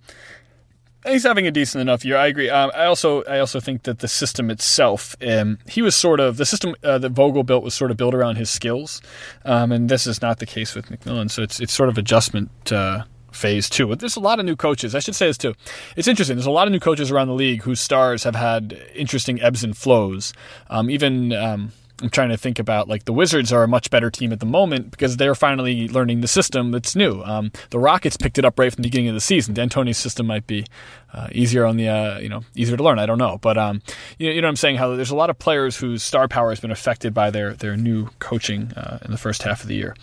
he's 1.06 1.24
having 1.24 1.46
a 1.46 1.52
decent 1.52 1.82
enough 1.82 2.06
year. 2.06 2.16
I 2.16 2.28
agree. 2.28 2.50
Um, 2.50 2.72
I 2.74 2.86
also 2.86 3.24
I 3.26 3.40
also 3.40 3.60
think 3.60 3.84
that 3.84 4.00
the 4.00 4.08
system 4.08 4.50
itself, 4.50 5.16
um, 5.28 5.60
he 5.68 5.82
was 5.82 5.94
sort 5.94 6.20
of 6.20 6.38
the 6.38 6.46
system 6.46 6.76
uh, 6.84 6.98
that 6.98 7.12
Vogel 7.12 7.44
built 7.44 7.64
was 7.64 7.74
sort 7.74 7.92
of 7.92 7.98
built 7.98 8.14
around 8.14 8.38
his 8.38 8.50
skills, 8.50 9.02
um, 9.46 9.72
and 9.72 9.90
this 9.90 10.08
is 10.08 10.22
not 10.22 10.40
the 10.40 10.46
case 10.46 10.74
with 10.74 10.88
McMillan. 10.88 11.30
So 11.30 11.44
it's 11.44 11.60
it's 11.60 11.74
sort 11.74 11.90
of 11.90 11.98
adjustment. 11.98 12.50
Uh, 12.72 13.04
phase 13.40 13.70
too. 13.70 13.88
But 13.88 14.00
there's 14.00 14.16
a 14.16 14.20
lot 14.20 14.40
of 14.40 14.46
new 14.46 14.56
coaches. 14.56 14.94
I 14.94 15.00
should 15.00 15.16
say 15.16 15.28
this 15.28 15.38
too. 15.38 15.56
It's 15.96 16.08
interesting. 16.08 16.36
There's 16.36 16.46
a 16.46 16.52
lot 16.52 16.68
of 16.68 16.72
new 16.72 16.80
coaches 16.80 17.10
around 17.10 17.28
the 17.28 17.34
league 17.34 17.64
whose 17.64 17.80
stars 17.80 18.24
have 18.24 18.36
had 18.36 18.80
interesting 18.94 19.42
ebbs 19.42 19.64
and 19.64 19.76
flows. 19.76 20.34
Um, 20.70 20.90
even 20.90 21.34
um, 21.34 21.72
I'm 22.02 22.10
trying 22.10 22.30
to 22.30 22.38
think 22.38 22.60
about 22.60 22.88
like 22.88 23.06
the 23.06 23.14
Wizards 23.14 23.52
are 23.52 23.64
a 23.64 23.68
much 23.68 23.90
better 23.90 24.10
team 24.10 24.32
at 24.32 24.40
the 24.40 24.46
moment 24.46 24.92
because 24.92 25.18
they're 25.18 25.36
finally 25.36 25.88
learning 25.88 26.22
the 26.22 26.28
system 26.28 26.72
that's 26.72 26.96
new. 26.96 27.22
Um, 27.24 27.52
the 27.72 27.80
Rockets 27.80 28.18
picked 28.18 28.38
it 28.38 28.46
up 28.46 28.58
right 28.58 28.74
from 28.74 28.82
the 28.82 28.88
beginning 28.88 29.10
of 29.10 29.16
the 29.16 29.22
season. 29.22 29.54
D'Antoni's 29.54 29.98
system 29.98 30.28
might 30.28 30.48
be 30.48 30.66
uh, 31.14 31.28
easier 31.32 31.66
on 31.66 31.78
the 31.78 31.90
uh, 31.90 32.20
you 32.20 32.30
know 32.30 32.42
easier 32.56 32.78
to 32.78 32.84
learn. 32.84 33.00
I 33.00 33.06
don't 33.06 33.18
know, 33.18 33.38
but 33.42 33.58
um, 33.58 33.82
you, 34.18 34.32
you 34.32 34.42
know 34.42 34.48
what 34.48 34.52
I'm 34.52 34.56
saying. 34.56 34.78
How 34.78 34.96
there's 34.96 35.12
a 35.12 35.16
lot 35.16 35.30
of 35.30 35.38
players 35.40 35.78
whose 35.78 36.04
star 36.04 36.28
power 36.28 36.50
has 36.50 36.60
been 36.60 36.72
affected 36.72 37.14
by 37.14 37.32
their 37.32 37.54
their 37.54 37.76
new 37.76 38.10
coaching 38.20 38.72
uh, 38.76 39.00
in 39.04 39.12
the 39.12 39.18
first 39.18 39.44
half 39.44 39.62
of 39.62 39.68
the 39.68 39.76
year. 39.76 39.96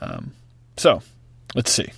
Um, 0.00 0.32
so 0.76 1.02
let's 1.54 1.70
see. 1.70 1.90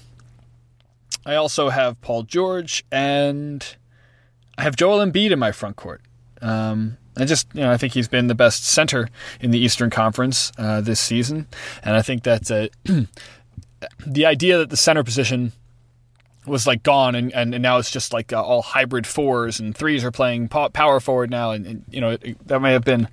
I 1.24 1.34
also 1.34 1.70
have 1.70 2.00
Paul 2.00 2.22
George 2.22 2.84
and 2.92 3.76
I 4.58 4.62
have 4.62 4.76
Joel 4.76 5.04
Embiid 5.04 5.32
in 5.32 5.38
my 5.38 5.52
front 5.52 5.76
court. 5.76 6.00
Um, 6.40 6.98
I 7.16 7.24
just, 7.24 7.48
you 7.54 7.62
know, 7.62 7.72
I 7.72 7.76
think 7.76 7.94
he's 7.94 8.08
been 8.08 8.26
the 8.26 8.34
best 8.34 8.64
center 8.64 9.08
in 9.40 9.50
the 9.50 9.58
Eastern 9.58 9.90
Conference 9.90 10.52
uh, 10.58 10.80
this 10.80 11.00
season, 11.00 11.46
and 11.82 11.96
I 11.96 12.02
think 12.02 12.24
that 12.24 12.50
uh, 12.50 12.68
the 14.06 14.26
idea 14.26 14.58
that 14.58 14.70
the 14.70 14.76
center 14.76 15.02
position 15.02 15.52
was 16.46 16.66
like 16.66 16.82
gone, 16.82 17.14
and, 17.14 17.34
and, 17.34 17.54
and 17.54 17.62
now 17.62 17.78
it's 17.78 17.90
just 17.90 18.12
like 18.12 18.32
uh, 18.32 18.42
all 18.42 18.62
hybrid 18.62 19.06
fours 19.06 19.58
and 19.58 19.74
threes 19.74 20.04
are 20.04 20.12
playing 20.12 20.48
power 20.48 21.00
forward 21.00 21.30
now, 21.30 21.52
and, 21.52 21.66
and 21.66 21.84
you 21.90 22.00
know 22.00 22.10
it, 22.10 22.46
that 22.46 22.60
may 22.60 22.72
have 22.72 22.84
been. 22.84 23.08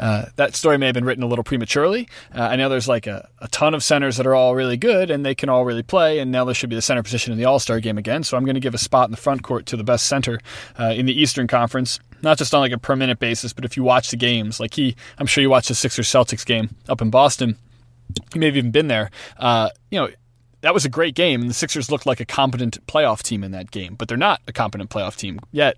Uh, 0.00 0.24
that 0.36 0.56
story 0.56 0.78
may 0.78 0.86
have 0.86 0.94
been 0.94 1.04
written 1.04 1.22
a 1.22 1.26
little 1.26 1.44
prematurely. 1.44 2.08
Uh, 2.34 2.42
I 2.42 2.56
know 2.56 2.70
there's 2.70 2.88
like 2.88 3.06
a, 3.06 3.28
a 3.38 3.48
ton 3.48 3.74
of 3.74 3.84
centers 3.84 4.16
that 4.16 4.26
are 4.26 4.34
all 4.34 4.54
really 4.54 4.78
good 4.78 5.10
and 5.10 5.24
they 5.24 5.34
can 5.34 5.50
all 5.50 5.64
really 5.64 5.82
play, 5.82 6.18
and 6.18 6.32
now 6.32 6.44
there 6.44 6.54
should 6.54 6.70
be 6.70 6.76
the 6.76 6.82
center 6.82 7.02
position 7.02 7.32
in 7.32 7.38
the 7.38 7.44
All 7.44 7.58
Star 7.58 7.78
game 7.80 7.98
again. 7.98 8.24
So 8.24 8.36
I'm 8.36 8.44
going 8.44 8.54
to 8.54 8.60
give 8.60 8.74
a 8.74 8.78
spot 8.78 9.08
in 9.08 9.10
the 9.10 9.18
front 9.18 9.42
court 9.42 9.66
to 9.66 9.76
the 9.76 9.84
best 9.84 10.06
center 10.06 10.40
uh, 10.78 10.94
in 10.96 11.04
the 11.04 11.12
Eastern 11.12 11.46
Conference, 11.46 12.00
not 12.22 12.38
just 12.38 12.54
on 12.54 12.60
like 12.60 12.72
a 12.72 12.78
per 12.78 12.96
minute 12.96 13.18
basis, 13.18 13.52
but 13.52 13.64
if 13.64 13.76
you 13.76 13.84
watch 13.84 14.10
the 14.10 14.16
games, 14.16 14.58
like 14.58 14.74
he, 14.74 14.96
I'm 15.18 15.26
sure 15.26 15.42
you 15.42 15.50
watched 15.50 15.68
the 15.68 15.74
Sixers 15.74 16.08
Celtics 16.08 16.46
game 16.46 16.70
up 16.88 17.02
in 17.02 17.10
Boston. 17.10 17.56
You 18.34 18.40
may 18.40 18.46
have 18.46 18.56
even 18.56 18.70
been 18.70 18.88
there. 18.88 19.10
Uh, 19.36 19.68
you 19.90 20.00
know, 20.00 20.08
that 20.62 20.74
was 20.74 20.84
a 20.84 20.88
great 20.88 21.14
game, 21.14 21.42
and 21.42 21.50
the 21.50 21.54
Sixers 21.54 21.90
looked 21.90 22.06
like 22.06 22.20
a 22.20 22.24
competent 22.24 22.84
playoff 22.86 23.22
team 23.22 23.44
in 23.44 23.52
that 23.52 23.70
game, 23.70 23.94
but 23.94 24.08
they're 24.08 24.16
not 24.16 24.40
a 24.48 24.52
competent 24.52 24.90
playoff 24.90 25.16
team 25.16 25.40
yet. 25.52 25.76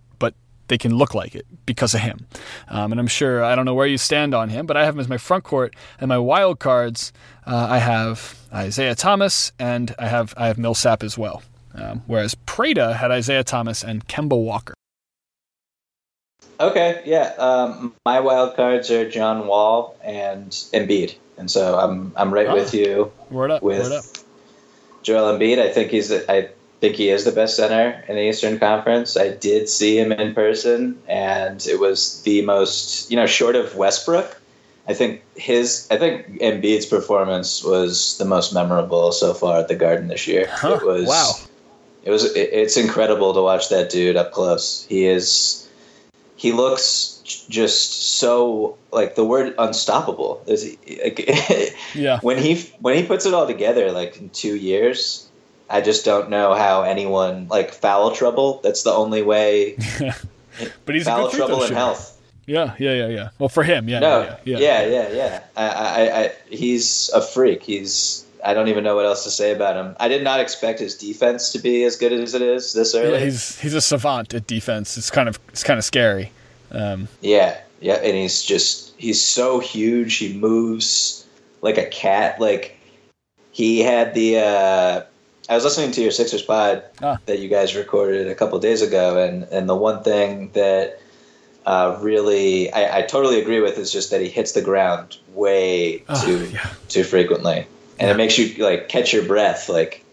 They 0.72 0.78
can 0.78 0.94
look 0.96 1.14
like 1.14 1.34
it 1.34 1.44
because 1.66 1.92
of 1.92 2.00
him. 2.00 2.26
Um, 2.66 2.92
and 2.92 2.98
I'm 2.98 3.06
sure 3.06 3.44
I 3.44 3.54
don't 3.54 3.66
know 3.66 3.74
where 3.74 3.86
you 3.86 3.98
stand 3.98 4.32
on 4.34 4.48
him, 4.48 4.64
but 4.64 4.74
I 4.74 4.86
have 4.86 4.94
him 4.94 5.00
as 5.00 5.08
my 5.08 5.18
front 5.18 5.44
court 5.44 5.76
and 6.00 6.08
my 6.08 6.16
wild 6.16 6.60
cards. 6.60 7.12
Uh, 7.46 7.66
I 7.68 7.76
have 7.76 8.38
Isaiah 8.54 8.94
Thomas 8.94 9.52
and 9.58 9.94
I 9.98 10.06
have 10.06 10.32
I 10.34 10.46
have 10.46 10.56
Millsap 10.56 11.02
as 11.02 11.18
well. 11.18 11.42
Um, 11.74 12.04
whereas 12.06 12.34
Prada 12.46 12.94
had 12.94 13.10
Isaiah 13.10 13.44
Thomas 13.44 13.84
and 13.84 14.08
Kemba 14.08 14.42
Walker. 14.42 14.72
Okay, 16.58 17.02
yeah. 17.04 17.34
Um, 17.36 17.94
my 18.06 18.20
wild 18.20 18.56
cards 18.56 18.90
are 18.90 19.06
John 19.10 19.46
Wall 19.46 19.94
and 20.02 20.52
Embiid, 20.72 21.16
and 21.36 21.50
so 21.50 21.78
I'm 21.78 22.12
I'm 22.16 22.32
right 22.32 22.46
Ah. 22.48 22.54
with 22.54 22.72
you 22.72 23.12
Word 23.30 23.50
up, 23.50 23.62
with 23.62 23.82
word 23.82 23.92
up. 23.92 24.04
Joel 25.02 25.36
Embiid. 25.36 25.58
I 25.58 25.70
think 25.70 25.90
he's 25.90 26.10
I 26.10 26.48
think 26.82 26.96
he 26.96 27.10
is 27.10 27.24
the 27.24 27.30
best 27.30 27.54
center 27.56 28.02
in 28.08 28.16
the 28.16 28.22
Eastern 28.22 28.58
Conference. 28.58 29.16
I 29.16 29.28
did 29.30 29.68
see 29.68 29.96
him 30.00 30.10
in 30.10 30.34
person, 30.34 31.00
and 31.06 31.64
it 31.64 31.78
was 31.78 32.20
the 32.22 32.42
most 32.42 33.08
you 33.08 33.16
know 33.16 33.26
short 33.26 33.54
of 33.54 33.76
Westbrook. 33.76 34.36
I 34.88 34.94
think 34.94 35.22
his 35.36 35.86
I 35.92 35.96
think 35.96 36.40
Embiid's 36.40 36.86
performance 36.86 37.62
was 37.62 38.18
the 38.18 38.24
most 38.24 38.52
memorable 38.52 39.12
so 39.12 39.32
far 39.32 39.60
at 39.60 39.68
the 39.68 39.76
Garden 39.76 40.08
this 40.08 40.26
year. 40.26 40.48
Huh, 40.50 40.80
It 40.82 40.84
was 40.84 41.06
wow. 41.06 41.30
It 42.02 42.10
was 42.10 42.24
it, 42.34 42.50
it's 42.52 42.76
incredible 42.76 43.32
to 43.32 43.42
watch 43.42 43.68
that 43.68 43.88
dude 43.88 44.16
up 44.16 44.32
close. 44.32 44.84
He 44.88 45.06
is 45.06 45.68
he 46.34 46.50
looks 46.50 47.22
just 47.48 48.18
so 48.18 48.76
like 48.90 49.14
the 49.14 49.24
word 49.24 49.54
unstoppable. 49.56 50.42
Is 50.48 50.76
like, 50.88 51.30
Yeah. 51.94 52.18
when 52.22 52.38
he 52.38 52.56
when 52.80 52.96
he 52.96 53.04
puts 53.06 53.24
it 53.24 53.34
all 53.34 53.46
together 53.46 53.92
like 53.92 54.16
in 54.16 54.30
2 54.30 54.56
years, 54.56 55.21
I 55.72 55.80
just 55.80 56.04
don't 56.04 56.28
know 56.28 56.54
how 56.54 56.82
anyone 56.82 57.48
like 57.48 57.72
foul 57.72 58.14
trouble. 58.14 58.60
That's 58.62 58.82
the 58.82 58.92
only 58.92 59.22
way 59.22 59.76
But 60.84 60.94
he's 60.94 61.04
foul 61.04 61.22
good 61.24 61.30
free 61.30 61.38
throw 61.38 61.46
trouble 61.46 61.62
in 61.62 61.68
shooter. 61.68 61.74
health. 61.74 62.20
Yeah, 62.46 62.74
yeah, 62.78 62.92
yeah, 62.92 63.06
yeah. 63.08 63.28
Well, 63.38 63.48
for 63.48 63.62
him, 63.62 63.88
yeah, 63.88 64.00
No, 64.00 64.20
yeah, 64.44 64.58
yeah, 64.58 64.58
yeah. 64.58 64.86
yeah, 64.86 65.12
yeah. 65.12 65.42
I, 65.56 65.66
I, 65.68 66.20
I, 66.24 66.32
he's 66.50 67.10
a 67.14 67.22
freak. 67.22 67.62
He's. 67.62 68.26
I 68.44 68.52
don't 68.54 68.66
even 68.66 68.82
know 68.82 68.96
what 68.96 69.06
else 69.06 69.22
to 69.24 69.30
say 69.30 69.52
about 69.52 69.76
him. 69.76 69.94
I 70.00 70.08
did 70.08 70.24
not 70.24 70.40
expect 70.40 70.80
his 70.80 70.96
defense 70.96 71.52
to 71.52 71.60
be 71.60 71.84
as 71.84 71.94
good 71.96 72.12
as 72.12 72.34
it 72.34 72.42
is 72.42 72.72
this 72.72 72.94
early. 72.94 73.12
Yeah, 73.12 73.24
he's 73.24 73.58
he's 73.60 73.74
a 73.74 73.80
savant 73.80 74.34
at 74.34 74.46
defense. 74.48 74.98
It's 74.98 75.10
kind 75.10 75.28
of 75.28 75.38
it's 75.48 75.62
kind 75.62 75.78
of 75.78 75.84
scary. 75.84 76.32
Um, 76.72 77.06
Yeah, 77.20 77.58
yeah, 77.80 77.94
and 77.94 78.16
he's 78.16 78.42
just 78.42 78.92
he's 78.98 79.22
so 79.22 79.60
huge. 79.60 80.16
He 80.16 80.36
moves 80.36 81.24
like 81.62 81.78
a 81.78 81.86
cat. 81.86 82.40
Like 82.40 82.76
he 83.52 83.80
had 83.80 84.12
the. 84.14 84.38
Uh, 84.38 85.02
I 85.52 85.54
was 85.54 85.64
listening 85.64 85.92
to 85.92 86.00
your 86.02 86.10
Sixers 86.10 86.40
pod 86.42 86.82
Ah. 87.02 87.18
that 87.26 87.38
you 87.40 87.48
guys 87.50 87.76
recorded 87.76 88.26
a 88.28 88.34
couple 88.34 88.58
days 88.58 88.80
ago, 88.80 89.22
and 89.22 89.44
and 89.44 89.68
the 89.68 89.76
one 89.76 90.02
thing 90.02 90.50
that 90.54 90.98
uh, 91.66 91.98
really 92.00 92.72
I, 92.72 92.98
I 92.98 93.02
totally 93.02 93.40
agree 93.40 93.60
with 93.60 93.76
is 93.78 93.92
just 93.92 94.10
that 94.12 94.20
he 94.22 94.28
hits 94.28 94.52
the 94.52 94.62
ground 94.62 95.18
way 95.34 96.04
Oh, 96.08 96.24
too 96.24 96.46
yeah. 96.46 96.70
too 96.88 97.04
frequently, 97.04 97.66
and 98.00 98.10
it 98.10 98.16
makes 98.16 98.38
you 98.38 98.64
like 98.64 98.88
catch 98.88 99.12
your 99.12 99.24
breath. 99.24 99.68
Like 99.68 100.04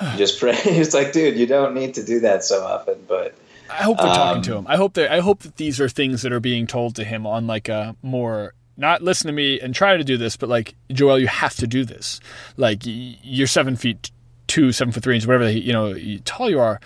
you 0.00 0.16
just 0.16 0.40
pray. 0.40 0.56
It's 0.64 0.94
like, 0.94 1.12
dude, 1.12 1.36
you 1.36 1.46
don't 1.46 1.74
need 1.74 1.94
to 1.94 2.04
do 2.04 2.20
that 2.20 2.42
so 2.44 2.64
often, 2.64 2.96
but. 3.06 3.34
I 3.70 3.84
hope 3.84 3.96
they're 3.98 4.06
talking 4.06 4.36
um, 4.38 4.42
to 4.42 4.56
him. 4.56 4.66
I 4.68 4.76
hope 4.76 4.92
they 4.94 5.08
I 5.08 5.20
hope 5.20 5.40
that 5.44 5.56
these 5.56 5.80
are 5.80 5.88
things 5.88 6.22
that 6.22 6.32
are 6.32 6.40
being 6.40 6.66
told 6.66 6.96
to 6.96 7.04
him 7.04 7.26
on 7.26 7.46
like 7.46 7.68
a 7.70 7.94
more 8.02 8.52
not 8.76 9.02
listen 9.02 9.28
to 9.28 9.32
me 9.32 9.60
and 9.60 9.74
try 9.74 9.96
to 9.96 10.04
do 10.04 10.16
this, 10.18 10.36
but 10.36 10.48
like 10.48 10.74
Joel, 10.90 11.18
you 11.18 11.26
have 11.26 11.54
to 11.56 11.66
do 11.66 11.84
this. 11.84 12.20
Like 12.56 12.80
you're 12.84 13.46
seven 13.46 13.76
feet 13.76 14.10
two, 14.52 14.70
seven 14.70 14.92
foot 14.92 15.02
three 15.02 15.14
inches, 15.14 15.26
whatever 15.26 15.50
you 15.50 15.72
know 15.72 15.94
tall 16.24 16.50
you 16.50 16.60
are 16.60 16.78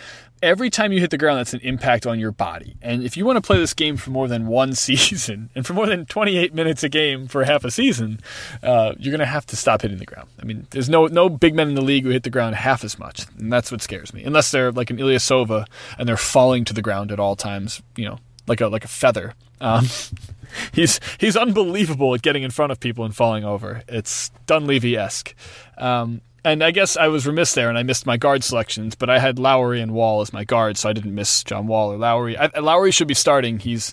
every 0.43 0.71
time 0.71 0.93
you 0.93 1.01
hit 1.01 1.11
the 1.11 1.19
ground, 1.19 1.39
that's 1.39 1.55
an 1.55 1.61
impact 1.61 2.07
on 2.07 2.19
your 2.19 2.31
body. 2.31 2.77
And 2.83 3.03
if 3.03 3.17
you 3.17 3.25
want 3.25 3.37
to 3.37 3.41
play 3.41 3.59
this 3.59 3.75
game 3.75 3.97
for 3.97 4.11
more 4.11 4.29
than 4.29 4.47
one 4.47 4.75
season 4.89 5.51
and 5.55 5.67
for 5.67 5.73
more 5.73 5.87
than 5.87 6.07
28 6.07 6.55
minutes 6.55 6.83
a 6.83 6.89
game 6.89 7.27
for 7.27 7.45
half 7.45 7.64
a 7.64 7.71
season, 7.71 8.21
uh, 8.62 8.95
you're 8.99 9.11
going 9.11 9.19
to 9.21 9.27
have 9.27 9.47
to 9.47 9.57
stop 9.57 9.83
hitting 9.83 9.99
the 9.99 10.07
ground. 10.07 10.29
I 10.41 10.45
mean, 10.45 10.67
there's 10.71 10.89
no 10.89 11.07
no 11.07 11.29
big 11.29 11.55
men 11.55 11.69
in 11.69 11.75
the 11.75 11.83
league 11.83 12.05
who 12.05 12.11
hit 12.11 12.23
the 12.23 12.31
ground 12.31 12.55
half 12.55 12.85
as 12.85 12.99
much, 12.99 13.27
and 13.39 13.53
that's 13.53 13.73
what 13.73 13.83
scares 13.83 14.12
me. 14.12 14.23
Unless 14.25 14.51
they're 14.51 14.73
like 14.73 14.91
an 14.91 14.99
Ilyasova 14.99 15.67
and 15.99 16.09
they're 16.09 16.17
falling 16.17 16.64
to 16.67 16.75
the 16.75 16.83
ground 16.83 17.12
at 17.12 17.19
all 17.19 17.37
times, 17.37 17.83
you 17.97 18.05
know, 18.05 18.19
like 18.47 18.61
a 18.61 18.69
like 18.69 18.85
a 18.85 18.89
feather. 18.89 19.35
Um, 19.61 19.87
he's 20.73 21.01
he's 21.19 21.37
unbelievable 21.37 22.14
at 22.14 22.23
getting 22.23 22.43
in 22.43 22.51
front 22.51 22.73
of 22.73 22.81
people 22.81 23.05
and 23.05 23.14
falling 23.14 23.45
over. 23.45 23.83
It's 23.89 24.31
Dunleavy 24.47 24.97
esque. 24.97 25.35
Um, 25.79 26.21
and 26.47 26.62
I 26.62 26.70
guess 26.70 26.97
I 26.97 27.09
was 27.09 27.26
remiss 27.26 27.55
there, 27.55 27.68
and 27.68 27.76
I 27.76 27.82
missed 27.82 28.07
my 28.07 28.16
guard 28.16 28.44
selections. 28.44 28.94
But 28.94 29.11
I 29.11 29.18
had 29.18 29.38
Lowry 29.38 29.80
and 29.80 29.92
Wall 29.92 30.20
as 30.20 30.32
my 30.32 30.44
guards, 30.44 30.80
so 30.80 30.88
I 30.88 30.92
didn't 30.92 31.14
miss 31.14 31.42
John 31.42 31.66
Wall 31.66 31.92
or 31.92 31.97
Lowry. 31.97 32.36
I, 32.36 32.47
Lowry 32.61 32.92
should 32.92 33.09
be 33.09 33.14
starting. 33.14 33.59
He's 33.59 33.92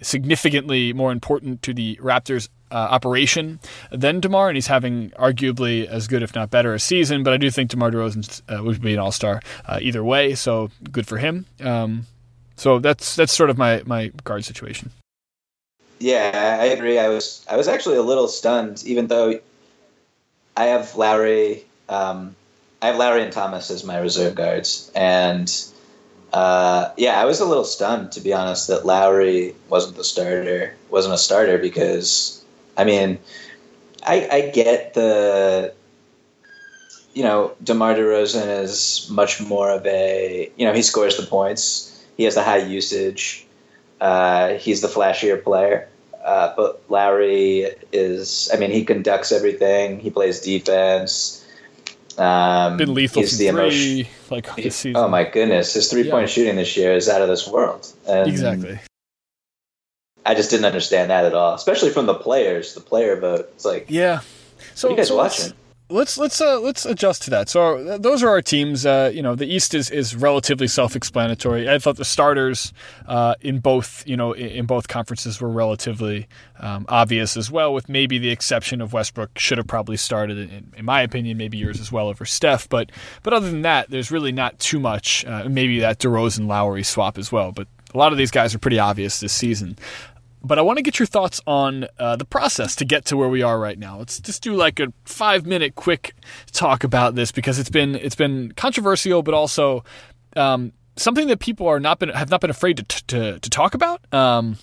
significantly 0.00 0.92
more 0.94 1.12
important 1.12 1.62
to 1.62 1.74
the 1.74 1.96
Raptors' 1.96 2.48
uh, 2.70 2.74
operation 2.74 3.60
than 3.90 4.20
DeMar, 4.20 4.48
and 4.48 4.56
he's 4.56 4.68
having 4.68 5.10
arguably 5.10 5.86
as 5.86 6.08
good, 6.08 6.22
if 6.22 6.34
not 6.34 6.50
better, 6.50 6.72
a 6.72 6.80
season. 6.80 7.22
But 7.22 7.34
I 7.34 7.36
do 7.36 7.50
think 7.50 7.70
DeMar 7.70 7.90
DeRozan 7.90 8.40
uh, 8.48 8.64
would 8.64 8.80
be 8.80 8.94
an 8.94 8.98
All 8.98 9.12
Star 9.12 9.42
uh, 9.66 9.78
either 9.82 10.02
way, 10.02 10.34
so 10.34 10.70
good 10.90 11.06
for 11.06 11.18
him. 11.18 11.44
Um, 11.60 12.06
so 12.56 12.78
that's 12.78 13.16
that's 13.16 13.34
sort 13.34 13.50
of 13.50 13.58
my 13.58 13.82
my 13.84 14.08
guard 14.24 14.46
situation. 14.46 14.90
Yeah, 15.98 16.58
I 16.60 16.64
agree. 16.66 16.98
I 16.98 17.08
was 17.08 17.44
I 17.50 17.56
was 17.56 17.68
actually 17.68 17.96
a 17.96 18.02
little 18.02 18.28
stunned, 18.28 18.82
even 18.86 19.08
though 19.08 19.38
I 20.56 20.64
have 20.64 20.96
Lowry 20.96 21.64
um, 21.88 22.34
I 22.80 22.86
have 22.86 22.96
Lowry 22.96 23.22
and 23.22 23.32
Thomas 23.32 23.70
as 23.70 23.84
my 23.84 23.98
reserve 23.98 24.34
guards, 24.34 24.90
and 24.94 25.48
uh, 26.32 26.90
yeah, 26.96 27.20
I 27.20 27.24
was 27.26 27.40
a 27.40 27.44
little 27.44 27.64
stunned 27.64 28.12
to 28.12 28.20
be 28.20 28.32
honest 28.32 28.68
that 28.68 28.86
Lowry 28.86 29.54
wasn't 29.68 29.96
the 29.96 30.04
starter, 30.04 30.74
wasn't 30.90 31.14
a 31.14 31.18
starter 31.18 31.58
because 31.58 32.42
I 32.76 32.84
mean, 32.84 33.18
I, 34.04 34.28
I 34.30 34.40
get 34.50 34.94
the 34.94 35.74
you 37.14 37.22
know 37.22 37.52
DeMar 37.62 37.94
DeRozan 37.94 38.62
is 38.62 39.06
much 39.10 39.40
more 39.40 39.70
of 39.70 39.86
a 39.86 40.50
you 40.56 40.66
know 40.66 40.72
he 40.72 40.82
scores 40.82 41.16
the 41.16 41.26
points, 41.26 42.04
he 42.16 42.24
has 42.24 42.34
the 42.34 42.42
high 42.42 42.64
usage, 42.64 43.46
uh, 44.00 44.54
he's 44.54 44.80
the 44.80 44.88
flashier 44.88 45.42
player. 45.42 45.88
Uh, 46.24 46.54
but 46.56 46.80
Lowry 46.88 47.66
is, 47.90 48.48
I 48.54 48.56
mean, 48.56 48.70
he 48.70 48.84
conducts 48.84 49.32
everything. 49.32 49.98
He 49.98 50.08
plays 50.08 50.40
defense 50.40 51.41
um, 52.18 52.76
Been 52.76 52.94
lethal 52.94 53.22
he's 53.22 53.38
the 53.38 53.48
three, 53.48 54.08
like 54.30 54.54
this 54.56 54.76
season. 54.76 54.96
Oh 54.96 55.08
my 55.08 55.24
goodness, 55.24 55.74
his 55.74 55.90
three 55.90 56.08
point 56.10 56.22
yeah. 56.22 56.34
shooting 56.34 56.56
this 56.56 56.76
year 56.76 56.94
is 56.94 57.08
out 57.08 57.22
of 57.22 57.28
this 57.28 57.46
world. 57.46 57.92
And 58.06 58.28
exactly. 58.28 58.78
I 60.24 60.34
just 60.34 60.50
didn't 60.50 60.66
understand 60.66 61.10
that 61.10 61.24
at 61.24 61.34
all, 61.34 61.54
especially 61.54 61.90
from 61.90 62.06
the 62.06 62.14
players. 62.14 62.74
The 62.74 62.80
player 62.80 63.18
vote. 63.18 63.50
It's 63.54 63.64
like, 63.64 63.86
yeah. 63.88 64.20
So 64.74 64.88
you 64.90 64.96
guys 64.96 65.08
so 65.08 65.16
watching? 65.16 65.52
Let's 65.92 66.18
let's 66.18 66.40
uh, 66.40 66.58
let's 66.58 66.84
adjust 66.84 67.22
to 67.22 67.30
that. 67.30 67.48
So 67.48 67.76
uh, 67.76 67.98
those 67.98 68.22
are 68.22 68.28
our 68.28 68.42
teams. 68.42 68.84
Uh, 68.84 69.10
you 69.14 69.22
know, 69.22 69.34
the 69.34 69.46
East 69.46 69.74
is, 69.74 69.90
is 69.90 70.16
relatively 70.16 70.66
self-explanatory. 70.66 71.68
I 71.68 71.78
thought 71.78 71.96
the 71.96 72.04
starters 72.04 72.72
uh, 73.06 73.34
in 73.40 73.60
both 73.60 74.02
you 74.06 74.16
know 74.16 74.32
in, 74.32 74.48
in 74.48 74.66
both 74.66 74.88
conferences 74.88 75.40
were 75.40 75.50
relatively 75.50 76.26
um, 76.58 76.86
obvious 76.88 77.36
as 77.36 77.50
well, 77.50 77.72
with 77.72 77.88
maybe 77.88 78.18
the 78.18 78.30
exception 78.30 78.80
of 78.80 78.92
Westbrook 78.92 79.38
should 79.38 79.58
have 79.58 79.66
probably 79.66 79.96
started 79.96 80.38
in, 80.38 80.72
in, 80.76 80.84
my 80.84 81.02
opinion, 81.02 81.36
maybe 81.36 81.58
yours 81.58 81.80
as 81.80 81.92
well 81.92 82.08
over 82.08 82.24
Steph. 82.24 82.68
But 82.68 82.90
but 83.22 83.32
other 83.32 83.50
than 83.50 83.62
that, 83.62 83.90
there's 83.90 84.10
really 84.10 84.32
not 84.32 84.58
too 84.58 84.80
much. 84.80 85.24
Uh, 85.24 85.46
maybe 85.48 85.80
that 85.80 85.98
DeRozan 85.98 86.46
Lowry 86.46 86.82
swap 86.82 87.18
as 87.18 87.30
well, 87.30 87.52
but. 87.52 87.68
A 87.94 87.98
lot 87.98 88.10
of 88.10 88.16
these 88.16 88.30
guys 88.30 88.54
are 88.54 88.58
pretty 88.58 88.78
obvious 88.78 89.20
this 89.20 89.34
season 89.34 89.76
but 90.44 90.58
I 90.58 90.62
want 90.62 90.78
to 90.78 90.82
get 90.82 90.98
your 90.98 91.06
thoughts 91.06 91.40
on 91.46 91.86
uh, 91.98 92.16
the 92.16 92.24
process 92.24 92.76
to 92.76 92.84
get 92.84 93.04
to 93.06 93.16
where 93.16 93.28
we 93.28 93.42
are 93.42 93.58
right 93.58 93.78
now. 93.78 93.98
Let's 93.98 94.20
just 94.20 94.42
do 94.42 94.54
like 94.54 94.80
a 94.80 94.92
five 95.04 95.46
minute 95.46 95.74
quick 95.74 96.14
talk 96.52 96.84
about 96.84 97.14
this 97.14 97.32
because 97.32 97.58
it's 97.58 97.70
been 97.70 97.94
it's 97.94 98.14
been 98.14 98.52
controversial, 98.52 99.22
but 99.22 99.34
also 99.34 99.84
um, 100.36 100.72
something 100.96 101.28
that 101.28 101.40
people 101.40 101.68
are 101.68 101.80
not 101.80 101.98
been 101.98 102.08
have 102.10 102.30
not 102.30 102.40
been 102.40 102.50
afraid 102.50 102.76
to 102.78 103.06
to, 103.06 103.38
to 103.38 103.50
talk 103.50 103.74
about. 103.74 104.00
Um, 104.12 104.56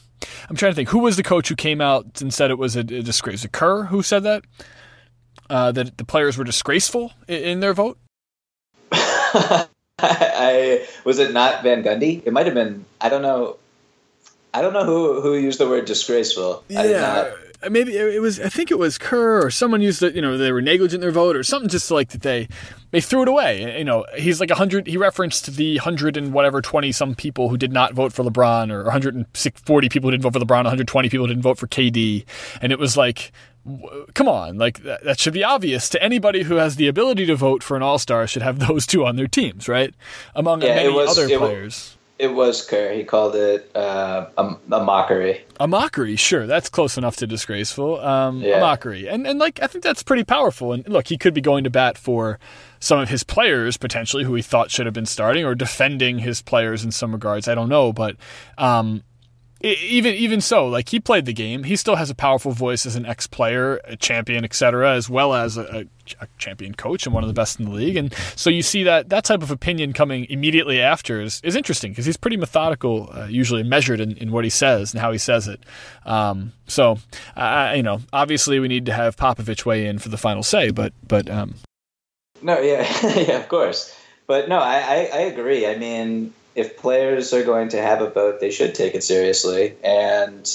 I'm 0.50 0.56
trying 0.56 0.72
to 0.72 0.76
think 0.76 0.90
who 0.90 1.00
was 1.00 1.16
the 1.18 1.24
coach 1.24 1.48
who 1.50 1.56
came 1.56 1.82
out 1.82 2.22
and 2.22 2.34
said 2.34 2.52
it 2.52 2.58
was 2.58 2.76
a, 2.76 2.82
a 2.82 2.84
disgrace. 2.84 3.44
A 3.46 3.50
Kerr 3.50 3.84
who 3.84 4.04
said 4.04 4.24
that 4.24 4.44
uh, 5.50 5.72
that 5.72 5.98
the 5.98 6.06
players 6.06 6.38
were 6.38 6.44
disgraceful 6.44 7.14
in, 7.28 7.44
in 7.44 7.60
their 7.60 7.74
vote. 7.74 7.98
I 10.02 10.88
was 11.04 11.20
it 11.20 11.34
not 11.34 11.64
Van 11.64 11.84
Gundy? 11.84 12.26
It 12.26 12.34
might 12.34 12.46
have 12.46 12.56
been. 12.56 12.86
I 13.02 13.10
don't 13.10 13.22
know. 13.22 13.58
I 14.54 14.62
don't 14.62 14.74
know 14.74 14.86
who 14.86 15.22
who 15.22 15.36
used 15.36 15.60
the 15.60 15.68
word 15.68 15.86
disgraceful. 15.86 16.64
Yeah, 16.68 17.32
uh, 17.62 17.70
maybe 17.70 17.96
it 17.96 18.22
was. 18.22 18.40
I 18.40 18.50
think 18.50 18.72
it 18.72 18.80
was 18.80 18.98
Kerr 18.98 19.46
or 19.46 19.52
someone 19.52 19.82
used 19.82 20.02
it. 20.02 20.16
You 20.16 20.22
know, 20.22 20.38
they 20.38 20.52
were 20.52 20.62
negligent 20.62 20.96
in 20.96 21.02
their 21.02 21.12
vote 21.12 21.36
or 21.36 21.44
something. 21.44 21.70
Just 21.70 21.92
like 21.92 22.10
that 22.10 22.22
they 22.22 22.48
they 22.92 23.02
threw 23.02 23.22
it 23.22 23.28
away. 23.28 23.78
You 23.78 23.84
know, 23.84 24.06
he's 24.18 24.40
like 24.40 24.50
a 24.50 24.56
hundred. 24.56 24.88
He 24.88 24.98
referenced 24.98 25.56
the 25.56 25.78
hundred 25.78 26.18
and 26.18 26.34
whatever 26.34 26.62
twenty 26.62 26.92
some 26.92 27.16
people 27.16 27.50
who 27.50 27.58
did 27.58 27.72
not 27.72 27.94
vote 27.94 28.14
for 28.14 28.24
LeBron, 28.24 28.72
or 28.72 28.84
140 28.84 29.90
people 29.90 30.08
who 30.08 30.12
didn't 30.12 30.24
vote 30.24 30.34
for 30.34 30.40
LeBron, 30.40 30.64
120 30.64 31.10
people 31.10 31.26
who 31.26 31.34
didn't 31.34 31.44
vote 31.44 31.58
for 31.58 31.68
KD, 31.68 32.26
and 32.62 32.72
it 32.72 32.80
was 32.80 32.98
like 32.98 33.32
come 34.14 34.28
on, 34.28 34.58
like 34.58 34.84
that, 34.84 35.04
that, 35.04 35.20
should 35.20 35.34
be 35.34 35.44
obvious 35.44 35.90
to 35.90 36.02
anybody 36.02 36.44
who 36.44 36.56
has 36.56 36.78
the 36.78 36.88
ability 36.88 37.26
to 37.26 37.36
vote 37.36 37.62
for 37.62 37.76
an 37.78 37.84
All 37.84 38.00
Star. 38.00 38.26
Should 38.26 38.42
have 38.42 38.60
those 38.68 38.88
two 38.88 39.06
on 39.06 39.16
their 39.16 39.28
teams, 39.28 39.68
right? 39.68 39.94
Among 40.36 40.62
yeah, 40.62 40.76
many 40.76 40.90
was, 40.90 41.18
other 41.18 41.38
players. 41.38 41.98
It 42.20 42.36
was 42.36 42.66
Kerr. 42.66 42.92
He 42.92 43.06
called 43.06 43.34
it 43.34 43.72
uh, 43.74 44.26
a, 44.38 44.56
a, 44.74 44.84
mockery. 44.84 45.42
A 45.62 45.68
mockery, 45.70 46.18
sure. 46.18 46.46
That's 46.48 46.68
close 46.68 46.98
enough 46.98 47.16
to 47.18 47.28
disgraceful. 47.28 47.98
Um, 48.02 48.42
yeah. 48.42 48.58
A 48.58 48.60
mockery, 48.60 49.08
and 49.08 49.26
and 49.26 49.40
like 49.40 49.62
I 49.64 49.68
think 49.68 49.86
that's 49.86 50.04
pretty 50.04 50.26
powerful. 50.26 50.74
And 50.74 50.88
look, 50.90 51.08
he 51.08 51.18
could 51.18 51.34
be 51.34 51.40
going 51.40 51.64
to 51.64 51.70
bat 51.70 51.98
for 51.98 52.38
some 52.82 53.00
of 53.00 53.08
his 53.08 53.24
players 53.24 53.78
potentially 53.78 54.26
who 54.26 54.36
he 54.36 54.42
thought 54.42 54.70
should 54.70 54.86
have 54.86 54.94
been 54.94 55.06
starting, 55.06 55.46
or 55.46 55.56
defending 55.56 56.20
his 56.20 56.42
players 56.42 56.84
in 56.84 56.92
some 56.92 57.14
regards. 57.14 57.48
I 57.48 57.56
don't 57.56 57.70
know, 57.70 57.94
but 57.94 58.18
um, 58.58 59.02
even 59.62 60.14
even 60.16 60.40
so, 60.40 60.68
like 60.68 60.90
he 60.90 61.00
played 61.00 61.26
the 61.26 61.34
game, 61.34 61.64
he 61.66 61.76
still 61.76 61.96
has 61.96 62.10
a 62.10 62.16
powerful 62.16 62.52
voice 62.52 62.86
as 62.86 62.96
an 62.96 63.06
ex 63.06 63.28
player, 63.28 63.82
a 63.84 63.98
champion, 63.98 64.46
etc., 64.46 64.94
as 64.94 65.10
well 65.10 65.34
as 65.34 65.58
a, 65.58 65.86
a, 66.22 66.28
champion 66.38 66.74
coach 66.74 67.06
and 67.06 67.14
one 67.14 67.24
of 67.24 67.28
the 67.28 67.34
best 67.34 67.60
in 67.60 67.66
the 67.66 67.72
league. 67.72 67.98
And 67.98 68.14
so 68.36 68.50
you 68.50 68.62
see 68.62 68.84
that 68.84 69.10
that 69.10 69.26
type 69.26 69.44
of 69.44 69.52
opinion 69.52 69.92
coming 69.92 70.26
immediately 70.30 70.80
after 70.80 71.22
is, 71.22 71.42
is 71.44 71.56
interesting 71.56 71.92
because 71.92 72.06
he's 72.06 72.18
pretty 72.18 72.38
methodical, 72.38 73.10
uh, 73.14 73.26
usually 73.26 73.64
measured 73.64 74.00
in, 74.00 74.16
in 74.18 74.32
what 74.32 74.46
he 74.46 74.50
says 74.50 74.94
and 74.94 75.02
how 75.02 75.12
he 75.12 75.18
says 75.18 75.48
it. 75.48 75.62
Um, 76.06 76.54
so 76.68 76.98
you 77.38 77.84
know, 77.84 78.00
obviously 78.14 78.60
we 78.60 78.70
need 78.70 78.86
to 78.86 78.94
have 78.94 79.18
Popovich 79.18 79.66
weigh 79.66 79.88
in 79.88 80.00
for 80.00 80.08
the 80.10 80.18
final 80.18 80.42
say, 80.42 80.72
but 80.72 80.94
but 81.06 81.30
um, 81.30 81.56
no, 82.42 82.60
yeah, 82.60 82.88
yeah, 83.18 83.38
of 83.38 83.50
course. 83.50 83.96
But 84.26 84.48
no, 84.48 84.60
I, 84.60 84.78
I, 84.78 85.10
I 85.12 85.20
agree. 85.22 85.68
I 85.68 85.76
mean, 85.76 86.34
if 86.56 86.78
players 86.78 87.34
are 87.34 87.44
going 87.44 87.70
to 87.70 87.82
have 87.82 88.02
a 88.02 88.10
vote, 88.10 88.40
they 88.40 88.52
should 88.52 88.76
take 88.76 88.96
it 88.96 89.04
seriously. 89.04 89.76
And 89.84 90.50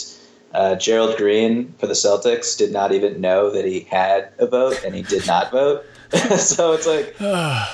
uh, 0.52 0.76
Gerald 0.76 1.16
Green 1.16 1.74
for 1.78 1.86
the 1.86 1.94
Celtics 1.94 2.56
did 2.56 2.72
not 2.72 2.92
even 2.92 3.20
know 3.20 3.50
that 3.50 3.64
he 3.64 3.80
had 3.80 4.32
a 4.38 4.46
vote, 4.46 4.82
and 4.84 4.94
he 4.94 5.02
did 5.02 5.26
not 5.26 5.50
vote. 5.50 5.84
so 6.36 6.72
it's 6.72 6.86
like 6.86 7.16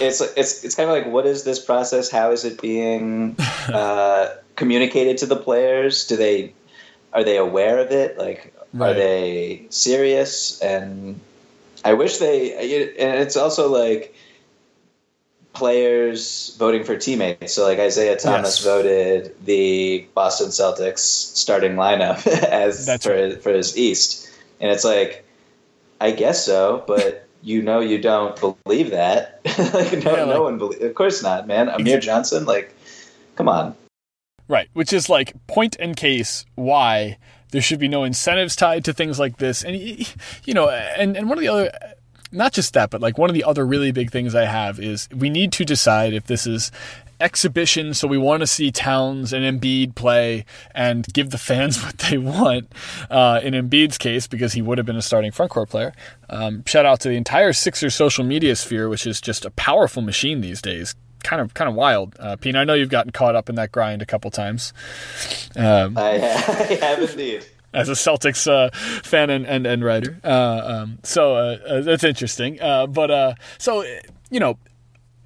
it's 0.01 0.21
it's 0.21 0.64
it's 0.64 0.75
kind 0.75 0.89
of 0.89 0.97
like 0.97 1.07
what 1.07 1.27
is 1.27 1.45
this 1.45 1.62
process? 1.62 2.11
How 2.11 2.31
is 2.31 2.45
it 2.45 2.61
being 2.61 3.37
uh, 3.68 4.35
communicated 4.57 5.18
to 5.18 5.27
the 5.27 5.37
players? 5.37 6.07
Do 6.07 6.16
they 6.16 6.55
are 7.12 7.25
they 7.25 7.37
aware 7.37 7.79
of 7.79 7.91
it? 7.91 8.16
Like 8.16 8.55
right. 8.73 8.91
are 8.91 8.95
they 8.95 9.66
serious? 9.71 10.61
And 10.62 11.21
I 11.85 11.95
wish 11.95 12.18
they. 12.18 12.55
And 12.99 13.21
it's 13.21 13.37
also 13.37 13.68
like 13.71 14.14
players 15.53 16.57
voting 16.59 16.84
for 16.84 16.96
teammates. 16.96 17.55
So 17.55 17.66
like 17.66 17.78
Isaiah 17.78 18.16
Thomas 18.16 18.59
yes. 18.59 18.64
voted 18.64 19.34
the 19.44 20.07
Boston 20.14 20.48
Celtics 20.48 20.98
starting 20.98 21.72
lineup 21.74 22.26
as 22.44 22.86
That's 22.86 23.05
for 23.05 23.12
right. 23.12 23.42
for 23.42 23.53
his 23.53 23.76
East, 23.76 24.30
and 24.61 24.70
it's 24.70 24.84
like, 24.84 25.24
I 26.01 26.11
guess 26.12 26.44
so, 26.44 26.84
but. 26.86 27.26
you 27.42 27.62
know 27.62 27.80
you 27.80 27.98
don't 27.98 28.38
believe 28.40 28.90
that. 28.90 29.40
like 29.74 30.05
no, 30.05 30.16
yeah, 30.16 30.24
like, 30.24 30.34
no 30.34 30.42
one 30.42 30.59
believe. 30.59 30.82
Of 30.82 30.94
course 30.94 31.22
not, 31.22 31.46
man. 31.46 31.68
Amir 31.68 32.01
Johnson, 32.01 32.44
like, 32.44 32.74
come 33.36 33.48
on. 33.48 33.74
Right, 34.48 34.68
which 34.72 34.92
is 34.92 35.09
like 35.09 35.34
point 35.46 35.76
and 35.78 35.96
case 35.96 36.44
why 36.57 37.18
there 37.53 37.62
should 37.62 37.78
be 37.78 37.88
no 37.88 38.05
incentives 38.05 38.57
tied 38.57 38.84
to 38.84 38.92
things 38.92 39.18
like 39.18 39.38
this, 39.38 39.62
and 39.62 39.76
you 39.76 40.55
know, 40.55 40.68
and 40.68 41.16
and 41.16 41.28
one 41.28 41.38
of 41.38 41.42
the 41.42 41.48
other 41.48 41.70
not 42.33 42.53
just 42.53 42.74
that, 42.74 42.91
but 42.91 43.01
like 43.01 43.18
one 43.18 43.31
of 43.31 43.35
the 43.35 43.45
other 43.45 43.66
really 43.66 43.93
big 43.93 44.11
things 44.11 44.35
I 44.35 44.45
have 44.45 44.78
is 44.78 45.09
we 45.14 45.31
need 45.31 45.53
to 45.53 45.64
decide 45.64 46.12
if 46.12 46.26
this 46.26 46.47
is 46.47 46.70
exhibition, 47.20 47.93
so 47.93 48.09
we 48.09 48.18
want 48.18 48.41
to 48.41 48.47
see 48.47 48.70
Towns 48.70 49.33
and 49.33 49.45
Embiid 49.45 49.95
play 49.95 50.45
and 50.74 51.07
give 51.12 51.31
the 51.31 51.39
fans 51.39 51.83
what 51.85 51.99
they 51.99 52.18
want. 52.18 52.72
Uh, 53.11 53.41
in 53.43 53.55
Embiid's 53.55 53.99
case, 53.99 54.26
because 54.26 54.55
he 54.55 54.62
would 54.62 54.78
have 54.78 54.87
been 54.87 54.97
a 54.97 55.03
starting 55.03 55.31
frontcourt 55.31 55.68
player. 55.68 55.93
Um, 56.28 56.64
shout 56.66 56.87
out 56.87 57.01
to 57.01 57.09
the 57.09 57.16
entire 57.16 57.53
Sixers 57.53 57.95
social 57.95 58.24
media 58.24 58.57
sphere, 58.57 58.89
which 58.89 59.07
is 59.07 59.20
just 59.20 59.45
a 59.45 59.51
powerful 59.51 60.03
machine 60.03 60.41
these 60.41 60.62
days. 60.62 60.95
Kind 61.22 61.43
of, 61.43 61.53
kind 61.53 61.68
of 61.68 61.74
wild. 61.74 62.16
Uh, 62.18 62.37
Pete, 62.37 62.57
I 62.57 62.64
know 62.64 62.72
you've 62.72 62.89
gotten 62.89 63.12
caught 63.12 63.37
up 63.37 63.51
in 63.51 63.57
that 63.57 63.72
grind 63.72 64.01
a 64.01 64.07
couple 64.07 64.31
times. 64.31 64.72
Um, 65.55 65.99
I, 65.99 66.12
I 66.12 66.18
have 66.81 67.03
indeed 67.11 67.45
as 67.73 67.89
a 67.89 67.93
Celtics 67.93 68.51
uh, 68.51 68.71
fan 69.03 69.31
and, 69.31 69.47
and, 69.47 69.66
and 69.66 69.85
writer. 69.85 70.18
Uh, 70.25 70.62
um, 70.64 70.99
so 71.03 71.37
uh, 71.37 71.59
uh 71.66 71.81
that's 71.83 72.05
interesting. 72.05 72.61
Uh, 72.61 72.87
but 72.87 73.11
uh, 73.11 73.35
so, 73.59 73.85
you 74.31 74.41
know, 74.41 74.59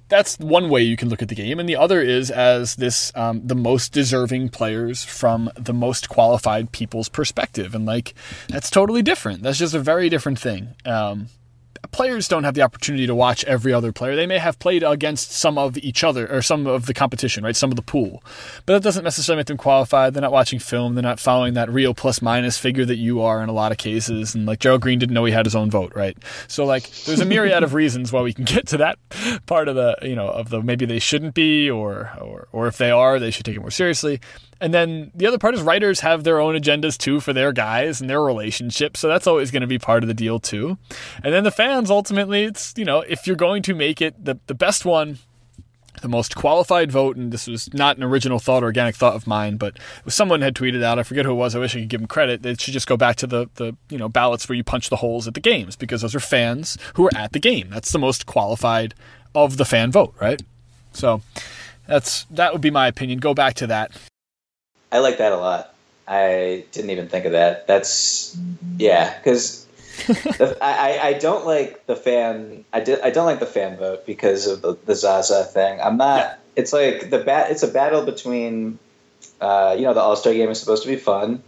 that's 0.07 0.37
one 0.37 0.69
way 0.69 0.81
you 0.81 0.95
can 0.97 1.09
look 1.09 1.21
at 1.21 1.29
the 1.29 1.35
game, 1.35 1.59
and 1.59 1.67
the 1.67 1.75
other 1.75 2.01
is 2.01 2.29
as 2.29 2.75
this 2.75 3.11
um, 3.15 3.41
the 3.45 3.55
most 3.55 3.91
deserving 3.91 4.49
players 4.49 5.03
from 5.03 5.49
the 5.55 5.73
most 5.73 6.09
qualified 6.09 6.71
people's 6.71 7.09
perspective, 7.09 7.73
and 7.73 7.85
like 7.85 8.13
that's 8.47 8.69
totally 8.69 9.01
different. 9.01 9.41
That's 9.41 9.57
just 9.57 9.73
a 9.73 9.79
very 9.79 10.09
different 10.09 10.39
thing. 10.39 10.75
Um, 10.85 11.27
players 11.91 12.27
don't 12.27 12.43
have 12.43 12.53
the 12.53 12.61
opportunity 12.61 13.07
to 13.07 13.15
watch 13.15 13.43
every 13.45 13.73
other 13.73 13.91
player. 13.91 14.15
They 14.15 14.27
may 14.27 14.37
have 14.37 14.59
played 14.59 14.83
against 14.83 15.31
some 15.31 15.57
of 15.57 15.77
each 15.77 16.03
other 16.03 16.31
or 16.31 16.41
some 16.41 16.67
of 16.67 16.85
the 16.85 16.93
competition, 16.93 17.43
right? 17.43 17.55
Some 17.55 17.71
of 17.71 17.75
the 17.75 17.81
pool. 17.81 18.23
But 18.65 18.73
that 18.73 18.83
doesn't 18.83 19.03
necessarily 19.03 19.39
make 19.39 19.47
them 19.47 19.57
qualified. 19.57 20.13
They're 20.13 20.21
not 20.21 20.31
watching 20.31 20.59
film. 20.59 20.95
They're 20.95 21.03
not 21.03 21.19
following 21.19 21.53
that 21.55 21.69
real 21.69 21.93
plus 21.93 22.21
minus 22.21 22.57
figure 22.57 22.85
that 22.85 22.97
you 22.97 23.21
are 23.21 23.41
in 23.41 23.49
a 23.49 23.53
lot 23.53 23.71
of 23.71 23.77
cases. 23.77 24.35
And 24.35 24.45
like 24.45 24.59
Gerald 24.59 24.81
Green 24.81 24.99
didn't 24.99 25.13
know 25.13 25.25
he 25.25 25.33
had 25.33 25.45
his 25.45 25.55
own 25.55 25.69
vote, 25.69 25.93
right? 25.95 26.17
So 26.47 26.65
like 26.65 26.89
there's 27.05 27.21
a 27.21 27.25
myriad 27.25 27.63
of 27.63 27.73
reasons 27.73 28.11
why 28.11 28.21
we 28.21 28.33
can 28.33 28.45
get 28.45 28.67
to 28.67 28.77
that 28.77 28.97
part 29.45 29.67
of 29.67 29.75
the, 29.75 29.97
you 30.01 30.15
know, 30.15 30.27
of 30.27 30.49
the 30.49 30.61
maybe 30.61 30.85
they 30.85 30.99
shouldn't 30.99 31.33
be 31.33 31.69
or 31.69 32.11
or 32.21 32.47
or 32.51 32.67
if 32.67 32.77
they 32.77 32.91
are, 32.91 33.19
they 33.19 33.31
should 33.31 33.45
take 33.45 33.55
it 33.55 33.61
more 33.61 33.71
seriously. 33.71 34.19
And 34.65 34.73
then 34.73 35.11
the 35.13 35.27
other 35.27 35.37
part 35.37 35.53
is 35.53 35.61
writers 35.61 35.99
have 35.99 36.23
their 36.23 36.39
own 36.39 36.55
agendas 36.55 36.97
too 36.97 37.19
for 37.19 37.33
their 37.33 37.51
guys 37.51 38.01
and 38.01 38.09
their 38.09 38.23
relationships. 38.23 38.99
So 38.99 39.07
that's 39.07 39.27
always 39.27 39.51
going 39.51 39.61
to 39.61 39.67
be 39.67 39.77
part 39.77 40.03
of 40.03 40.07
the 40.07 40.15
deal 40.15 40.39
too. 40.39 40.79
And 41.23 41.31
then 41.31 41.43
the 41.43 41.51
fans 41.51 41.91
ultimately, 41.91 42.45
it's, 42.45 42.73
you 42.75 42.83
know, 42.83 43.01
if 43.01 43.27
you're 43.27 43.35
going 43.35 43.61
to 43.61 43.75
make 43.75 44.01
it 44.01 44.25
the, 44.25 44.39
the 44.47 44.55
best 44.55 44.83
one, 44.83 45.19
the 46.01 46.07
most 46.07 46.35
qualified 46.35 46.91
vote, 46.91 47.15
and 47.15 47.31
this 47.31 47.45
was 47.45 47.71
not 47.75 47.97
an 47.97 48.03
original 48.03 48.39
thought 48.39 48.63
or 48.63 48.65
organic 48.65 48.95
thought 48.95 49.13
of 49.13 49.27
mine, 49.27 49.57
but 49.57 49.77
someone 50.07 50.41
had 50.41 50.55
tweeted 50.55 50.81
out. 50.81 50.97
I 50.97 51.03
forget 51.03 51.25
who 51.25 51.33
it 51.33 51.35
was. 51.35 51.55
I 51.55 51.59
wish 51.59 51.75
I 51.75 51.81
could 51.81 51.89
give 51.89 52.01
him 52.01 52.07
credit. 52.07 52.43
It 52.43 52.59
should 52.59 52.73
just 52.73 52.87
go 52.87 52.97
back 52.97 53.17
to 53.17 53.27
the 53.27 53.47
the 53.55 53.77
you 53.91 53.99
know 53.99 54.09
ballots 54.09 54.49
where 54.49 54.55
you 54.55 54.63
punch 54.63 54.89
the 54.89 54.95
holes 54.95 55.27
at 55.27 55.35
the 55.35 55.39
games 55.39 55.75
because 55.75 56.01
those 56.01 56.15
are 56.15 56.19
fans 56.19 56.75
who 56.95 57.05
are 57.05 57.15
at 57.15 57.33
the 57.33 57.39
game. 57.39 57.69
That's 57.69 57.91
the 57.91 57.99
most 57.99 58.25
qualified 58.25 58.95
of 59.35 59.57
the 59.57 59.65
fan 59.65 59.91
vote, 59.91 60.15
right? 60.19 60.41
So 60.93 61.21
that's 61.85 62.23
that 62.31 62.51
would 62.51 62.61
be 62.61 62.71
my 62.71 62.87
opinion. 62.87 63.19
Go 63.19 63.35
back 63.35 63.53
to 63.55 63.67
that. 63.67 63.91
I 64.95 64.99
like 64.99 65.17
that 65.17 65.33
a 65.33 65.37
lot. 65.37 65.73
I 66.07 66.63
didn't 66.71 66.91
even 66.91 67.09
think 67.09 67.25
of 67.25 67.33
that. 67.33 67.67
That's 67.67 68.37
yeah, 68.77 69.17
because 69.17 69.67
I, 70.61 70.99
I 71.03 71.13
don't 71.19 71.45
like 71.45 71.85
the 71.85 71.97
fan. 71.97 72.63
I 72.71 72.79
did. 72.79 73.01
I 73.01 73.09
don't 73.09 73.25
like 73.25 73.41
the 73.41 73.45
fan 73.45 73.75
vote 73.75 74.05
because 74.05 74.47
of 74.47 74.61
the, 74.61 74.77
the 74.85 74.95
Zaza 74.95 75.43
thing. 75.43 75.81
I'm 75.81 75.97
not. 75.97 76.39
It's 76.55 76.71
like 76.71 77.09
the 77.09 77.19
bat. 77.19 77.51
It's 77.51 77.63
a 77.63 77.67
battle 77.67 78.05
between. 78.05 78.79
Uh, 79.41 79.75
you 79.77 79.83
know, 79.83 79.93
the 79.93 79.99
All 79.99 80.15
Star 80.15 80.33
game 80.33 80.49
is 80.49 80.61
supposed 80.61 80.83
to 80.83 80.89
be 80.89 80.95
fun 80.95 81.43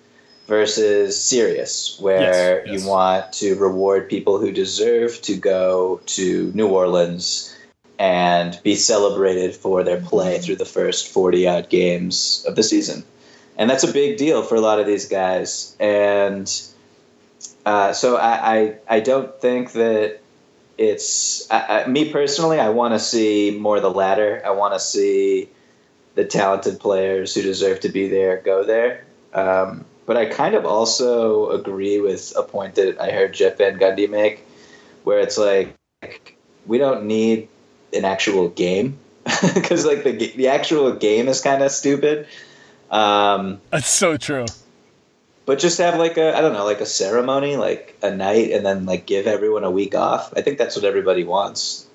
versus 0.48 1.22
serious, 1.22 1.98
where 2.02 2.66
yes, 2.66 2.68
yes. 2.68 2.82
you 2.82 2.90
want 2.90 3.32
to 3.34 3.56
reward 3.56 4.10
people 4.10 4.40
who 4.40 4.52
deserve 4.52 5.22
to 5.22 5.38
go 5.38 6.02
to 6.06 6.52
New 6.54 6.68
Orleans 6.68 7.56
and 7.98 8.60
be 8.64 8.76
celebrated 8.76 9.56
for 9.56 9.84
their 9.84 10.02
play 10.02 10.40
through 10.40 10.58
the 10.58 10.66
first 10.66 11.08
40 11.08 11.48
odd 11.48 11.70
games 11.70 12.44
of 12.46 12.56
the 12.56 12.64
season 12.64 13.04
and 13.58 13.70
that's 13.70 13.84
a 13.84 13.92
big 13.92 14.18
deal 14.18 14.44
for 14.44 14.56
a 14.56 14.62
lot 14.62 14.80
of 14.80 14.86
these 14.86 15.08
guys. 15.08 15.76
And 15.80 16.50
uh, 17.66 17.94
so 17.94 18.16
I, 18.16 18.58
I, 18.58 18.76
I 18.88 19.00
don't 19.00 19.40
think 19.42 19.74
that 19.74 20.20
it's 20.78 21.50
I, 21.50 21.84
I, 21.84 21.88
me 21.88 22.12
personally. 22.12 22.60
I 22.60 22.70
want 22.70 22.94
to 22.94 23.00
see 23.00 23.58
more 23.60 23.78
of 23.78 23.82
the 23.82 23.92
latter. 23.92 24.42
I 24.46 24.52
want 24.52 24.76
to 24.76 24.80
see 24.80 25.50
the 26.16 26.24
talented 26.24 26.80
players 26.80 27.34
who 27.34 27.42
deserve 27.42 27.80
to 27.82 27.90
be 27.90 28.08
there 28.08 28.38
go 28.38 28.64
there. 28.64 29.06
Um, 29.34 29.86
but 30.06 30.18
I 30.18 30.26
kind 30.28 30.56
of 30.56 30.66
also 30.66 31.50
agree 31.50 32.00
with 32.00 32.34
a 32.38 32.44
point 32.44 32.76
that 32.76 33.00
I 33.00 33.12
heard 33.12 33.34
Jeff 33.34 33.58
Van 33.58 33.78
Gundy 33.78 34.10
make, 34.10 34.46
where 35.04 35.20
it's 35.20 35.38
like 35.38 35.76
we 36.66 36.78
don't 36.78 37.06
need 37.06 37.50
an 37.94 38.06
actual 38.06 38.50
game 38.50 38.98
because 39.54 39.86
like 39.86 40.04
the 40.04 40.32
the 40.36 40.48
actual 40.48 40.94
game 40.94 41.28
is 41.28 41.42
kind 41.42 41.62
of 41.64 41.72
stupid. 41.72 42.28
Um, 42.90 43.62
That's 43.70 43.90
so 43.90 44.18
true. 44.18 44.46
But 45.46 45.60
just 45.60 45.78
have 45.78 45.98
like 45.98 46.18
a 46.18 46.38
I 46.38 46.42
don't 46.42 46.54
know 46.54 46.66
like 46.66 46.82
a 46.82 46.86
ceremony, 46.86 47.56
like 47.56 47.98
a 48.04 48.14
night, 48.14 48.52
and 48.52 48.66
then 48.66 48.86
like 48.86 49.06
give 49.06 49.28
everyone 49.28 49.64
a 49.64 49.72
week 49.72 49.96
off. 49.96 50.34
I 50.36 50.42
think 50.42 50.58
that's 50.58 50.76
what 50.76 50.84
everybody 50.84 51.24
wants. 51.24 51.88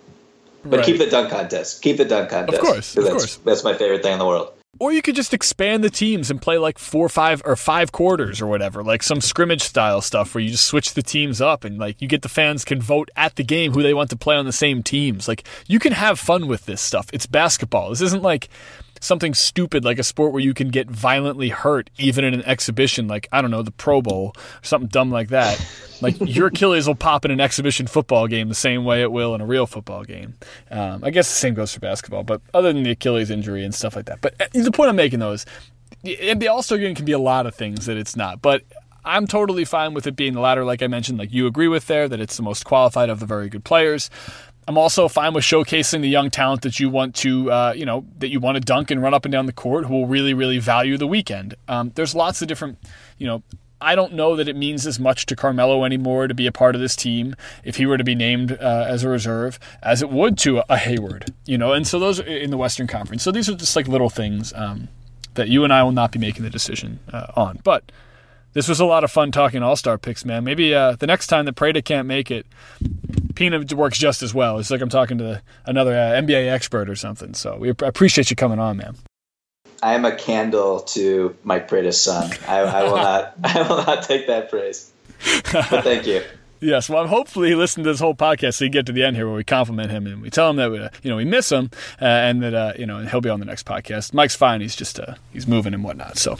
But 0.65 0.79
right. 0.79 0.87
keep 0.87 0.99
the 0.99 1.11
dunk 1.11 1.31
contest. 1.31 1.83
Keep 1.83 1.99
the 1.99 2.05
dunk 2.05 2.31
contest. 2.31 2.59
Of 2.59 2.65
course, 2.65 2.97
of 2.97 3.05
that's, 3.05 3.17
course. 3.17 3.37
That's 3.37 3.65
my 3.65 3.75
favorite 3.75 4.03
thing 4.03 4.15
in 4.15 4.19
the 4.19 4.27
world. 4.27 4.55
Or 4.79 4.91
you 4.91 5.03
could 5.03 5.15
just 5.15 5.35
expand 5.35 5.85
the 5.85 5.91
teams 5.91 6.31
and 6.31 6.41
play 6.41 6.57
like 6.57 6.79
four, 6.79 7.11
five, 7.11 7.43
or 7.45 7.57
five 7.57 7.93
quarters 7.93 8.41
or 8.41 8.47
whatever, 8.47 8.83
like 8.83 9.03
some 9.03 9.21
scrimmage 9.21 9.63
style 9.63 10.01
stuff 10.01 10.35
where 10.35 10.43
you 10.43 10.51
just 10.51 10.65
switch 10.65 10.95
the 10.95 11.03
teams 11.03 11.43
up 11.43 11.65
and 11.65 11.79
like 11.79 12.01
you 12.01 12.09
get 12.09 12.23
the 12.23 12.29
fans 12.29 12.65
can 12.65 12.81
vote 12.81 13.11
at 13.15 13.37
the 13.37 13.45
game 13.45 13.73
who 13.73 13.83
they 13.83 13.93
want 13.93 14.09
to 14.11 14.17
play 14.17 14.35
on 14.35 14.47
the 14.47 14.53
same 14.53 14.83
teams. 14.83 15.29
Like 15.29 15.45
you 15.69 15.79
can 15.79 15.93
have 15.93 16.19
fun 16.19 16.47
with 16.47 16.65
this 16.65 16.81
stuff. 16.81 17.11
It's 17.13 17.27
basketball. 17.27 17.91
This 17.91 18.01
isn't 18.01 18.23
like 18.23 18.49
something 19.03 19.35
stupid 19.35 19.85
like 19.85 19.99
a 19.99 20.03
sport 20.05 20.33
where 20.33 20.41
you 20.41 20.55
can 20.55 20.69
get 20.69 20.89
violently 20.89 21.49
hurt 21.49 21.91
even 21.99 22.25
in 22.25 22.33
an 22.33 22.43
exhibition 22.45 23.09
like 23.09 23.29
I 23.33 23.43
don't 23.43 23.51
know 23.51 23.63
the 23.63 23.73
Pro 23.73 24.01
Bowl 24.01 24.33
or 24.37 24.43
something 24.63 24.89
dumb 24.89 25.11
like 25.11 25.29
that. 25.29 25.61
Like 26.01 26.17
your 26.21 26.47
Achilles 26.47 26.87
will 26.87 26.95
pop 26.95 27.25
in 27.25 27.31
an 27.31 27.41
exhibition 27.41 27.87
football 27.87 28.29
game 28.29 28.49
the 28.49 28.55
same 28.55 28.85
way 28.85 29.03
it 29.03 29.11
will 29.11 29.35
in 29.35 29.41
a 29.41 29.47
real 29.47 29.67
football 29.67 30.05
game. 30.05 30.35
Um, 30.71 31.03
I 31.03 31.11
guess 31.11 31.29
the 31.29 31.35
same 31.35 31.55
goes 31.55 31.75
for 31.75 31.81
basketball, 31.81 32.23
but 32.23 32.41
other 32.55 32.73
than 32.73 32.85
the 32.85 32.93
Achilles 32.93 33.31
injury 33.31 33.65
and 33.65 33.75
stuff 33.75 33.97
like 33.97 34.07
that. 34.07 34.21
But 34.21 34.41
uh, 34.41 34.47
the 34.53 34.73
point 34.73 34.89
I'm 34.89 34.97
making 34.97 35.19
though 35.19 35.33
is 35.33 35.45
the 36.03 36.49
All 36.49 36.63
Star 36.63 36.79
game 36.79 36.95
can 36.95 37.05
be 37.05 37.13
a 37.13 37.19
lot 37.19 37.47
of 37.47 37.55
things 37.55 37.87
that 37.87 37.97
it's 37.97 38.17
not, 38.17 38.41
but. 38.41 38.63
I'm 39.05 39.27
totally 39.27 39.65
fine 39.65 39.95
with 39.95 40.07
it 40.07 40.15
being 40.15 40.33
the 40.33 40.39
latter, 40.39 40.65
like 40.65 40.81
I 40.81 40.87
mentioned, 40.87 41.19
like 41.19 41.33
you 41.33 41.49
agree 41.49 41.67
with 41.67 41.89
there, 41.89 42.09
that 42.09 42.21
it's 42.21 42.37
the 42.37 42.45
most 42.45 42.65
qualified 42.65 43.11
of 43.11 43.19
the 43.19 43.27
very 43.27 43.49
good 43.49 43.65
players. 43.65 44.11
I'm 44.69 44.79
also 44.79 45.09
fine 45.09 45.35
with 45.35 45.45
showcasing 45.45 46.03
the 46.03 46.09
young 46.09 46.31
talent 46.31 46.63
that 46.63 46.79
you 46.79 46.89
want 46.89 47.15
to, 47.17 47.51
uh, 47.51 47.73
you 47.77 47.85
know, 47.85 48.05
that 48.19 48.29
you 48.29 48.39
want 48.39 48.57
to 48.57 48.61
dunk 48.61 48.91
and 48.91 49.03
run 49.03 49.13
up 49.13 49.25
and 49.25 49.33
down 49.33 49.47
the 49.47 49.53
court 49.53 49.87
who 49.87 49.95
will 49.95 50.07
really, 50.07 50.35
really 50.35 50.59
value 50.59 50.97
the 50.97 51.07
weekend. 51.07 51.55
Um, 51.67 51.91
there's 51.95 52.15
lots 52.15 52.43
of 52.43 52.49
different, 52.49 52.79
you 53.19 53.27
know, 53.27 53.43
I 53.81 53.97
don't 53.97 54.13
know 54.13 54.37
that 54.37 54.49
it 54.49 54.55
means 54.55 54.87
as 54.87 55.01
much 55.01 55.27
to 55.27 55.37
Carmelo 55.37 55.85
anymore 55.85 56.29
to 56.29 56.35
be 56.35 56.47
a 56.47 56.53
part 56.53 56.77
of 56.77 56.81
this 56.81 56.95
team 56.95 57.35
if 57.65 57.77
he 57.77 57.87
were 57.87 57.99
to 57.99 58.05
be 58.05 58.15
named 58.15 58.53
uh, 58.53 58.85
as 58.89 59.03
a 59.03 59.09
reserve 59.09 59.59
as 59.83 60.01
it 60.03 60.11
would 60.11 60.39
to 60.39 60.63
a 60.69 60.77
Hayward, 60.77 61.35
you 61.45 61.59
know. 61.59 61.73
And 61.73 61.87
so 61.87 61.99
those 61.99 62.21
are 62.21 62.25
in 62.25 62.51
the 62.51 62.57
Western 62.57 62.87
Conference. 62.87 63.25
So 63.25 63.33
these 63.33 63.49
are 63.49 63.55
just 63.55 63.75
like 63.75 63.89
little 63.89 64.11
things 64.11 64.53
um, 64.55 64.89
that 65.35 65.49
you 65.49 65.65
and 65.65 65.73
I 65.73 65.83
will 65.83 65.93
not 65.93 66.13
be 66.13 66.21
making 66.21 66.45
the 66.45 66.51
decision 66.51 67.01
uh, 67.13 67.27
on. 67.35 67.61
But 67.65 67.91
this 68.53 68.69
was 68.69 68.79
a 68.79 68.85
lot 68.85 69.03
of 69.03 69.11
fun 69.11 69.33
talking 69.33 69.63
All 69.63 69.77
Star 69.77 69.99
picks, 69.99 70.25
man. 70.25 70.45
Maybe 70.45 70.75
uh, 70.75 70.93
the 70.93 71.07
next 71.07 71.27
time 71.27 71.47
that 71.47 71.55
Prada 71.55 71.83
can't 71.83 72.07
make 72.07 72.31
it, 72.31 72.47
Peanut 73.33 73.73
works 73.73 73.99
just 73.99 74.23
as 74.23 74.35
well. 74.35 74.59
It's 74.59 74.71
like 74.71 74.81
I'm 74.81 74.89
talking 74.89 75.19
to 75.19 75.43
another 75.67 75.93
uh, 75.93 76.21
NBA 76.21 76.51
expert 76.51 76.89
or 76.89 76.97
something. 76.97 77.35
So 77.35 77.57
we 77.57 77.71
appreciate 77.71 78.31
you 78.31 78.37
coming 78.37 78.59
on, 78.59 78.77
man. 78.77 78.97
I 79.83 79.95
am 79.95 80.05
a 80.05 80.15
candle 80.15 80.81
to 80.81 81.37
my 81.43 81.59
Prada 81.59 81.93
son. 81.93 82.31
I, 82.47 82.59
I 82.59 82.83
will 82.85 82.97
not. 82.97 83.35
I 83.43 83.63
will 83.69 83.79
not 83.79 84.05
take 84.05 84.27
that 84.29 84.49
praise. 84.49 84.93
But 85.53 85.85
thank 85.85 86.07
you. 86.07 86.23
Yes, 86.63 86.89
well, 86.89 87.09
hopefully 87.09 87.49
he 87.49 87.57
listened 87.57 87.83
to 87.83 87.91
this 87.91 87.99
whole 87.99 88.15
podcast 88.15 88.55
so 88.55 88.65
you 88.65 88.71
get 88.71 88.87
to 88.87 88.93
the 88.93 89.03
end 89.03 89.17
here 89.17 89.27
where 89.27 89.35
we 89.35 89.43
compliment 89.43 89.91
him 89.91 90.07
and 90.07 90.23
we 90.23 90.31
tell 90.31 90.49
him 90.49 90.55
that 90.57 90.71
we, 90.71 90.79
uh, 90.79 90.91
you 91.03 91.11
know 91.11 91.17
we 91.17 91.25
miss 91.25 91.51
him 91.51 91.71
uh, 92.01 92.05
and 92.05 92.41
that 92.41 92.55
uh, 92.55 92.73
you 92.79 92.87
know 92.87 93.01
he'll 93.01 93.21
be 93.21 93.29
on 93.29 93.41
the 93.41 93.47
next 93.47 93.67
podcast. 93.67 94.15
Mike's 94.15 94.37
fine; 94.37 94.61
he's 94.61 94.77
just 94.77 95.01
uh, 95.01 95.17
he's 95.33 95.49
moving 95.49 95.75
and 95.75 95.83
whatnot, 95.83 96.19
so 96.19 96.39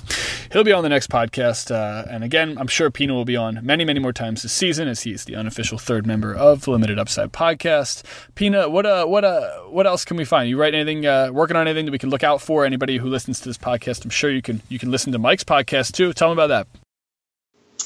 he'll 0.53 0.63
be 0.63 0.71
on 0.71 0.85
the 0.85 0.89
next 0.89 1.11
podcast. 1.11 1.75
Uh, 1.75 2.07
and 2.09 2.23
again, 2.23 2.57
I'm 2.57 2.69
sure 2.69 2.89
Pina 2.89 3.15
will 3.15 3.25
be 3.25 3.37
on 3.37 3.59
many, 3.65 3.85
many 3.85 3.99
more 3.99 4.13
times 4.13 4.43
this 4.43 4.53
season 4.53 4.87
as 4.87 5.01
he's 5.01 5.25
the 5.25 5.35
unofficial 5.35 5.77
third 5.77 6.07
member 6.07 6.33
of 6.33 6.69
Limited 6.69 7.01
Upside 7.01 7.33
podcast. 7.33 8.05
Pina, 8.37 8.69
what 8.69 8.87
uh, 8.87 9.05
what 9.07 9.25
uh, 9.25 9.63
what 9.71 9.89
else 9.89 10.05
can 10.05 10.17
we 10.17 10.25
find? 10.25 10.49
You 10.49 10.57
write 10.57 10.73
anything? 10.73 11.03
working 11.35 11.57
on 11.57 11.67
anything 11.67 11.87
that 11.87 11.93
we 11.93 11.99
can 11.99 12.11
look 12.11 12.23
out 12.23 12.41
for? 12.41 12.65
Anybody 12.65 12.99
who 12.99 13.09
listens 13.09 13.41
to 13.41 13.49
this 13.49 13.59
podcast, 13.59 14.05
I'm 14.05 14.11
sure 14.11 14.31
you 14.31 14.43
can 14.43 14.63
you 14.69 14.79
can 14.79 14.93
listen 14.93 15.13
to 15.15 15.19
Mike's 15.19 15.43
podcast 15.43 15.91
too. 15.91 16.13
Tell 16.13 16.31
him 16.31 16.39
about 16.39 16.47
that. 16.47 16.82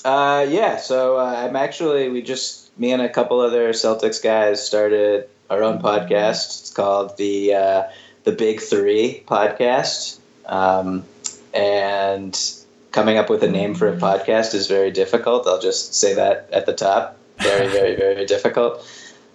Uh, 0.06 0.46
yeah, 0.48 0.76
so 0.76 1.18
uh, 1.18 1.34
I'm 1.36 1.56
actually 1.56 2.08
we 2.08 2.22
just 2.22 2.70
me 2.78 2.92
and 2.92 3.02
a 3.02 3.08
couple 3.08 3.40
other 3.40 3.70
Celtics 3.70 4.22
guys 4.22 4.64
started 4.64 5.28
our 5.50 5.64
own 5.64 5.80
podcast. 5.82 6.60
It's 6.60 6.70
called 6.70 7.16
the 7.16 7.54
uh, 7.54 7.82
the 8.22 8.30
Big 8.30 8.60
Three 8.60 9.24
podcast, 9.26 10.20
um, 10.46 11.04
and 11.52 12.40
coming 12.92 13.18
up 13.18 13.28
with 13.28 13.42
a 13.42 13.50
name 13.50 13.74
for 13.74 13.88
a 13.88 13.96
podcast 13.96 14.54
is 14.54 14.68
very 14.68 14.92
difficult. 14.92 15.44
I'll 15.48 15.58
just 15.58 15.92
say 15.96 16.14
that 16.14 16.50
at 16.52 16.66
the 16.66 16.72
top. 16.72 17.16
Very, 17.38 17.66
very, 17.78 17.96
very 17.96 18.26
difficult. 18.26 18.88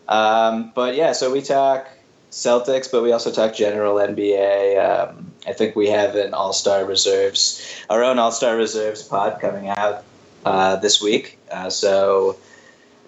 Um, 0.07 0.71
but 0.73 0.95
yeah, 0.95 1.11
so 1.11 1.33
we 1.33 1.41
talk 1.41 1.89
Celtics, 2.31 2.89
but 2.89 3.03
we 3.03 3.11
also 3.11 3.29
talk 3.29 3.53
general 3.53 3.95
NBA. 3.95 4.79
Um, 4.79 5.33
I 5.45 5.51
think 5.51 5.75
we 5.75 5.89
have 5.89 6.15
an 6.15 6.33
All 6.33 6.53
Star 6.53 6.85
Reserves, 6.85 7.61
our 7.89 8.05
own 8.05 8.19
All 8.19 8.31
Star 8.31 8.55
Reserves 8.55 9.03
pod 9.03 9.41
coming 9.41 9.67
out 9.67 10.05
uh, 10.45 10.75
this 10.77 11.01
week. 11.01 11.37
Uh, 11.51 11.69
so 11.69 12.37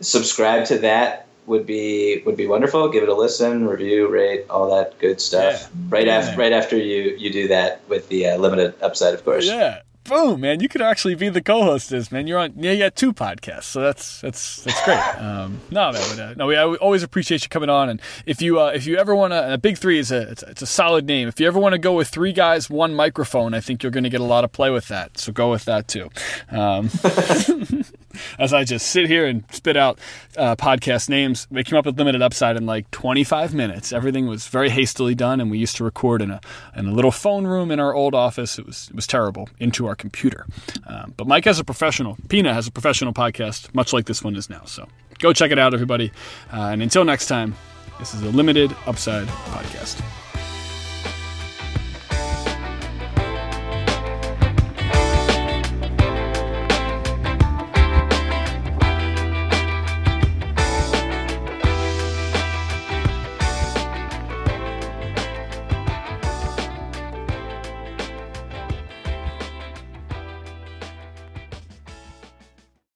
subscribe 0.02 0.66
to 0.66 0.80
that 0.80 1.28
would 1.46 1.66
be 1.66 2.22
would 2.26 2.38
be 2.38 2.48
wonderful. 2.48 2.90
Give 2.90 3.04
it 3.04 3.10
a 3.10 3.14
listen, 3.16 3.68
review, 3.68 4.08
rate, 4.08 4.46
all 4.50 4.76
that 4.76 4.98
good 5.00 5.20
stuff. 5.20 5.54
Yeah. 5.62 5.68
Right 5.90 6.08
Yeah. 6.08 6.18
after 6.18 6.38
right 6.38 6.54
after 6.54 6.78
you 6.78 7.16
you 7.18 7.32
do 7.32 7.48
that 7.50 7.82
with 7.90 8.08
the 8.10 8.28
uh, 8.28 8.38
limited 8.38 8.76
upside, 8.82 9.14
of 9.14 9.24
course. 9.26 9.46
Yeah. 9.48 9.82
Boom, 10.06 10.42
man! 10.42 10.60
You 10.60 10.68
could 10.68 10.82
actually 10.82 11.16
be 11.16 11.30
the 11.30 11.42
co-hostess, 11.42 12.12
man. 12.12 12.28
You're 12.28 12.40
on. 12.40 12.54
Yeah, 12.58 12.72
you 12.74 12.80
got 12.80 12.96
two 12.96 13.14
podcasts, 13.14 13.64
so 13.64 13.82
that's 13.82 14.20
that's 14.22 14.64
that's 14.64 14.84
great. 14.86 15.00
Um, 15.24 15.62
no, 15.72 15.92
man, 15.92 16.02
but, 16.10 16.20
uh, 16.20 16.34
no, 16.36 16.48
we 16.48 16.58
I 16.58 16.66
always 16.66 17.04
appreciate 17.04 17.44
you 17.44 17.50
coming 17.50 17.70
on. 17.70 17.88
And 17.90 18.02
if 18.26 18.42
you 18.42 18.60
uh, 18.60 18.72
if 18.76 18.86
you 18.86 18.98
ever 18.98 19.16
want 19.16 19.32
to, 19.32 19.54
a 19.54 19.58
big 19.58 19.78
three 19.78 20.00
is 20.00 20.12
a 20.12 20.30
it's, 20.32 20.44
a 20.44 20.50
it's 20.50 20.62
a 20.62 20.66
solid 20.66 21.06
name. 21.06 21.28
If 21.28 21.40
you 21.40 21.48
ever 21.48 21.60
want 21.60 21.74
to 21.74 21.80
go 21.80 21.94
with 21.94 22.10
three 22.10 22.34
guys, 22.34 22.70
one 22.70 22.94
microphone, 22.94 23.54
I 23.54 23.62
think 23.62 23.84
you're 23.84 23.92
going 23.92 24.04
to 24.04 24.10
get 24.10 24.20
a 24.20 24.26
lot 24.26 24.44
of 24.44 24.52
play 24.52 24.70
with 24.70 24.90
that. 24.90 25.18
So 25.18 25.32
go 25.32 25.52
with 25.52 25.66
that 25.66 25.88
too. 25.88 26.10
Um, 26.50 26.90
as 28.40 28.54
I 28.54 28.64
just 28.64 28.88
sit 28.88 29.08
here 29.08 29.26
and 29.26 29.44
spit 29.52 29.78
out 29.78 30.00
uh, 30.38 30.56
podcast 30.56 31.10
names. 31.10 31.48
We 31.50 31.64
came 31.64 31.78
up 31.78 31.86
with 31.86 31.98
limited 31.98 32.22
upside 32.22 32.58
in 32.58 32.66
like 32.66 32.90
25 32.92 33.54
minutes. 33.54 33.92
Everything 33.92 34.28
was 34.28 34.48
very 34.48 34.70
hastily 34.70 35.16
done, 35.16 35.42
and 35.42 35.50
we 35.52 35.58
used 35.58 35.76
to 35.78 35.84
record 35.84 36.22
in 36.22 36.32
a 36.32 36.42
in 36.76 36.88
a 36.88 36.92
little 36.92 37.12
phone 37.12 37.46
room 37.48 37.72
in 37.72 37.80
our 37.80 37.94
old 37.94 38.16
office. 38.16 38.58
It 38.58 38.66
was 38.66 38.88
it 38.90 38.96
was 38.96 39.08
terrible 39.08 39.50
into 39.60 39.88
our 39.88 39.96
computer. 39.96 40.46
Um, 40.88 41.14
but 41.18 41.28
Mike 41.28 41.46
has 41.46 41.60
a 41.60 41.64
professional. 41.64 42.18
Pina 42.30 42.54
has 42.54 42.68
a 42.68 42.72
professional 42.72 43.14
podcast, 43.14 43.74
much 43.74 43.94
like 43.94 44.06
this 44.06 44.24
one 44.24 44.36
is 44.36 44.50
now. 44.50 44.64
So 44.66 44.88
go 45.20 45.34
check 45.34 45.52
it 45.52 45.60
out, 45.60 45.74
everybody. 45.74 46.12
Uh, 46.52 46.70
and 46.70 46.82
until 46.82 47.06
next 47.06 47.28
time, 47.28 47.56
this 48.00 48.14
is 48.14 48.22
a 48.22 48.30
limited 48.30 48.76
upside 48.86 49.28
podcast. 49.28 50.23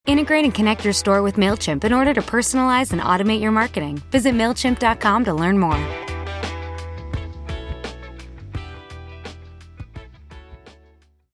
Integrate 0.08 0.46
and 0.46 0.54
connect 0.54 0.86
your 0.86 0.94
store 0.94 1.22
with 1.22 1.36
MailChimp 1.36 1.84
in 1.84 1.92
order 1.92 2.14
to 2.14 2.22
personalize 2.22 2.94
and 2.94 3.02
automate 3.02 3.42
your 3.42 3.52
marketing. 3.52 4.02
Visit 4.10 4.34
MailChimp.com 4.34 5.26
to 5.26 5.34
learn 5.34 5.60
more. 5.60 6.17